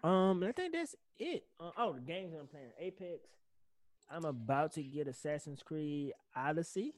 Um, 0.02 0.42
I 0.42 0.52
think 0.52 0.72
that's 0.72 0.94
it. 1.18 1.44
Uh, 1.58 1.70
oh, 1.76 1.94
the 1.94 2.00
games 2.00 2.34
I'm 2.38 2.46
playing: 2.46 2.70
Apex. 2.78 3.28
I'm 4.10 4.24
about 4.24 4.72
to 4.72 4.82
get 4.82 5.06
Assassin's 5.06 5.62
Creed 5.62 6.12
Odyssey. 6.34 6.94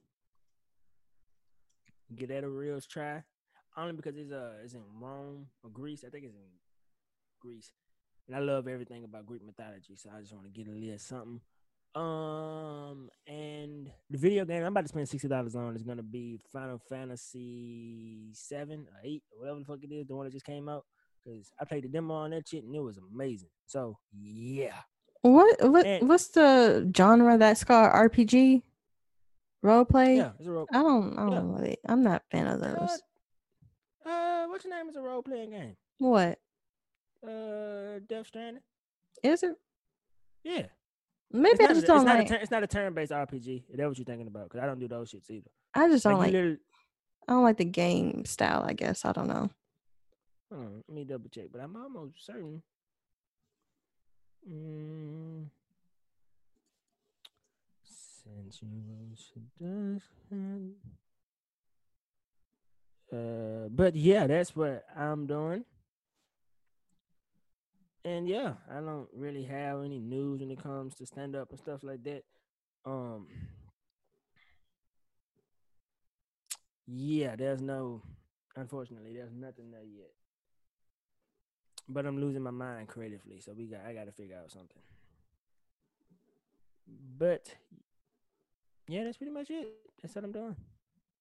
Get 2.14 2.28
that 2.28 2.44
a 2.44 2.48
real 2.48 2.80
try, 2.80 3.22
only 3.76 3.92
because 3.92 4.16
it's 4.16 4.32
uh 4.32 4.52
it's 4.64 4.74
in 4.74 4.82
Rome 5.00 5.46
or 5.62 5.70
Greece. 5.70 6.04
I 6.06 6.10
think 6.10 6.24
it's 6.24 6.34
in 6.34 6.40
Greece, 7.40 7.72
and 8.26 8.36
I 8.36 8.40
love 8.40 8.68
everything 8.68 9.04
about 9.04 9.26
Greek 9.26 9.44
mythology, 9.44 9.96
so 9.96 10.10
I 10.14 10.20
just 10.20 10.32
want 10.32 10.44
to 10.44 10.50
get 10.50 10.70
a 10.70 10.76
little 10.76 10.98
something. 10.98 11.40
Um, 11.92 13.10
and 13.26 13.90
the 14.08 14.18
video 14.18 14.44
game 14.44 14.62
I'm 14.62 14.68
about 14.68 14.82
to 14.82 14.88
spend 14.88 15.08
sixty 15.08 15.26
dollars 15.26 15.56
on 15.56 15.74
is 15.74 15.82
gonna 15.82 16.02
be 16.02 16.38
Final 16.52 16.78
Fantasy 16.78 18.30
seven 18.32 18.86
or 18.92 19.00
eight 19.02 19.24
whatever 19.30 19.58
the 19.58 19.64
fuck 19.64 19.82
it 19.82 19.92
is, 19.92 20.06
the 20.06 20.14
one 20.14 20.26
that 20.26 20.32
just 20.32 20.46
came 20.46 20.68
out. 20.68 20.84
Cause 21.26 21.50
I 21.60 21.64
played 21.64 21.84
the 21.84 21.88
demo 21.88 22.14
on 22.14 22.30
that 22.30 22.48
shit 22.48 22.64
and 22.64 22.74
it 22.74 22.80
was 22.80 22.98
amazing. 22.98 23.50
So 23.66 23.98
yeah, 24.18 24.74
What 25.22 25.56
what 25.70 25.84
And- 25.86 26.08
what's 26.08 26.28
the 26.28 26.90
genre 26.96 27.36
that's 27.38 27.62
called 27.64 27.92
RPG? 27.92 28.62
Role 29.62 29.84
play? 29.84 30.16
yeah, 30.16 30.32
it's 30.38 30.46
a 30.48 30.50
role. 30.50 30.66
I 30.72 30.82
don't 30.82 31.12
I 31.18 31.22
don't 31.22 31.32
Yeah. 31.32 31.38
know 31.40 31.46
what 31.48 31.78
I'm 31.86 32.02
not 32.02 32.22
a 32.22 32.36
fan 32.36 32.46
of 32.46 32.60
those. 32.60 33.02
Uh, 34.06 34.08
uh, 34.08 34.46
what's 34.48 34.64
your 34.64 34.74
name? 34.74 34.88
Is 34.88 34.96
a 34.96 35.02
role 35.02 35.22
playing 35.22 35.50
game. 35.50 35.76
What? 35.98 36.38
Uh, 37.22 37.98
Death 38.08 38.28
Stranding. 38.28 38.62
Is 39.22 39.42
it? 39.42 39.54
Yeah, 40.42 40.66
Maybe 41.30 41.50
it's 41.50 41.60
I 41.60 41.66
not, 41.66 41.74
just 41.74 41.84
a, 41.84 41.86
don't 41.86 41.96
it's, 41.98 42.04
not 42.06 42.16
like 42.18 42.26
a 42.26 42.28
turn, 42.30 42.40
it's 42.40 42.50
not 42.50 42.62
a 42.62 42.66
turn-based 42.66 43.12
RPG. 43.12 43.64
Is 43.68 43.76
that 43.76 43.86
what 43.86 43.98
you're 43.98 44.06
thinking 44.06 44.26
about? 44.26 44.44
Because 44.44 44.62
I 44.62 44.66
don't 44.66 44.78
do 44.80 44.88
those 44.88 45.12
shits 45.12 45.30
either. 45.30 45.50
I 45.74 45.86
just 45.88 46.02
don't 46.04 46.14
Like, 46.18 46.32
like 46.32 46.58
I 47.28 47.32
don't 47.32 47.42
like 47.44 47.58
the 47.58 47.66
game 47.66 48.24
style, 48.24 48.64
I 48.66 48.72
guess. 48.72 49.04
I 49.04 49.12
don't 49.12 49.28
know. 49.28 49.50
Hold 50.50 50.64
on, 50.64 50.84
let 50.88 50.94
me 50.94 51.04
double 51.04 51.28
check, 51.28 51.48
but 51.52 51.60
I'm 51.60 51.76
almost 51.76 52.24
certain. 52.24 52.62
Mm. 54.50 55.48
Seduction. 58.50 59.16
Uh, 63.12 63.68
but 63.70 63.96
yeah, 63.96 64.26
that's 64.26 64.54
what 64.54 64.84
I'm 64.96 65.26
doing. 65.26 65.64
And 68.04 68.28
yeah, 68.28 68.54
I 68.70 68.80
don't 68.80 69.08
really 69.14 69.44
have 69.44 69.84
any 69.84 69.98
news 69.98 70.40
when 70.40 70.50
it 70.50 70.62
comes 70.62 70.94
to 70.96 71.06
stand 71.06 71.36
up 71.36 71.50
and 71.50 71.58
stuff 71.58 71.82
like 71.82 72.02
that. 72.04 72.22
Um, 72.84 73.26
yeah, 76.86 77.36
there's 77.36 77.60
no, 77.60 78.02
unfortunately, 78.56 79.14
there's 79.14 79.34
nothing 79.34 79.70
there 79.70 79.84
yet. 79.84 80.12
But 81.92 82.06
I'm 82.06 82.20
losing 82.20 82.42
my 82.42 82.52
mind 82.52 82.86
creatively, 82.86 83.40
so 83.40 83.52
we 83.52 83.66
got 83.66 83.80
I 83.86 83.92
got 83.92 84.06
to 84.06 84.12
figure 84.12 84.36
out 84.36 84.50
something. 84.50 84.82
But 87.18 87.54
yeah, 88.88 89.04
that's 89.04 89.16
pretty 89.16 89.32
much 89.32 89.50
it. 89.50 89.68
That's 90.00 90.14
what 90.14 90.24
I'm 90.24 90.32
doing. 90.32 90.56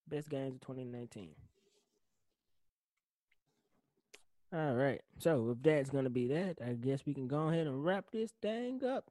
Best 0.08 0.30
games 0.30 0.56
of 0.56 0.62
2019. 0.62 1.30
All 4.54 4.74
right. 4.74 5.02
So 5.20 5.52
if 5.52 5.64
that's 5.64 5.90
gonna 5.90 6.10
be 6.10 6.28
that, 6.28 6.58
I 6.66 6.74
guess 6.74 7.06
we 7.06 7.14
can 7.14 7.28
go 7.28 7.50
ahead 7.50 7.68
and 7.68 7.84
wrap 7.84 8.12
this 8.12 8.32
thing 8.42 8.84
up. 8.84 9.06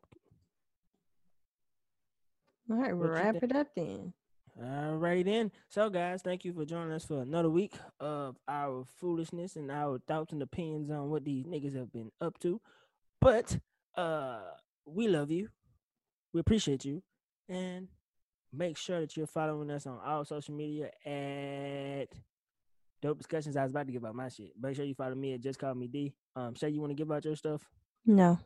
All 2.71 2.77
right, 2.77 2.97
we'll 2.97 3.09
wrap 3.09 3.37
it 3.43 3.55
up 3.55 3.69
then. 3.75 4.13
All 4.61 4.97
right 4.97 5.25
then. 5.25 5.53
So 5.69 5.89
guys, 5.89 6.23
thank 6.23 6.45
you 6.45 6.53
for 6.53 6.65
joining 6.65 6.93
us 6.93 7.05
for 7.05 7.23
another 7.23 7.49
week 7.49 7.75
of 8.01 8.37
our 8.49 8.85
foolishness 9.01 9.55
and 9.55 9.71
our 9.71 10.01
thoughts 10.09 10.33
and 10.33 10.43
opinions 10.43 10.91
on 10.91 11.11
what 11.11 11.25
these 11.25 11.45
niggas 11.45 11.77
have 11.77 11.93
been 11.93 12.11
up 12.21 12.39
to. 12.41 12.61
But 13.21 13.59
uh 13.95 14.41
we 14.85 15.07
love 15.07 15.31
you. 15.31 15.49
We 16.33 16.41
appreciate 16.41 16.85
you. 16.85 17.03
And 17.49 17.87
make 18.53 18.77
sure 18.77 19.01
that 19.01 19.17
you're 19.17 19.29
following 19.29 19.71
us 19.71 19.87
on 19.87 20.01
all 20.05 20.25
social 20.25 20.55
media 20.55 20.91
at 21.07 22.09
Dope 23.01 23.19
Discussions. 23.19 23.57
I 23.57 23.63
was 23.63 23.71
about 23.71 23.87
to 23.87 23.93
give 23.93 24.05
out 24.05 24.17
my 24.17 24.29
shit. 24.29 24.51
Make 24.61 24.75
sure 24.75 24.85
you 24.85 24.95
follow 24.95 25.15
me 25.15 25.35
at 25.35 25.41
Just 25.41 25.61
Call 25.61 25.75
Me 25.77 25.87
D. 25.87 26.15
Um 26.35 26.57
Shay, 26.57 26.71
you 26.71 26.81
want 26.81 26.91
to 26.91 26.97
give 26.97 27.13
out 27.13 27.25
your 27.25 27.37
stuff? 27.37 27.63
No. 28.05 28.41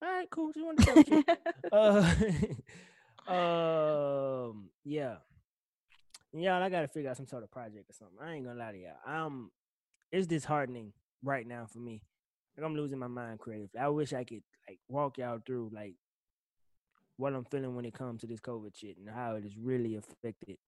All 0.00 0.08
right, 0.08 0.30
cool. 0.30 0.52
Just 0.52 0.64
want 0.64 0.78
to 0.78 1.04
you. 1.10 1.24
uh, 1.72 2.14
Um, 3.26 4.70
yeah, 4.84 5.16
y'all. 6.32 6.62
I 6.62 6.68
gotta 6.68 6.88
figure 6.88 7.10
out 7.10 7.16
some 7.16 7.26
sort 7.26 7.44
of 7.44 7.50
project 7.50 7.88
or 7.88 7.92
something. 7.92 8.18
I 8.20 8.32
ain't 8.32 8.44
gonna 8.44 8.58
lie 8.58 8.72
to 8.72 8.78
y'all. 8.78 9.26
Um, 9.26 9.50
it's 10.10 10.26
disheartening 10.26 10.92
right 11.22 11.46
now 11.46 11.66
for 11.66 11.78
me. 11.78 12.02
Like 12.56 12.66
I'm 12.66 12.76
losing 12.76 12.98
my 12.98 13.06
mind 13.06 13.38
creatively. 13.38 13.80
I 13.80 13.88
wish 13.88 14.12
I 14.12 14.24
could 14.24 14.42
like 14.68 14.78
walk 14.88 15.18
y'all 15.18 15.40
through 15.44 15.70
like 15.72 15.94
what 17.16 17.34
I'm 17.34 17.44
feeling 17.44 17.76
when 17.76 17.84
it 17.84 17.94
comes 17.94 18.20
to 18.22 18.26
this 18.26 18.40
COVID 18.40 18.76
shit 18.76 18.96
and 18.98 19.08
how 19.08 19.36
it 19.36 19.44
has 19.44 19.56
really 19.56 19.96
affected 19.96 20.58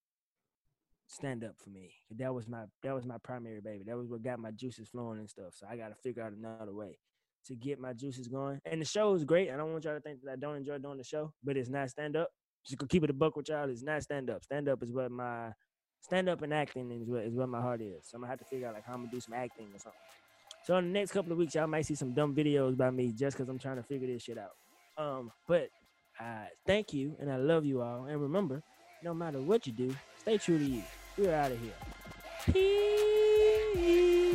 stand 1.06 1.44
up 1.44 1.54
for 1.62 1.70
me. 1.70 1.90
That 2.16 2.32
was 2.32 2.48
my 2.48 2.64
that 2.82 2.94
was 2.94 3.04
my 3.04 3.18
primary 3.18 3.60
baby. 3.60 3.84
That 3.86 3.96
was 3.96 4.08
what 4.08 4.22
got 4.22 4.38
my 4.38 4.50
juices 4.50 4.88
flowing 4.88 5.18
and 5.18 5.28
stuff. 5.28 5.54
So 5.54 5.66
I 5.68 5.76
got 5.76 5.88
to 5.88 5.94
figure 5.94 6.22
out 6.22 6.32
another 6.32 6.72
way 6.72 6.98
to 7.46 7.54
get 7.54 7.78
my 7.78 7.92
juices 7.92 8.28
going. 8.28 8.60
And 8.64 8.80
the 8.80 8.86
show 8.86 9.14
is 9.14 9.24
great. 9.24 9.50
I 9.50 9.56
don't 9.56 9.72
want 9.72 9.84
y'all 9.84 9.94
to 9.94 10.00
think 10.00 10.20
that 10.22 10.32
I 10.32 10.36
don't 10.36 10.56
enjoy 10.56 10.78
doing 10.78 10.96
the 10.96 11.04
show, 11.04 11.32
but 11.42 11.56
it's 11.56 11.68
not 11.68 11.90
stand 11.90 12.16
up. 12.16 12.30
Just 12.66 12.78
go 12.78 12.86
keep 12.86 13.04
it 13.04 13.10
a 13.10 13.12
buck 13.12 13.36
with 13.36 13.48
y'all. 13.48 13.68
It's 13.68 13.82
not 13.82 14.02
stand 14.02 14.30
up. 14.30 14.42
Stand 14.44 14.68
up 14.68 14.82
is 14.82 14.90
what 14.90 15.10
my 15.10 15.52
stand 16.00 16.28
up 16.28 16.42
and 16.42 16.52
acting 16.52 16.90
is 16.90 17.08
what 17.08 17.24
is 17.24 17.34
what 17.34 17.48
my 17.48 17.60
heart 17.60 17.80
is. 17.80 18.04
So 18.06 18.16
I'm 18.16 18.22
gonna 18.22 18.30
have 18.30 18.38
to 18.38 18.44
figure 18.44 18.68
out 18.68 18.74
like 18.74 18.84
how 18.84 18.94
I'm 18.94 19.00
gonna 19.00 19.10
do 19.10 19.20
some 19.20 19.34
acting 19.34 19.66
or 19.66 19.78
something. 19.78 20.00
So 20.64 20.76
in 20.78 20.86
the 20.86 20.98
next 20.98 21.12
couple 21.12 21.32
of 21.32 21.38
weeks, 21.38 21.54
y'all 21.54 21.66
might 21.66 21.84
see 21.84 21.94
some 21.94 22.14
dumb 22.14 22.34
videos 22.34 22.76
by 22.76 22.90
me 22.90 23.12
just 23.12 23.36
because 23.36 23.50
I'm 23.50 23.58
trying 23.58 23.76
to 23.76 23.82
figure 23.82 24.06
this 24.06 24.22
shit 24.22 24.38
out. 24.38 24.52
Um, 24.96 25.30
but 25.46 25.68
uh, 26.18 26.46
thank 26.66 26.94
you, 26.94 27.16
and 27.20 27.30
I 27.30 27.36
love 27.36 27.66
you 27.66 27.82
all. 27.82 28.06
And 28.06 28.20
remember, 28.20 28.62
no 29.02 29.12
matter 29.12 29.40
what 29.40 29.66
you 29.66 29.72
do, 29.72 29.94
stay 30.20 30.38
true 30.38 30.58
to 30.58 30.64
you. 30.64 30.82
We're 31.18 31.34
out 31.34 31.52
of 31.52 31.58
here. 31.60 31.74
Peace. 32.46 34.33